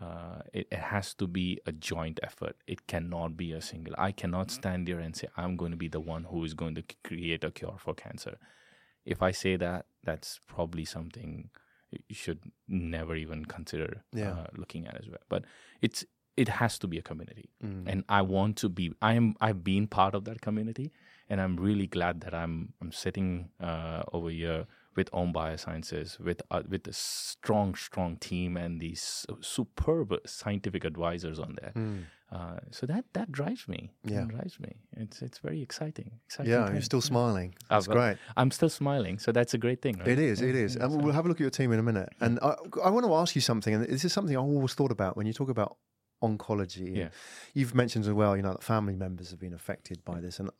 Uh, 0.00 0.40
it, 0.54 0.66
it, 0.70 0.78
has 0.78 1.12
to 1.14 1.26
be 1.26 1.60
a 1.66 1.72
joint 1.72 2.18
effort. 2.22 2.56
It 2.66 2.86
cannot 2.86 3.36
be 3.36 3.52
a 3.52 3.60
single. 3.60 3.94
I 3.98 4.12
cannot 4.12 4.50
stand 4.50 4.88
there 4.88 4.98
and 4.98 5.14
say 5.14 5.28
I'm 5.36 5.56
going 5.56 5.72
to 5.72 5.76
be 5.76 5.88
the 5.88 6.00
one 6.00 6.24
who 6.24 6.42
is 6.42 6.54
going 6.54 6.74
to 6.76 6.84
create 7.04 7.44
a 7.44 7.50
cure 7.50 7.76
for 7.78 7.92
cancer. 7.92 8.38
If 9.04 9.20
I 9.22 9.30
say 9.30 9.56
that, 9.56 9.84
that's 10.02 10.40
probably 10.46 10.86
something 10.86 11.50
you 11.90 12.14
should 12.14 12.38
never 12.66 13.14
even 13.14 13.44
consider 13.44 14.02
yeah. 14.12 14.30
uh, 14.30 14.46
looking 14.56 14.86
at 14.86 14.96
as 14.96 15.08
well. 15.08 15.20
But 15.28 15.44
it's 15.82 16.04
it 16.36 16.48
has 16.48 16.78
to 16.78 16.86
be 16.86 16.96
a 16.96 17.02
community, 17.02 17.50
mm. 17.62 17.84
and 17.86 18.04
I 18.08 18.22
want 18.22 18.56
to 18.58 18.68
be. 18.68 18.92
I 19.02 19.14
am. 19.14 19.34
I've 19.40 19.62
been 19.62 19.86
part 19.86 20.14
of 20.14 20.24
that 20.24 20.40
community, 20.40 20.92
and 21.28 21.40
I'm 21.40 21.56
really 21.56 21.86
glad 21.86 22.22
that 22.22 22.34
I'm. 22.34 22.72
I'm 22.80 22.92
sitting 22.92 23.50
uh, 23.60 24.04
over 24.12 24.30
here 24.30 24.66
with 25.00 25.08
Aum 25.14 25.32
Biosciences, 25.32 26.20
with 26.20 26.42
uh, 26.50 26.62
with 26.68 26.86
a 26.86 26.92
strong, 26.92 27.74
strong 27.74 28.16
team 28.16 28.58
and 28.58 28.78
these 28.86 29.24
superb 29.40 30.08
scientific 30.26 30.84
advisors 30.84 31.38
on 31.38 31.56
there. 31.60 31.72
Mm. 31.74 32.02
Uh, 32.30 32.60
so 32.70 32.84
that 32.92 33.04
that 33.14 33.32
drives 33.32 33.66
me. 33.66 33.80
Yeah, 34.04 34.24
drives 34.36 34.60
me. 34.60 34.72
It's 35.02 35.22
it's 35.22 35.38
very 35.38 35.62
exciting. 35.62 36.10
exciting 36.26 36.52
yeah, 36.52 36.70
you're 36.70 36.88
still 36.92 37.00
smiling. 37.00 37.54
That's 37.70 37.88
uh, 37.88 37.92
great. 37.92 38.16
I'm 38.36 38.50
still 38.50 38.68
smiling, 38.68 39.18
so 39.18 39.32
that's 39.32 39.54
a 39.54 39.58
great 39.58 39.80
thing. 39.80 39.96
Right? 39.98 40.08
It 40.08 40.18
is. 40.18 40.42
It 40.42 40.54
is. 40.54 40.76
And 40.76 41.02
we'll 41.02 41.14
have 41.14 41.24
a 41.24 41.28
look 41.28 41.38
at 41.38 41.46
your 41.48 41.56
team 41.60 41.72
in 41.72 41.78
a 41.78 41.86
minute. 41.90 42.10
And 42.20 42.38
I, 42.42 42.52
I 42.84 42.90
want 42.90 43.06
to 43.06 43.14
ask 43.14 43.34
you 43.34 43.40
something. 43.40 43.72
And 43.74 43.82
this 43.84 44.04
is 44.04 44.12
something 44.12 44.36
I 44.36 44.40
always 44.40 44.74
thought 44.74 44.92
about 44.92 45.16
when 45.16 45.26
you 45.26 45.32
talk 45.32 45.48
about 45.48 45.78
oncology. 46.22 46.94
Yeah. 46.94 47.08
You've 47.54 47.74
mentioned 47.74 48.04
as 48.04 48.12
well. 48.12 48.36
You 48.36 48.42
know, 48.42 48.52
that 48.52 48.62
family 48.62 48.96
members 48.96 49.30
have 49.30 49.40
been 49.40 49.54
affected 49.54 50.04
by 50.04 50.20
this, 50.20 50.40
and 50.40 50.50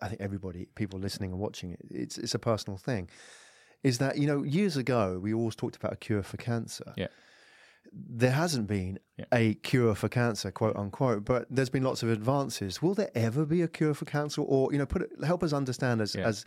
I 0.00 0.08
think 0.08 0.20
everybody, 0.28 0.68
people 0.80 0.98
listening 0.98 1.30
and 1.32 1.40
watching 1.46 1.76
it's 1.90 2.16
it's 2.16 2.34
a 2.34 2.38
personal 2.50 2.78
thing 2.78 3.10
is 3.82 3.98
that 3.98 4.18
you 4.18 4.26
know 4.26 4.42
years 4.42 4.76
ago 4.76 5.18
we 5.20 5.32
always 5.34 5.56
talked 5.56 5.76
about 5.76 5.92
a 5.92 5.96
cure 5.96 6.22
for 6.22 6.36
cancer. 6.36 6.92
Yeah. 6.96 7.08
There 7.92 8.30
hasn't 8.30 8.68
been 8.68 8.98
Yeah. 9.18 9.26
a 9.32 9.54
cure 9.54 9.94
for 9.94 10.08
cancer, 10.08 10.50
quote 10.50 10.76
unquote, 10.76 11.24
but 11.24 11.46
there's 11.50 11.68
been 11.68 11.82
lots 11.82 12.02
of 12.02 12.08
advances. 12.10 12.80
Will 12.80 12.94
there 12.94 13.10
ever 13.14 13.44
be 13.44 13.60
a 13.62 13.68
cure 13.68 13.92
for 13.94 14.04
cancer, 14.06 14.40
or 14.40 14.72
you 14.72 14.78
know, 14.78 14.86
put 14.86 15.02
it, 15.02 15.10
help 15.24 15.42
us 15.42 15.52
understand 15.52 16.00
as 16.00 16.14
Yeah. 16.14 16.26
as 16.26 16.44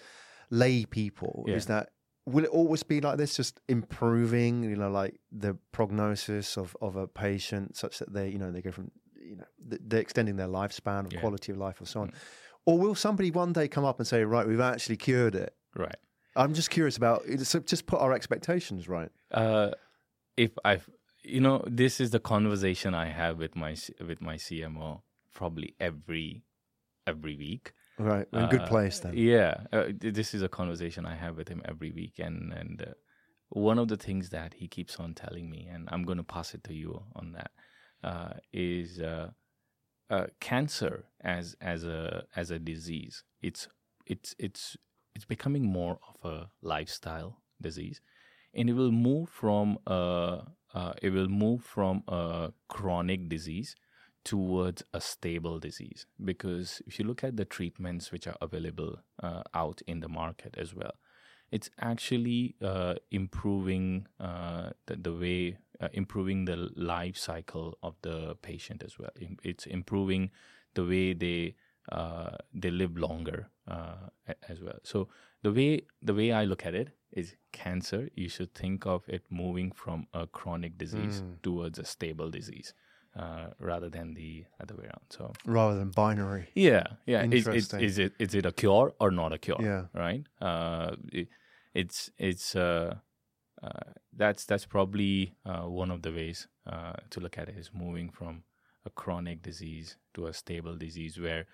lay 0.50 0.86
people 0.86 1.44
Yeah. 1.48 1.56
is 1.56 1.66
that 1.68 1.90
will 2.26 2.44
it 2.46 2.50
always 2.50 2.82
be 2.82 3.00
like 3.02 3.18
this, 3.18 3.36
just 3.36 3.60
improving, 3.68 4.64
you 4.64 4.76
know, 4.76 4.90
like 4.90 5.20
the 5.32 5.54
prognosis 5.72 6.58
of 6.58 6.76
of 6.82 6.96
a 6.96 7.08
patient, 7.08 7.76
such 7.76 8.00
that 8.00 8.12
they, 8.14 8.30
you 8.30 8.40
know, 8.40 8.52
they 8.52 8.62
go 8.64 8.72
from, 8.72 8.90
you 9.16 9.36
know, 9.36 9.46
they're 9.60 10.00
extending 10.02 10.36
their 10.38 10.48
lifespan, 10.48 11.06
or 11.06 11.10
Yeah. 11.14 11.20
quality 11.20 11.52
of 11.52 11.58
life, 11.60 11.80
or 11.82 11.86
so 11.86 12.02
on, 12.02 12.10
Mm. 12.10 12.14
or 12.66 12.80
will 12.80 12.96
somebody 12.96 13.30
one 13.30 13.54
day 13.54 13.68
come 13.68 13.86
up 13.86 14.00
and 14.00 14.08
say, 14.08 14.24
right, 14.24 14.48
we've 14.48 14.60
actually 14.60 14.98
cured 14.98 15.36
it? 15.36 15.54
Right. 15.76 15.98
I'm 16.36 16.54
just 16.54 16.70
curious 16.70 16.98
about 16.98 17.24
so 17.44 17.60
just 17.60 17.86
put 17.86 18.00
our 18.00 18.14
expectations 18.14 18.88
right. 18.90 19.10
Uh, 19.32 19.72
if 20.38 20.52
I've, 20.66 20.90
you 21.24 21.40
know, 21.40 21.64
this 21.68 22.00
is 22.00 22.12
the 22.12 22.20
conversation 22.20 22.94
I 22.94 23.08
have 23.08 23.38
with 23.38 23.56
my 23.56 23.76
with 24.06 24.22
my 24.22 24.36
CMO 24.36 25.02
probably 25.34 25.76
every 25.80 26.44
every 27.08 27.36
week. 27.36 27.74
Right, 27.98 28.28
in 28.34 28.40
a 28.42 28.48
good 28.50 28.62
Uh, 28.62 28.68
place 28.68 29.00
then. 29.00 29.14
Yeah, 29.16 29.64
uh, 29.72 29.86
this 29.98 30.34
is 30.34 30.42
a 30.42 30.50
conversation 30.50 31.06
I 31.06 31.16
have 31.16 31.38
with 31.38 31.48
him 31.48 31.62
every 31.64 31.92
week, 31.92 32.20
and 32.20 32.52
and 32.52 32.82
uh, 32.82 32.94
one 33.50 33.80
of 33.80 33.88
the 33.88 33.98
things 33.98 34.30
that 34.32 34.56
he 34.56 34.68
keeps 34.68 35.00
on 35.00 35.14
telling 35.14 35.50
me, 35.50 35.68
and 35.72 35.88
I'm 35.92 36.04
going 36.04 36.18
to 36.18 36.24
pass 36.24 36.54
it 36.54 36.64
to 36.66 36.74
you 36.74 37.04
on 37.16 37.32
that, 37.32 37.52
uh, 38.04 38.34
is 38.52 39.00
uh, 39.00 39.30
uh, 40.10 40.28
cancer 40.42 41.06
as 41.22 41.56
as 41.62 41.86
a 41.86 42.26
as 42.36 42.52
a 42.52 42.60
disease. 42.60 43.24
It's 43.42 43.70
it's 44.06 44.36
it's 44.38 44.76
it's 45.16 45.26
becoming 45.26 45.66
more 45.66 46.00
of 46.10 46.32
a 46.32 46.50
lifestyle 46.62 47.42
disease, 47.62 48.02
and 48.54 48.70
it 48.70 48.74
will 48.74 48.92
move 48.92 49.30
from 49.30 49.78
uh, 49.88 50.42
uh, 50.74 50.94
it 51.02 51.12
will 51.12 51.30
move 51.30 51.64
from 51.64 52.04
a 52.08 52.52
chronic 52.68 53.30
disease 53.30 53.76
towards 54.24 54.84
a 54.94 55.00
stable 55.00 55.60
disease. 55.60 56.08
Because 56.24 56.82
if 56.88 57.00
you 57.00 57.06
look 57.06 57.24
at 57.24 57.38
the 57.38 57.46
treatments 57.46 58.12
which 58.12 58.28
are 58.28 58.38
available 58.42 58.98
uh, 59.22 59.44
out 59.54 59.82
in 59.88 60.00
the 60.00 60.10
market 60.10 60.56
as 60.58 60.74
well 60.74 60.94
it's 61.52 61.70
actually 61.80 62.56
uh, 62.62 62.96
improving 63.12 64.08
uh, 64.20 64.70
the, 64.88 64.96
the 64.96 65.14
way 65.14 65.58
uh, 65.80 65.90
improving 65.94 66.46
the 66.46 66.70
life 66.76 67.18
cycle 67.18 67.78
of 67.84 67.96
the 68.02 68.36
patient 68.42 68.84
as 68.84 68.98
well. 68.98 69.12
It's 69.44 69.66
improving 69.66 70.32
the 70.74 70.84
way 70.84 71.14
they 71.14 71.56
uh, 71.92 72.38
they 72.54 72.72
live 72.72 72.98
longer 72.98 73.50
uh, 73.68 73.96
as 74.50 74.62
well 74.62 74.80
so 74.84 75.08
the 75.44 75.52
way 75.52 75.82
the 76.02 76.14
way 76.14 76.32
i 76.32 76.44
look 76.44 76.66
at 76.66 76.76
it 76.76 76.90
is 77.12 77.36
cancer 77.52 78.10
you 78.16 78.30
should 78.30 78.54
think 78.54 78.86
of 78.86 79.04
it 79.08 79.24
moving 79.30 79.72
from 79.72 80.08
a 80.14 80.28
chronic 80.28 80.78
disease 80.78 81.24
towards 81.42 81.80
a 81.80 81.86
stable 81.86 82.30
disease 82.30 82.74
uh, 83.16 83.48
rather 83.60 83.90
than 83.90 84.14
the 84.14 84.46
other 84.62 84.76
way 84.76 84.84
around. 84.84 85.06
So 85.10 85.32
Rather 85.46 85.78
than 85.80 85.90
binary. 85.92 86.50
yeah, 86.54 86.84
yeah. 87.06 87.24
Is, 87.24 87.32
is, 87.32 87.48
Interesting. 87.48 87.80
is 87.82 87.98
it 87.98 88.14
is 88.20 88.36
it 88.36 88.46
a 88.46 88.52
cure 88.52 88.94
or 89.00 89.12
not 89.12 89.34
a 89.34 89.38
cure? 89.38 89.58
Yeah. 89.62 89.86
Right. 89.94 90.24
Uh, 90.42 90.96
it, 91.12 91.30
it's 91.74 92.12
it's 92.18 92.56
uh, 92.56 92.96
uh, 93.64 93.70
that's 94.14 94.46
that's 94.46 94.66
probably 94.66 95.36
uh, 95.46 95.62
one 95.62 95.92
of 95.92 96.02
the 96.02 96.12
ways 96.12 96.48
uh, 96.68 96.94
to 97.12 97.20
look 97.20 97.38
at 97.38 97.50
it 97.50 97.58
is 97.58 97.72
moving 97.74 98.10
from 98.10 98.44
a 98.86 98.90
chronic 98.90 99.42
disease 99.42 99.98
to 100.14 100.28
a 100.28 100.34
stable 100.34 100.76
disease. 100.76 101.20
Where 101.20 101.46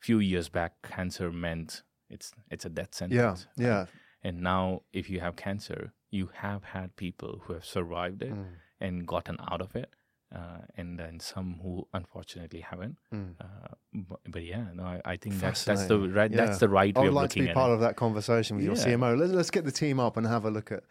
few 0.00 0.18
years 0.18 0.48
back 0.48 0.72
cancer 0.82 1.30
meant 1.30 1.82
it's 2.08 2.32
it's 2.50 2.64
a 2.64 2.68
death 2.68 2.88
Yeah, 2.92 3.34
sentence. 3.34 3.46
yeah. 3.56 3.86
And 4.22 4.40
now, 4.42 4.82
if 4.92 5.08
you 5.08 5.20
have 5.20 5.36
cancer, 5.36 5.92
you 6.10 6.30
have 6.34 6.62
had 6.64 6.94
people 6.96 7.40
who 7.44 7.52
have 7.54 7.64
survived 7.64 8.20
Mm. 8.20 8.30
it 8.32 8.36
and 8.80 9.06
gotten 9.06 9.36
out 9.50 9.60
of 9.62 9.74
it, 9.76 9.90
uh, 10.34 10.58
and 10.76 10.98
then 10.98 11.20
some 11.20 11.60
who 11.62 11.86
unfortunately 11.94 12.60
haven't. 12.60 12.96
Uh, 13.12 13.74
but, 13.94 14.20
but 14.28 14.42
yeah, 14.42 14.66
no, 14.74 14.82
I, 14.84 15.00
I 15.12 15.16
think 15.16 15.34
that's 15.40 15.64
that's 15.64 15.86
the 15.86 15.98
Mm. 15.98 16.14
Right 16.16 16.30
Yeah. 16.30 16.44
that's 16.46 16.58
the 16.58 16.68
right 16.68 16.94
I 16.96 17.00
would 17.00 17.12
like 17.14 17.30
to 17.30 17.40
be 17.46 17.52
part 17.52 17.70
it. 17.70 17.74
of 17.74 17.80
that 17.80 17.96
conversation 17.96 18.56
with 18.56 18.64
your 18.66 18.74
CMO. 18.76 19.16
Let's, 19.18 19.32
let's 19.32 19.50
get 19.50 19.64
the 19.64 19.72
team 19.72 19.98
up 20.00 20.16
and 20.18 20.26
have 20.26 20.44
a 20.44 20.50
look 20.50 20.70
at 20.72 20.82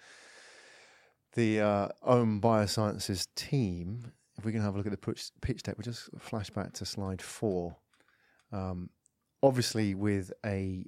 the 1.33 1.59
uh, 1.61 1.87
Aum 2.03 2.41
Biosciences 2.41 3.27
team. 3.35 4.11
If 4.37 4.45
we 4.45 4.51
can 4.51 4.61
have 4.61 4.73
a 4.73 4.77
look 4.77 4.87
at 4.87 4.91
the 4.91 4.97
pitch, 4.97 5.31
pitch 5.41 5.63
deck, 5.63 5.77
we'll 5.77 5.83
just 5.83 6.09
flash 6.17 6.49
back 6.49 6.73
to 6.73 6.85
slide 6.85 7.21
four. 7.21 7.75
Um, 8.51 8.89
obviously, 9.43 9.93
with 9.95 10.31
a 10.45 10.85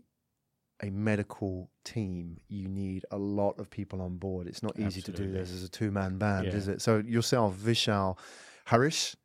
a 0.83 0.89
medical 0.89 1.69
team, 1.85 2.37
you 2.47 2.67
need 2.67 3.05
a 3.11 3.17
lot 3.17 3.59
of 3.59 3.69
people 3.69 4.01
on 4.01 4.17
board. 4.17 4.47
It's 4.47 4.63
not 4.63 4.79
easy 4.79 4.99
to 5.03 5.11
do 5.11 5.31
this 5.31 5.51
as 5.53 5.63
a 5.63 5.69
two 5.69 5.91
man 5.91 6.17
band, 6.17 6.47
Yeah. 6.47 6.55
is 6.55 6.67
it? 6.67 6.81
So 6.81 6.97
yourself, 6.97 7.55
Vishal 7.55 8.17
Harish, 8.65 9.15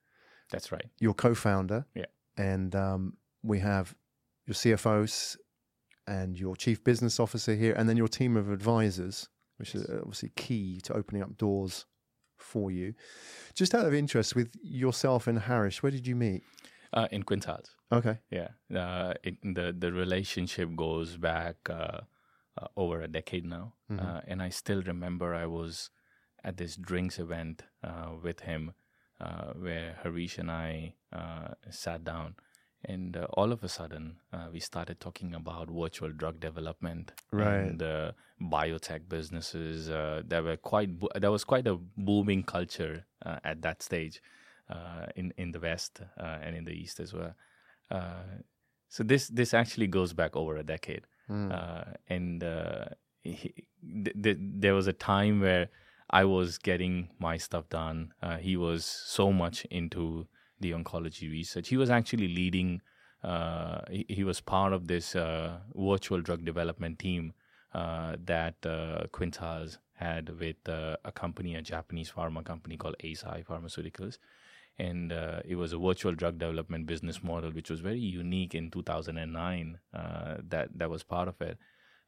That's 0.51 0.70
right. 0.70 0.85
your 1.01 1.14
co-founder. 1.14 1.87
Yeah. 1.95 2.05
And 2.37 2.77
um, 2.77 3.16
we 3.43 3.61
have 3.61 3.95
your 4.45 4.55
CFOs 4.55 5.39
and 6.07 6.39
your 6.39 6.57
chief 6.57 6.85
business 6.85 7.18
officer 7.18 7.55
here, 7.55 7.72
and 7.72 7.89
then 7.89 7.97
your 7.97 8.09
team 8.09 8.37
of 8.37 8.51
advisors, 8.51 9.31
which 9.57 9.74
is 9.74 9.89
obviously 9.89 10.33
key 10.37 10.81
to 10.83 10.93
opening 10.93 11.22
up 11.22 11.39
doors 11.39 11.87
for 12.39 12.70
you. 12.70 12.93
Just 13.55 13.74
out 13.74 13.87
of 13.87 13.95
interest, 13.95 14.37
with 14.37 14.51
yourself 14.62 15.27
and 15.27 15.39
Harish, 15.39 15.83
where 15.83 15.91
did 15.91 16.07
you 16.07 16.14
meet? 16.14 16.43
Uh, 16.93 17.09
in 17.11 17.22
Quintiles. 17.24 17.74
Okay. 17.93 18.18
Yeah, 18.30 18.49
uh, 18.74 19.14
it, 19.22 19.37
the 19.43 19.72
the 19.78 19.93
relationship 19.93 20.74
goes 20.76 21.16
back 21.16 21.57
uh, 21.70 22.01
uh, 22.61 22.68
over 22.76 23.03
a 23.03 23.09
decade 23.09 23.45
now, 23.45 23.74
Mm-hmm. 23.91 24.07
uh, 24.07 24.20
and 24.26 24.43
I 24.43 24.51
still 24.51 24.82
remember 24.82 25.34
I 25.34 25.47
was 25.47 25.91
at 26.45 26.57
this 26.57 26.76
drinks 26.76 27.18
event 27.18 27.62
uh, 27.84 28.11
with 28.22 28.41
him, 28.41 28.72
uh, 29.20 29.53
where 29.55 29.99
Harish 30.03 30.39
and 30.39 30.51
I 30.51 30.95
uh, 31.12 31.49
sat 31.70 32.05
down, 32.05 32.34
and 32.84 33.16
uh, 33.16 33.26
all 33.34 33.53
of 33.53 33.62
a 33.64 33.68
sudden 33.68 34.16
uh, 34.32 34.49
we 34.53 34.61
started 34.61 35.01
talking 35.01 35.34
about 35.34 35.68
virtual 35.70 36.11
drug 36.12 36.41
development 36.41 37.12
Right. 37.32 37.70
and 37.70 37.82
biotech 38.41 39.09
businesses. 39.09 39.91
Uh, 39.91 40.22
there 40.26 40.43
were 40.43 40.57
quite 40.57 40.99
bo- 40.99 41.11
there 41.20 41.30
was 41.32 41.45
quite 41.45 41.66
a 41.66 41.76
booming 41.97 42.43
culture 42.45 43.07
uh, 43.24 43.39
at 43.45 43.62
that 43.62 43.82
stage 43.82 44.20
in 45.14 45.33
in 45.37 45.53
the 45.53 45.61
West 45.61 46.01
uh, 46.19 46.39
and 46.43 46.57
in 46.57 46.64
the 46.64 46.73
East 46.73 47.01
as 47.01 47.12
well. 47.12 47.35
Uh, 47.91 48.43
so 48.89 49.03
this 49.03 49.29
this 49.29 49.55
actually 49.55 49.87
goes 49.87 50.12
back 50.12 50.37
over 50.37 50.57
a 50.57 50.62
decade, 50.62 51.05
uh, 51.53 51.85
and 52.09 52.43
uh, 52.45 52.87
he, 53.23 53.53
th- 54.05 54.17
th- 54.23 54.39
there 54.41 54.75
was 54.75 54.87
a 54.87 54.93
time 54.93 55.41
where 55.41 55.69
I 56.11 56.25
was 56.25 56.59
getting 56.59 57.09
my 57.19 57.37
stuff 57.37 57.69
done. 57.69 58.12
Uh, 58.23 58.37
he 58.39 58.57
was 58.57 58.85
so 58.85 59.33
much 59.33 59.64
into 59.71 60.27
the 60.61 60.73
oncology 60.73 61.31
research. 61.31 61.69
He 61.69 61.77
was 61.77 61.91
actually 61.91 62.29
leading. 62.29 62.81
Uh, 63.23 63.81
he, 63.91 64.07
he 64.09 64.25
was 64.25 64.41
part 64.41 64.73
of 64.73 64.87
this 64.87 65.17
uh, 65.17 65.59
virtual 65.75 66.21
drug 66.21 66.45
development 66.45 66.99
team 66.99 67.33
uh, 67.75 68.17
that 68.25 68.55
uh, 68.64 69.07
Quintiles 69.12 69.79
had 69.95 70.29
with 70.39 70.69
uh, 70.69 70.97
a 71.05 71.11
company, 71.11 71.57
a 71.57 71.62
Japanese 71.62 72.11
pharma 72.11 72.45
company 72.45 72.77
called 72.77 72.95
Eisai 73.03 73.45
Pharmaceuticals 73.45 74.19
and 74.79 75.12
uh, 75.12 75.41
it 75.45 75.57
was 75.57 75.72
a 75.72 75.79
virtual 75.79 76.14
drug 76.14 76.39
development 76.39 76.87
business 76.87 77.22
model 77.22 77.51
which 77.51 77.70
was 77.70 77.81
very 77.81 77.99
unique 78.01 78.55
in 78.55 78.70
2009 78.70 79.79
uh, 79.95 80.37
that 80.49 80.68
that 80.79 80.91
was 80.91 81.03
part 81.03 81.29
of 81.29 81.41
it 81.41 81.57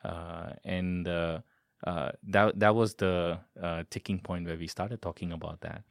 uh, 0.04 0.50
and 0.64 1.08
uh, 1.08 1.38
uh, 1.86 2.10
that 2.22 2.58
that 2.58 2.74
was 2.74 2.94
the 2.96 3.38
uh, 3.62 3.82
ticking 3.90 4.18
point 4.20 4.46
where 4.46 4.56
we 4.56 4.66
started 4.66 5.00
talking 5.02 5.32
about 5.32 5.60
that 5.60 5.82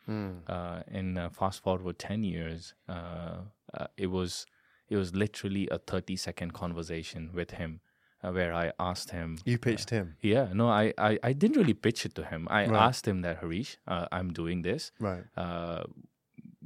uh, 0.47 0.81
and 0.87 1.17
uh, 1.17 1.29
fast 1.29 1.63
forward 1.63 1.97
10 1.99 2.23
years 2.23 2.73
uh, 2.87 3.37
uh, 3.73 3.87
it 3.97 4.07
was 4.07 4.45
it 4.89 4.95
was 4.95 5.13
literally 5.15 5.67
a 5.71 5.77
30 5.79 6.15
second 6.15 6.53
conversation 6.53 7.31
with 7.33 7.51
him 7.51 7.81
uh, 8.23 8.31
where 8.31 8.53
I 8.53 8.71
asked 8.79 9.11
him 9.11 9.37
You 9.45 9.57
pitched 9.57 9.89
him. 9.89 10.15
yeah 10.21 10.47
no 10.53 10.69
I, 10.69 10.93
I, 10.97 11.19
I 11.23 11.33
didn't 11.33 11.57
really 11.57 11.73
pitch 11.73 12.05
it 12.05 12.13
to 12.15 12.23
him 12.25 12.47
I 12.49 12.67
Right. 12.67 12.87
asked 12.87 13.07
him 13.07 13.21
that 13.23 13.39
Harish 13.41 13.77
uh, 13.87 14.05
I'm 14.11 14.31
doing 14.31 14.61
this 14.61 14.91
Right. 14.99 15.23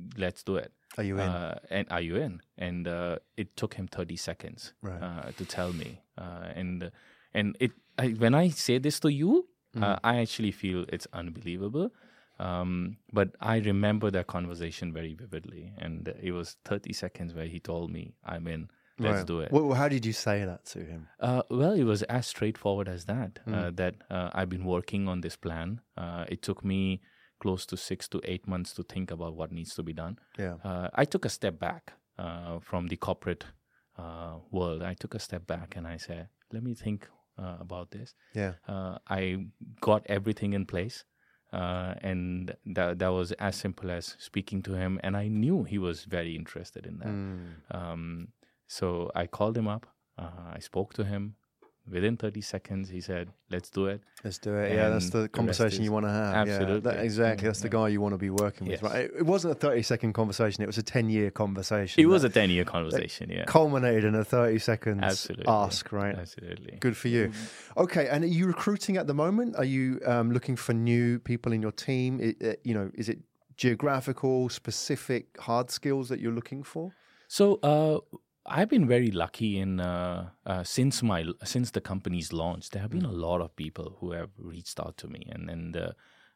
Uh, 0.02 0.10
let's 0.18 0.44
do 0.44 0.56
it. 0.56 0.72
Are 0.98 1.04
you 1.04 1.16
in? 1.20 1.28
Uh, 1.30 1.60
and 1.70 1.88
are 1.90 2.02
you 2.02 2.16
in? 2.18 2.42
And 2.58 2.88
uh, 2.88 3.20
it 3.38 3.56
took 3.56 3.76
him 3.76 3.88
30 3.88 4.16
seconds 4.18 4.74
Right. 4.82 5.02
uh, 5.02 5.32
to 5.38 5.46
tell 5.46 5.72
me. 5.74 6.02
Uh, 6.18 6.52
and 6.56 6.92
and 7.34 7.56
it 7.60 7.72
I, 7.98 8.10
when 8.10 8.34
I 8.36 8.50
say 8.50 8.78
this 8.80 9.00
to 9.02 9.10
you, 9.12 9.48
Mm. 9.74 9.84
uh, 9.84 10.00
I 10.04 10.18
actually 10.18 10.52
feel 10.52 10.84
it's 10.90 11.08
unbelievable. 11.14 11.92
Um, 12.40 12.98
but 13.14 13.30
I 13.40 13.58
remember 13.60 14.12
that 14.12 14.28
conversation 14.28 14.92
very 14.92 15.14
vividly, 15.14 15.72
and 15.78 16.08
it 16.22 16.32
was 16.34 16.58
30 16.66 16.92
seconds 16.94 17.34
where 17.34 17.46
he 17.46 17.60
told 17.62 17.90
me, 17.92 18.16
"I'm 18.26 18.48
in. 18.48 18.68
Let's 19.00 19.20
Right. 19.20 19.28
do 19.28 19.40
it." 19.40 19.52
Well, 19.54 19.74
how 19.74 19.88
did 19.88 20.06
you 20.06 20.12
say 20.14 20.44
that 20.46 20.66
to 20.74 20.80
him? 20.84 21.08
Uh, 21.22 21.44
well, 21.50 21.72
it 21.72 21.86
was 21.86 22.04
as 22.04 22.28
straightforward 22.28 22.90
as 22.90 23.06
that. 23.06 23.40
Hmm. 23.46 23.54
Uh, 23.54 23.72
that 23.76 23.96
uh, 24.10 24.30
I've 24.34 24.50
been 24.50 24.66
working 24.66 25.08
on 25.08 25.22
this 25.22 25.38
plan. 25.38 25.80
Uh, 25.96 26.26
it 26.28 26.42
took 26.42 26.66
me 26.66 27.00
close 27.42 27.66
to 27.66 27.76
six 27.78 28.08
to 28.10 28.22
eight 28.24 28.48
months 28.48 28.74
to 28.74 28.84
think 28.84 29.12
about 29.12 29.36
what 29.36 29.52
needs 29.52 29.74
to 29.76 29.84
be 29.84 29.94
done. 29.94 30.16
Yeah. 30.38 30.56
Uh, 30.64 30.90
I 30.94 31.06
took 31.06 31.26
a 31.26 31.30
step 31.30 31.60
back 31.60 31.94
uh, 32.18 32.60
from 32.60 32.88
the 32.88 32.98
corporate 32.98 33.46
uh, 33.98 34.36
world. 34.52 34.82
I 34.84 34.94
took 34.94 35.16
a 35.16 35.20
step 35.20 35.48
back 35.48 35.76
and 35.76 35.88
I 35.88 35.98
said, 35.98 36.28
"Let 36.54 36.64
me 36.64 36.74
think 36.76 37.10
uh, 37.38 37.58
about 37.60 37.92
this. 37.92 38.14
Yeah. 38.34 38.54
Uh, 38.68 38.98
I 39.10 39.46
got 39.82 40.06
everything 40.08 40.54
in 40.54 40.66
place. 40.66 41.04
Uh, 41.54 41.96
and 42.02 42.56
that 42.66 43.00
that 43.00 43.10
was 43.10 43.34
as 43.34 43.58
simple 43.58 43.92
as 43.92 44.16
speaking 44.20 44.62
to 44.64 44.74
him, 44.74 44.98
and 45.04 45.18
I 45.18 45.28
knew 45.28 45.66
he 45.66 45.78
was 45.78 46.06
very 46.06 46.34
interested 46.34 46.86
in 46.86 47.00
that. 47.00 47.08
Mm. 47.08 47.76
Um, 47.78 48.28
so 48.68 49.12
I 49.14 49.28
called 49.28 49.58
him 49.58 49.68
up. 49.68 49.86
Uh, 50.18 50.54
I 50.56 50.60
spoke 50.60 50.94
to 50.94 51.04
him. 51.04 51.36
Within 51.90 52.16
30 52.16 52.42
seconds, 52.42 52.90
he 52.90 53.02
said, 53.02 53.30
"Let's 53.50 53.70
do 53.70 53.88
it." 53.88 54.02
Let's 54.24 54.38
do 54.38 54.56
it. 54.56 54.72
Yeah, 54.76 54.90
that's 54.90 55.06
And 55.06 55.14
the 55.14 55.22
the 55.24 55.30
conversation 55.30 55.80
is- 55.82 55.86
you 55.86 55.92
want 55.92 56.06
to 56.06 56.12
have. 56.12 56.48
Yeah, 56.48 56.54
Absolutely. 56.54 56.80
that- 56.92 57.04
exactly. 57.04 57.44
Yeah, 57.46 57.50
That's 57.50 57.62
the 57.62 57.68
yeah. 57.70 57.72
guy 57.72 57.88
you 57.90 58.00
want 58.00 58.14
to 58.14 58.20
be 58.20 58.30
working 58.30 58.68
with, 58.68 58.82
Yes. 58.82 58.84
right? 58.84 59.06
It, 59.06 59.12
it 59.18 59.26
wasn't 59.26 59.54
a 59.54 59.56
30 59.56 59.82
second 59.82 60.14
conversation, 60.14 60.62
it 60.64 60.68
was 60.68 60.78
a 60.78 60.84
10 60.84 61.10
year 61.10 61.32
conversation. 61.32 62.02
It 62.02 62.06
was 62.06 62.24
a 62.24 62.30
10 62.30 62.50
year 62.52 62.66
conversation, 62.66 63.32
yeah. 63.32 63.46
culminated 63.46 64.04
in 64.04 64.14
a 64.14 64.24
30 64.24 64.60
seconds 64.60 65.00
Absolutely. 65.02 65.46
ask, 65.48 65.92
right? 65.92 66.16
Absolutely. 66.16 66.78
Good 66.80 66.96
for 66.96 67.08
you. 67.08 67.32
Okay, 67.76 68.08
and 68.10 68.24
are 68.24 68.28
you 68.28 68.46
recruiting 68.46 68.96
at 68.98 69.08
the 69.08 69.16
moment? 69.16 69.56
Are 69.58 69.66
you 69.66 70.00
um, 70.06 70.32
looking 70.32 70.56
for 70.56 70.74
new 70.74 71.18
people 71.20 71.52
in 71.52 71.62
your 71.64 71.72
team? 71.74 72.20
It, 72.22 72.36
uh, 72.44 72.54
you 72.64 72.76
know, 72.76 72.92
is 72.94 73.10
it 73.10 73.20
geographical, 73.58 74.50
specific, 74.50 75.40
hard 75.40 75.70
skills 75.72 76.10
that 76.10 76.20
you're 76.20 76.32
looking 76.32 76.64
for? 76.64 76.92
So 77.28 77.56
uh, 77.64 78.00
I've 78.46 78.70
been 78.70 78.88
very 78.88 79.12
lucky 79.12 79.60
in 79.60 79.80
uh, 79.80 80.30
uh, 80.46 80.64
since 80.64 81.04
my 81.04 81.26
since 81.44 81.72
the 81.72 81.82
company's 81.82 82.34
launch. 82.34 82.70
There 82.72 82.82
have 82.82 82.92
been 82.92 83.06
a 83.06 83.12
lot 83.12 83.42
of 83.42 83.56
people 83.56 83.98
who 84.00 84.12
have 84.12 84.30
reached 84.38 84.80
out 84.80 84.98
to 84.98 85.08
me, 85.08 85.28
and 85.30 85.50
and 85.50 85.78
uh, 85.78 85.92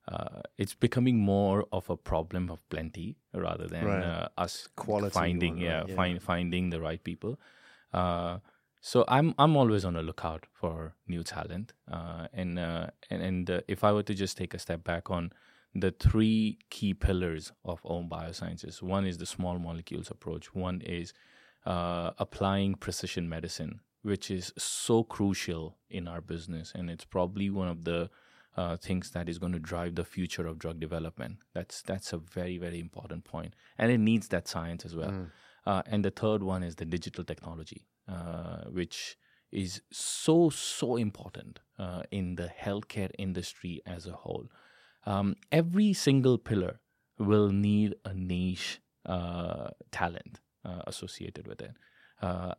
uh, 0.07 0.41
it's 0.57 0.75
becoming 0.75 1.17
more 1.17 1.65
of 1.71 1.89
a 1.89 1.97
problem 1.97 2.51
of 2.51 2.67
plenty 2.69 3.17
rather 3.33 3.67
than 3.67 3.85
Right. 3.85 4.03
uh, 4.03 4.27
us 4.37 4.67
Quality 4.75 5.13
finding 5.13 5.57
yeah, 5.57 5.79
right, 5.79 5.89
yeah. 5.89 5.95
Find, 5.95 6.21
finding 6.21 6.69
the 6.69 6.79
right 6.79 7.03
people. 7.03 7.39
Uh, 7.91 8.37
so 8.81 9.03
I'm 9.07 9.33
I'm 9.39 9.57
always 9.57 9.83
on 9.83 9.93
the 9.95 10.03
lookout 10.03 10.45
for 10.53 10.93
new 11.07 11.23
talent, 11.23 11.73
uh, 11.91 12.27
and 12.33 12.59
uh, 12.59 12.87
and 13.09 13.21
and 13.23 13.49
uh, 13.49 13.61
if 13.67 13.83
I 13.83 13.91
were 13.91 14.03
to 14.03 14.13
just 14.13 14.37
take 14.37 14.53
a 14.53 14.59
step 14.59 14.83
back 14.83 15.09
on 15.09 15.31
the 15.73 15.89
three 15.91 16.59
key 16.69 16.93
pillars 16.93 17.51
of 17.63 17.81
Aum 17.83 18.07
Biosciences, 18.09 18.83
one 18.83 19.07
is 19.07 19.17
the 19.17 19.25
small 19.25 19.57
molecules 19.57 20.11
approach, 20.11 20.53
one 20.53 20.81
is 20.81 21.13
uh, 21.65 22.11
applying 22.17 22.75
precision 22.75 23.27
medicine, 23.27 23.81
which 24.03 24.29
is 24.29 24.53
so 24.57 25.03
crucial 25.03 25.77
in 25.89 26.07
our 26.07 26.21
business, 26.21 26.71
and 26.75 26.89
it's 26.89 27.05
probably 27.05 27.49
one 27.49 27.67
of 27.67 27.83
the 27.83 28.09
uh, 28.57 28.77
things 28.77 29.11
that 29.11 29.27
is 29.27 29.37
going 29.37 29.51
to 29.51 29.59
drive 29.59 29.95
the 29.95 30.05
future 30.05 30.47
of 30.47 30.59
drug 30.59 30.79
development. 30.79 31.37
That's 31.53 31.81
that's 31.81 32.13
a 32.13 32.17
very 32.17 32.57
very 32.57 32.79
important 32.79 33.25
point, 33.25 33.55
and 33.77 33.91
it 33.91 33.99
needs 33.99 34.27
that 34.29 34.47
science 34.47 34.85
as 34.85 34.95
well. 34.95 35.09
Uh, 35.65 35.81
and 35.87 36.05
the 36.05 36.11
third 36.11 36.43
one 36.43 36.63
is 36.63 36.75
the 36.75 36.85
digital 36.85 37.23
technology, 37.23 37.87
uh, 38.07 38.65
which 38.65 39.17
is 39.51 39.81
so 39.91 40.49
so 40.49 40.95
important 40.95 41.59
uh, 41.79 42.03
in 42.11 42.35
the 42.35 42.49
healthcare 42.61 43.11
industry 43.17 43.81
as 43.85 44.05
a 44.05 44.11
whole. 44.11 44.47
Um, 45.05 45.35
every 45.51 45.93
single 45.93 46.37
pillar 46.37 46.79
will 47.17 47.49
need 47.49 47.95
a 48.05 48.13
niche 48.13 48.81
uh, 49.05 49.69
talent 49.91 50.39
uh, 50.65 50.81
associated 50.87 51.47
with 51.47 51.61
it. 51.61 51.73
Uh, 52.21 52.53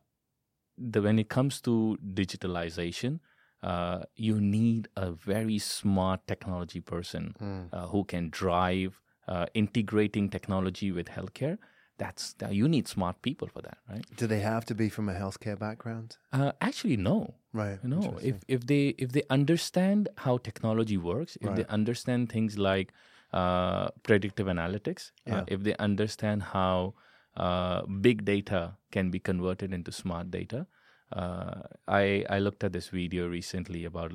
the, 0.78 1.00
when 1.02 1.18
it 1.18 1.28
comes 1.28 1.60
to 1.62 1.98
digitalization, 2.14 3.20
uh, 3.62 4.00
you 4.14 4.40
need 4.40 4.88
a 4.96 5.10
very 5.10 5.58
smart 5.58 6.20
technology 6.26 6.80
person 6.80 7.34
uh, 7.72 7.86
who 7.88 8.04
can 8.04 8.28
drive 8.30 9.00
uh, 9.28 9.46
integrating 9.54 10.28
technology 10.30 10.92
with 10.92 11.08
healthcare. 11.08 11.58
That's 11.98 12.34
that 12.34 12.52
you 12.54 12.68
need 12.68 12.86
smart 12.86 13.22
people 13.22 13.48
for 13.48 13.62
that, 13.62 13.78
right? 13.88 14.04
Do 14.16 14.26
they 14.26 14.40
have 14.40 14.66
to 14.66 14.74
be 14.74 14.90
from 14.90 15.08
a 15.08 15.14
healthcare 15.14 15.58
background? 15.58 16.18
Uh, 16.32 16.52
actually, 16.60 16.98
no. 16.98 17.36
Right. 17.52 17.78
No, 17.82 18.18
if 18.20 18.36
if 18.48 18.66
they 18.66 18.88
if 18.98 19.12
they 19.12 19.22
understand 19.30 20.08
how 20.24 20.36
technology 20.36 20.98
works, 20.98 21.38
if 21.40 21.54
they 21.56 21.64
understand 21.78 22.28
things 22.28 22.58
like 22.58 22.92
uh, 23.32 23.88
predictive 24.02 24.46
analytics, 24.46 25.12
Yeah. 25.26 25.44
if 25.48 25.62
they 25.62 25.74
understand 25.88 26.42
how 26.42 26.94
uh, 27.36 27.82
big 28.00 28.24
data 28.24 28.76
can 28.90 29.10
be 29.10 29.18
converted 29.18 29.72
into 29.72 29.92
smart 29.92 30.30
data, 30.30 30.66
uh, 31.12 31.62
I 31.86 32.24
I 32.28 32.38
looked 32.38 32.64
at 32.64 32.72
this 32.72 32.88
video 32.88 33.28
recently 33.28 33.84
about 33.84 34.12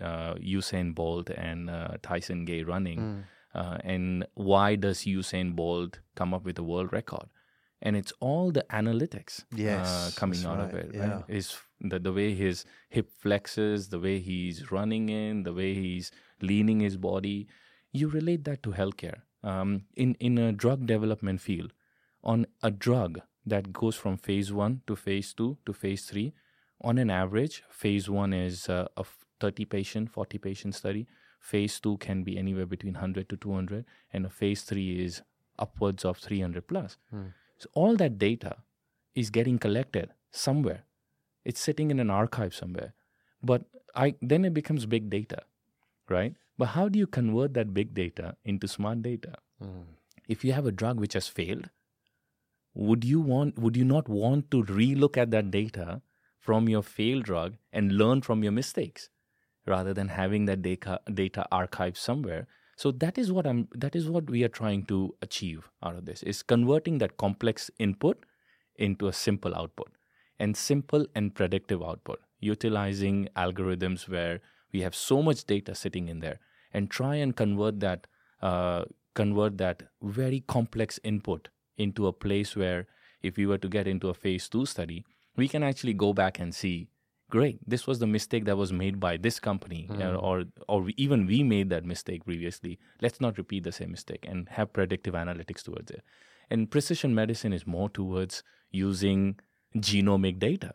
uh, 0.00 0.34
Usain 0.34 0.94
Bolt 0.94 1.30
and 1.30 1.70
uh, 1.70 1.96
Tyson 2.02 2.44
Gay 2.44 2.62
running, 2.62 2.98
Mm. 3.00 3.22
uh, 3.54 3.78
and 3.84 4.26
why 4.34 4.76
does 4.76 5.04
Usain 5.04 5.54
Bolt 5.54 6.00
come 6.14 6.34
up 6.34 6.44
with 6.44 6.58
a 6.58 6.62
world 6.62 6.92
record? 6.92 7.28
And 7.84 7.96
it's 7.96 8.12
all 8.20 8.52
the 8.52 8.64
analytics 8.70 9.40
uh, 9.42 9.56
Yes, 9.56 10.14
coming 10.18 10.44
out 10.46 10.60
of 10.60 10.72
it. 10.74 10.90
yeah. 10.94 11.14
Right? 11.16 11.24
Is 11.28 11.58
the 11.80 11.98
the 11.98 12.12
way 12.12 12.32
his 12.34 12.64
hip 12.88 13.10
flexes, 13.24 13.90
the 13.90 13.98
way 13.98 14.18
he's 14.20 14.70
running 14.70 15.08
in, 15.08 15.42
the 15.42 15.52
way 15.52 15.74
he's 15.74 16.10
leaning 16.40 16.80
his 16.80 16.96
body. 16.96 17.48
You 17.92 18.08
relate 18.08 18.44
that 18.44 18.62
to 18.62 18.70
healthcare. 18.80 19.20
Um, 19.42 19.70
in 19.96 20.14
in 20.20 20.38
a 20.38 20.52
drug 20.52 20.86
development 20.86 21.40
field, 21.40 21.72
on 22.22 22.46
a 22.62 22.70
drug 22.70 23.20
that 23.46 23.72
goes 23.72 23.96
from 23.96 24.16
phase 24.16 24.52
one 24.52 24.82
to 24.86 24.96
phase 24.96 25.32
two 25.32 25.58
to 25.66 25.72
phase 25.72 26.04
three, 26.04 26.32
on 26.80 26.98
an 26.98 27.10
average, 27.10 27.62
phase 27.70 28.08
one 28.08 28.32
is 28.32 28.68
uh, 28.68 28.86
a 28.96 29.04
30 29.40 29.64
patient, 29.66 30.10
40 30.10 30.38
patient 30.38 30.74
study. 30.74 31.06
Phase 31.40 31.80
two 31.80 31.96
can 31.98 32.22
be 32.22 32.38
anywhere 32.38 32.66
between 32.66 32.94
100 32.94 33.28
to 33.28 33.36
200, 33.36 33.84
and 34.12 34.26
a 34.26 34.30
phase 34.30 34.62
three 34.62 35.04
is 35.04 35.22
upwards 35.58 36.04
of 36.04 36.18
300 36.18 36.66
plus. 36.66 36.96
So 37.58 37.68
all 37.74 37.96
that 37.96 38.18
data 38.18 38.56
is 39.14 39.30
getting 39.30 39.58
collected 39.58 40.10
somewhere. 40.30 40.82
It's 41.44 41.60
sitting 41.60 41.90
in 41.90 41.98
an 42.00 42.10
archive 42.10 42.54
somewhere. 42.54 42.94
But 43.42 43.64
I 43.94 44.14
then 44.22 44.44
it 44.44 44.54
becomes 44.54 44.86
big 44.86 45.10
data, 45.10 45.42
right? 46.08 46.34
But 46.56 46.66
how 46.68 46.88
do 46.88 46.98
you 46.98 47.06
convert 47.06 47.54
that 47.54 47.74
big 47.74 47.94
data 47.94 48.36
into 48.44 48.68
smart 48.68 49.02
data? 49.02 49.34
If 50.28 50.44
you 50.44 50.52
have 50.52 50.66
a 50.66 50.72
drug 50.72 51.00
which 51.00 51.14
has 51.14 51.26
failed, 51.28 51.68
would 52.74 53.04
you 53.04 53.20
want 53.20 53.58
would 53.58 53.76
you 53.76 53.84
not 53.84 54.08
want 54.08 54.50
to 54.50 54.64
relook 54.64 55.16
at 55.16 55.30
that 55.30 55.50
data 55.50 56.00
from 56.38 56.68
your 56.68 56.82
failed 56.82 57.24
drug 57.24 57.56
and 57.72 57.92
learn 57.92 58.22
from 58.22 58.42
your 58.42 58.52
mistakes 58.52 59.08
rather 59.66 59.94
than 59.94 60.08
having 60.08 60.46
that 60.46 60.62
data 60.62 61.00
data 61.12 61.46
archived 61.52 61.96
somewhere? 61.96 62.46
So 62.76 62.90
that 62.90 63.18
is 63.18 63.30
what 63.30 63.46
i'm 63.46 63.68
that 63.74 63.94
is 63.94 64.08
what 64.08 64.30
we 64.30 64.42
are 64.44 64.48
trying 64.48 64.84
to 64.86 65.14
achieve 65.22 65.70
out 65.82 65.96
of 65.96 66.06
this 66.06 66.22
is 66.22 66.42
converting 66.42 66.98
that 66.98 67.16
complex 67.16 67.70
input 67.78 68.24
into 68.76 69.06
a 69.08 69.12
simple 69.12 69.54
output 69.54 69.92
and 70.38 70.56
simple 70.56 71.06
and 71.14 71.34
predictive 71.34 71.82
output 71.82 72.20
utilizing 72.40 73.28
algorithms 73.36 74.08
where 74.08 74.40
we 74.72 74.80
have 74.80 74.94
so 74.94 75.22
much 75.22 75.44
data 75.44 75.74
sitting 75.74 76.08
in 76.08 76.20
there 76.20 76.40
and 76.72 76.90
try 76.90 77.14
and 77.16 77.36
convert 77.36 77.78
that 77.80 78.06
uh, 78.40 78.84
convert 79.14 79.58
that 79.58 79.82
very 80.02 80.40
complex 80.40 80.98
input 81.04 81.48
into 81.76 82.06
a 82.06 82.12
place 82.12 82.54
where 82.56 82.86
if 83.22 83.36
we 83.36 83.46
were 83.46 83.58
to 83.58 83.68
get 83.68 83.86
into 83.86 84.08
a 84.08 84.14
phase 84.14 84.48
2 84.48 84.66
study 84.66 85.04
we 85.36 85.48
can 85.48 85.62
actually 85.62 85.94
go 85.94 86.12
back 86.12 86.38
and 86.38 86.54
see 86.54 86.88
great 87.30 87.58
this 87.66 87.86
was 87.86 87.98
the 87.98 88.06
mistake 88.06 88.44
that 88.44 88.56
was 88.58 88.72
made 88.72 89.00
by 89.00 89.16
this 89.16 89.40
company 89.40 89.88
uh, 89.90 90.14
or 90.16 90.44
or 90.68 90.90
even 90.98 91.26
we 91.26 91.42
made 91.42 91.70
that 91.70 91.84
mistake 91.84 92.24
previously. 92.26 92.78
Let's 93.00 93.20
not 93.22 93.38
repeat 93.38 93.64
the 93.64 93.72
same 93.72 93.90
mistake 93.90 94.26
and 94.28 94.48
have 94.50 94.74
predictive 94.74 95.14
analytics 95.14 95.62
towards 95.62 95.90
it. 95.90 96.02
And 96.50 96.70
precision 96.70 97.14
medicine 97.14 97.54
is 97.54 97.66
more 97.66 97.88
towards 97.88 98.42
using 98.70 99.38
genomic 99.76 100.38
data. 100.38 100.74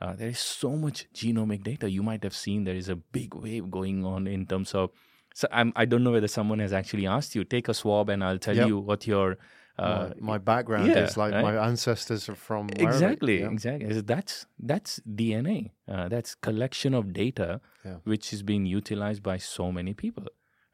Uh, 0.00 0.14
there 0.14 0.28
is 0.28 0.38
so 0.38 0.76
much 0.76 1.06
genomic 1.14 1.62
data. 1.64 1.90
You 1.90 2.02
might 2.02 2.22
have 2.22 2.34
seen 2.36 2.64
there 2.64 2.74
is 2.76 2.90
a 2.90 2.96
big 2.96 3.34
wave 3.34 3.70
going 3.70 4.04
on 4.04 4.26
in 4.26 4.44
terms 4.46 4.74
of 4.74 4.90
so 5.34 5.46
I'm, 5.52 5.72
i 5.76 5.84
don't 5.84 6.02
know 6.04 6.12
whether 6.12 6.26
someone 6.28 6.58
has 6.58 6.72
actually 6.72 7.06
asked 7.06 7.34
you 7.34 7.44
take 7.44 7.68
a 7.68 7.74
swab 7.74 8.08
and 8.08 8.24
i'll 8.24 8.38
tell 8.38 8.56
Yep. 8.56 8.66
you 8.68 8.78
what 8.78 9.06
your 9.06 9.36
uh, 9.78 10.10
my, 10.20 10.32
my 10.32 10.38
background 10.38 10.86
yeah, 10.88 11.04
is 11.04 11.16
like 11.16 11.32
right? 11.34 11.42
my 11.48 11.54
ancestors 11.70 12.28
are 12.28 12.34
from 12.48 12.68
exactly 12.88 13.40
yeah. 13.40 13.50
exactly 13.56 14.00
that's 14.12 14.46
that's 14.70 15.00
dna 15.20 15.70
uh, 15.88 16.08
that's 16.08 16.34
collection 16.34 16.94
of 16.94 17.12
data 17.12 17.60
Yeah. 17.84 17.98
which 18.04 18.32
is 18.34 18.42
being 18.42 18.64
utilized 18.78 19.22
by 19.22 19.36
so 19.38 19.70
many 19.78 19.94
people 19.94 20.26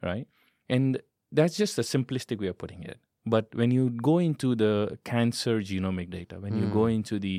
right 0.02 0.26
and 0.68 1.00
that's 1.38 1.56
just 1.56 1.78
a 1.78 1.82
simplistic 1.94 2.38
way 2.40 2.48
of 2.54 2.58
putting 2.58 2.82
it 2.82 2.98
but 3.34 3.44
when 3.54 3.70
you 3.70 3.90
go 3.90 4.18
into 4.18 4.54
the 4.54 4.98
cancer 5.04 5.54
genomic 5.70 6.08
data 6.18 6.36
when 6.44 6.54
you 6.60 6.66
Hmm. 6.66 6.72
go 6.80 6.86
into 6.86 7.18
the 7.18 7.36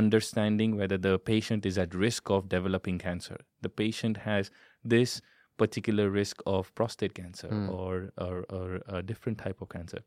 understanding 0.00 0.76
whether 0.76 0.98
the 0.98 1.18
patient 1.18 1.64
is 1.70 1.78
at 1.84 1.94
risk 1.94 2.30
of 2.36 2.48
developing 2.56 2.98
cancer 2.98 3.38
the 3.62 3.68
patient 3.84 4.16
has 4.28 4.50
this 4.84 5.20
particular 5.62 6.10
risk 6.10 6.42
of 6.54 6.72
prostate 6.74 7.14
cancer 7.14 7.48
Hmm. 7.48 7.68
or, 7.78 7.94
or 8.26 8.34
or 8.58 8.68
a 8.98 9.02
different 9.10 9.38
type 9.46 9.58
of 9.62 9.68
cancer 9.76 10.00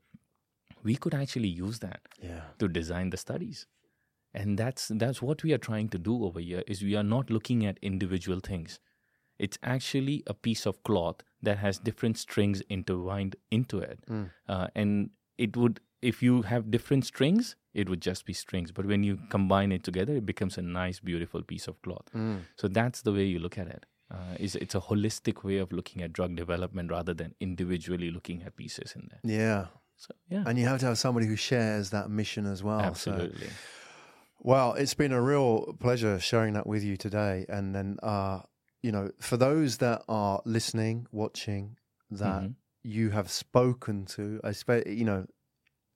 we 0.83 0.95
could 0.95 1.13
actually 1.13 1.47
use 1.47 1.79
that 1.79 2.01
Yeah. 2.21 2.41
to 2.59 2.67
design 2.67 3.09
the 3.09 3.17
studies 3.17 3.65
and 4.33 4.57
that's 4.57 4.87
that's 4.95 5.21
what 5.21 5.43
we 5.43 5.53
are 5.53 5.57
trying 5.57 5.89
to 5.89 5.97
do 5.97 6.23
over 6.23 6.39
here 6.39 6.63
is 6.67 6.83
we 6.83 6.95
are 6.95 7.03
not 7.03 7.29
looking 7.29 7.65
at 7.65 7.79
individual 7.81 8.39
things 8.39 8.79
it's 9.37 9.57
actually 9.63 10.23
a 10.27 10.33
piece 10.33 10.65
of 10.65 10.83
cloth 10.83 11.23
that 11.41 11.57
has 11.57 11.79
different 11.79 12.17
strings 12.17 12.61
intertwined 12.69 13.35
into 13.49 13.79
it 13.79 13.99
uh, 14.47 14.67
and 14.75 15.09
it 15.37 15.57
would 15.57 15.79
if 16.01 16.21
you 16.23 16.43
have 16.43 16.69
different 16.71 17.05
strings 17.05 17.55
it 17.73 17.89
would 17.89 18.01
just 18.01 18.25
be 18.25 18.33
strings. 18.33 18.71
But 18.71 18.85
when 18.85 19.03
you 19.03 19.19
combine 19.29 19.71
it 19.71 19.83
together, 19.83 20.15
it 20.15 20.25
becomes 20.25 20.57
a 20.57 20.61
nice, 20.61 20.99
beautiful 20.99 21.41
piece 21.43 21.67
of 21.67 21.81
cloth. 21.81 22.07
Mm. 22.15 22.39
So 22.55 22.67
that's 22.67 23.03
the 23.03 23.11
way 23.11 23.23
you 23.25 23.39
look 23.39 23.57
at 23.57 23.67
it. 23.67 23.85
Uh, 24.11 24.35
it's, 24.39 24.55
it's 24.55 24.73
a 24.73 24.81
holistic 24.81 25.43
way 25.43 25.57
of 25.57 25.71
looking 25.71 26.01
at 26.01 26.11
drug 26.11 26.35
development 26.35 26.89
rather 26.89 27.13
than 27.13 27.35
individually 27.39 28.09
looking 28.09 28.41
at 28.41 28.55
pieces 28.55 28.93
in 28.95 29.07
there. 29.11 29.21
Yeah. 29.23 29.67
So 29.99 30.15
yeah. 30.29 30.43
And 30.47 30.57
you 30.57 30.65
have 30.65 30.79
to 30.79 30.85
have 30.85 30.97
somebody 30.97 31.27
who 31.27 31.35
shares 31.35 31.89
that 31.89 32.09
mission 32.09 32.45
as 32.45 32.63
well. 32.63 32.79
Absolutely. 32.79 33.47
So. 33.47 33.53
Well, 34.41 34.73
it's 34.73 34.93
been 34.93 35.11
a 35.11 35.21
real 35.21 35.75
pleasure 35.81 36.17
sharing 36.19 36.53
that 36.53 36.65
with 36.65 36.83
you 36.83 36.95
today. 36.95 37.45
And 37.49 37.75
then, 37.75 37.97
uh, 38.01 38.39
you 38.81 38.93
know, 38.93 39.11
for 39.19 39.35
those 39.35 39.77
that 39.77 40.03
are 40.07 40.41
listening, 40.45 41.05
watching, 41.11 41.75
that 42.11 42.43
mm-hmm. 42.43 42.51
you 42.81 43.09
have 43.09 43.29
spoken 43.29 44.05
to, 44.05 44.39
I 44.41 44.53
suppose, 44.53 44.83
you 44.87 45.03
know, 45.03 45.25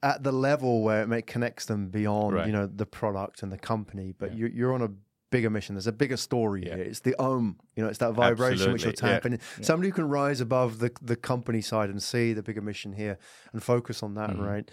at 0.04 0.22
the 0.22 0.34
level 0.34 0.84
where 0.84 1.04
it 1.04 1.08
may, 1.08 1.22
connects 1.22 1.66
them 1.66 1.88
beyond, 1.88 2.36
right. 2.36 2.45
you 2.45 2.51
know, 2.51 2.68
the 2.68 2.86
product 2.86 3.41
and 3.41 3.54
the 3.54 3.58
company, 3.58 4.14
but 4.20 4.32
yeah. 4.32 4.39
you're, 4.39 4.49
you're 4.49 4.74
on 4.74 4.82
a 4.82 4.89
bigger 5.34 5.49
mission. 5.49 5.73
There's 5.75 5.88
a 5.88 5.91
bigger 6.03 6.17
story 6.17 6.61
yeah. 6.65 6.75
here. 6.75 6.86
It's 6.86 6.99
the 7.01 7.15
om, 7.19 7.57
you 7.75 7.84
know, 7.84 7.89
it's 7.89 7.97
that 8.05 8.13
vibration 8.13 8.53
Absolutely. 8.53 8.73
which 8.73 8.84
you're 8.84 8.93
tapping. 9.09 9.31
Yeah. 9.34 9.39
Somebody 9.61 9.89
who 9.89 9.95
can 9.95 10.07
rise 10.07 10.39
above 10.41 10.79
the 10.79 10.91
the 11.01 11.15
company 11.15 11.61
side 11.61 11.89
and 11.89 12.01
see 12.01 12.34
the 12.34 12.43
bigger 12.43 12.61
mission 12.61 12.93
here 12.93 13.17
and 13.51 13.61
focus 13.61 14.03
on 14.03 14.13
that, 14.19 14.29
mm-hmm. 14.29 14.51
right? 14.51 14.71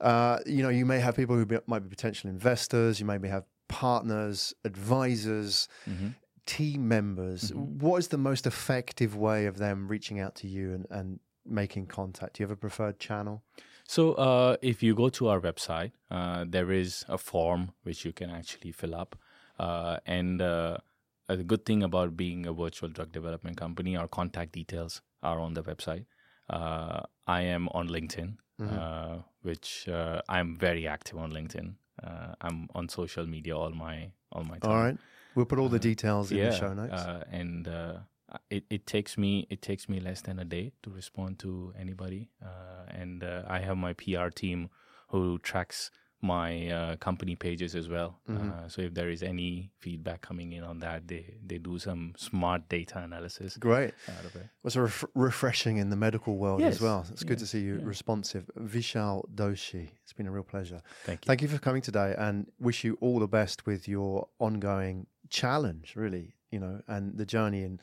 Uh, 0.00 0.38
you 0.46 0.62
know, 0.64 0.70
you 0.70 0.86
may 0.86 0.98
have 0.98 1.14
people 1.14 1.36
who 1.36 1.46
be, 1.46 1.58
might 1.66 1.82
be 1.86 1.88
potential 1.88 2.30
investors. 2.30 2.98
You 2.98 3.06
maybe 3.06 3.28
have 3.28 3.44
partners, 3.68 4.54
advisors. 4.64 5.68
Mm-hmm. 5.88 6.08
Team 6.46 6.86
members, 6.88 7.42
mm-hmm. 7.50 7.78
what 7.78 7.96
is 7.96 8.08
the 8.08 8.18
most 8.18 8.46
effective 8.46 9.16
way 9.16 9.46
of 9.46 9.56
them 9.56 9.88
reaching 9.88 10.20
out 10.20 10.34
to 10.40 10.46
you 10.46 10.74
and, 10.74 10.86
and 10.90 11.20
making 11.46 11.86
contact? 11.86 12.34
Do 12.34 12.42
you 12.42 12.48
have 12.48 12.58
a 12.58 12.60
preferred 12.60 12.98
channel? 12.98 13.42
So, 13.86 14.12
uh, 14.12 14.56
if 14.60 14.82
you 14.82 14.94
go 14.94 15.08
to 15.08 15.28
our 15.28 15.40
website, 15.40 15.92
uh, 16.10 16.44
there 16.46 16.70
is 16.70 17.04
a 17.08 17.16
form 17.16 17.72
which 17.82 18.04
you 18.04 18.12
can 18.12 18.28
actually 18.28 18.72
fill 18.72 18.94
up. 18.94 19.16
Uh, 19.58 19.98
and 20.06 20.42
uh, 20.42 20.76
a 21.28 21.36
good 21.36 21.64
thing 21.64 21.82
about 21.82 22.16
being 22.16 22.46
a 22.46 22.52
virtual 22.52 22.88
drug 22.88 23.12
development 23.12 23.56
company, 23.56 23.96
our 23.96 24.08
contact 24.08 24.52
details 24.52 25.00
are 25.22 25.40
on 25.40 25.54
the 25.54 25.62
website. 25.62 26.06
Uh, 26.50 27.00
I 27.26 27.42
am 27.42 27.68
on 27.68 27.88
LinkedIn, 27.88 28.36
mm-hmm. 28.60 28.78
Uh, 28.78 29.18
which 29.42 29.88
uh, 29.88 30.20
I'm 30.28 30.56
very 30.56 30.86
active 30.86 31.18
on 31.18 31.32
LinkedIn. 31.32 31.74
Uh, 32.02 32.34
I'm 32.40 32.68
on 32.74 32.88
social 32.88 33.26
media 33.26 33.56
all 33.56 33.70
my 33.70 34.10
all 34.32 34.44
my 34.44 34.58
time. 34.58 34.70
All 34.70 34.76
right, 34.76 34.98
we'll 35.34 35.46
put 35.46 35.58
all 35.58 35.68
the 35.68 35.78
details 35.78 36.30
in 36.30 36.38
yeah, 36.38 36.50
the 36.50 36.56
show 36.56 36.74
notes. 36.74 37.02
and 37.30 37.68
it, 38.50 38.64
it 38.68 38.86
takes 38.86 39.16
me 39.16 39.46
it 39.48 39.62
takes 39.62 39.88
me 39.88 40.00
less 40.00 40.20
than 40.22 40.40
a 40.40 40.44
day 40.44 40.72
to 40.82 40.90
respond 40.90 41.38
to 41.38 41.72
anybody, 41.78 42.28
and 42.88 43.24
I 43.24 43.60
have 43.60 43.78
my 43.78 43.94
PR 43.94 44.28
team 44.28 44.68
who 45.08 45.38
tracks 45.38 45.90
my 46.24 46.68
uh, 46.68 46.96
company 46.96 47.36
pages 47.36 47.74
as 47.74 47.88
well. 47.88 48.18
Mm-hmm. 48.28 48.50
Uh, 48.50 48.68
so 48.68 48.80
if 48.82 48.94
there 48.94 49.10
is 49.10 49.22
any 49.22 49.70
feedback 49.78 50.22
coming 50.22 50.52
in 50.52 50.64
on 50.64 50.78
that, 50.80 51.06
they 51.06 51.34
they 51.46 51.58
do 51.58 51.78
some 51.78 52.14
smart 52.16 52.68
data 52.68 52.98
analysis. 52.98 53.56
Great. 53.58 53.92
Out 54.08 54.24
of 54.24 54.34
it. 54.34 54.48
Was 54.62 54.76
ref- 54.76 55.04
refreshing 55.14 55.76
in 55.76 55.90
the 55.90 55.96
medical 55.96 56.36
world 56.36 56.60
yes. 56.60 56.76
as 56.76 56.80
well. 56.80 57.06
It's 57.12 57.22
yeah. 57.22 57.28
good 57.28 57.38
to 57.38 57.46
see 57.46 57.60
you 57.60 57.76
yeah. 57.76 57.84
responsive. 57.84 58.50
Vishal 58.58 59.22
Doshi, 59.34 59.90
it's 60.02 60.14
been 60.14 60.26
a 60.26 60.32
real 60.32 60.44
pleasure. 60.44 60.80
Thank 61.04 61.24
you. 61.24 61.28
Thank 61.28 61.42
you 61.42 61.48
for 61.48 61.58
coming 61.58 61.82
today, 61.82 62.14
and 62.16 62.50
wish 62.58 62.82
you 62.84 62.96
all 63.00 63.18
the 63.18 63.28
best 63.28 63.66
with 63.66 63.86
your 63.86 64.28
ongoing 64.38 65.06
challenge. 65.28 65.94
Really, 65.94 66.34
you 66.50 66.58
know, 66.58 66.80
and 66.88 67.18
the 67.18 67.26
journey 67.26 67.62
and 67.62 67.80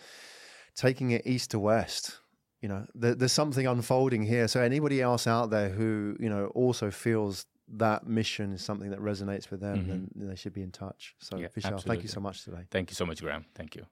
taking 0.76 1.12
it 1.12 1.22
east 1.28 1.52
to 1.52 1.60
west 1.60 2.18
you 2.62 2.70
know 2.70 2.86
there's 2.94 3.32
something 3.32 3.68
unfolding 3.68 4.24
here 4.24 4.48
so 4.48 4.62
anybody 4.62 5.02
else 5.02 5.28
out 5.28 5.50
there 5.50 5.70
who 5.70 6.16
you 6.20 6.30
know 6.30 6.46
also 6.56 6.92
feels 6.92 7.46
that 7.78 8.08
mission 8.08 8.52
is 8.54 8.64
something 8.64 8.90
that 8.90 9.00
resonates 9.00 9.50
with 9.50 9.62
them, 9.62 9.78
mm-hmm. 9.78 10.20
then 10.20 10.30
they 10.30 10.36
should 10.36 10.54
be 10.54 10.62
in 10.62 10.72
touch. 10.72 11.16
So, 11.20 11.38
yeah, 11.38 11.48
Vishal, 11.48 11.56
absolutely. 11.66 11.88
thank 11.88 12.04
you 12.04 12.10
so 12.10 12.20
much 12.20 12.44
today. 12.44 12.66
Thank 12.70 12.92
you 12.92 12.96
so 12.96 13.06
much, 13.06 13.22
Graham. 13.22 13.46
Thank 13.56 13.76
you. 13.76 13.86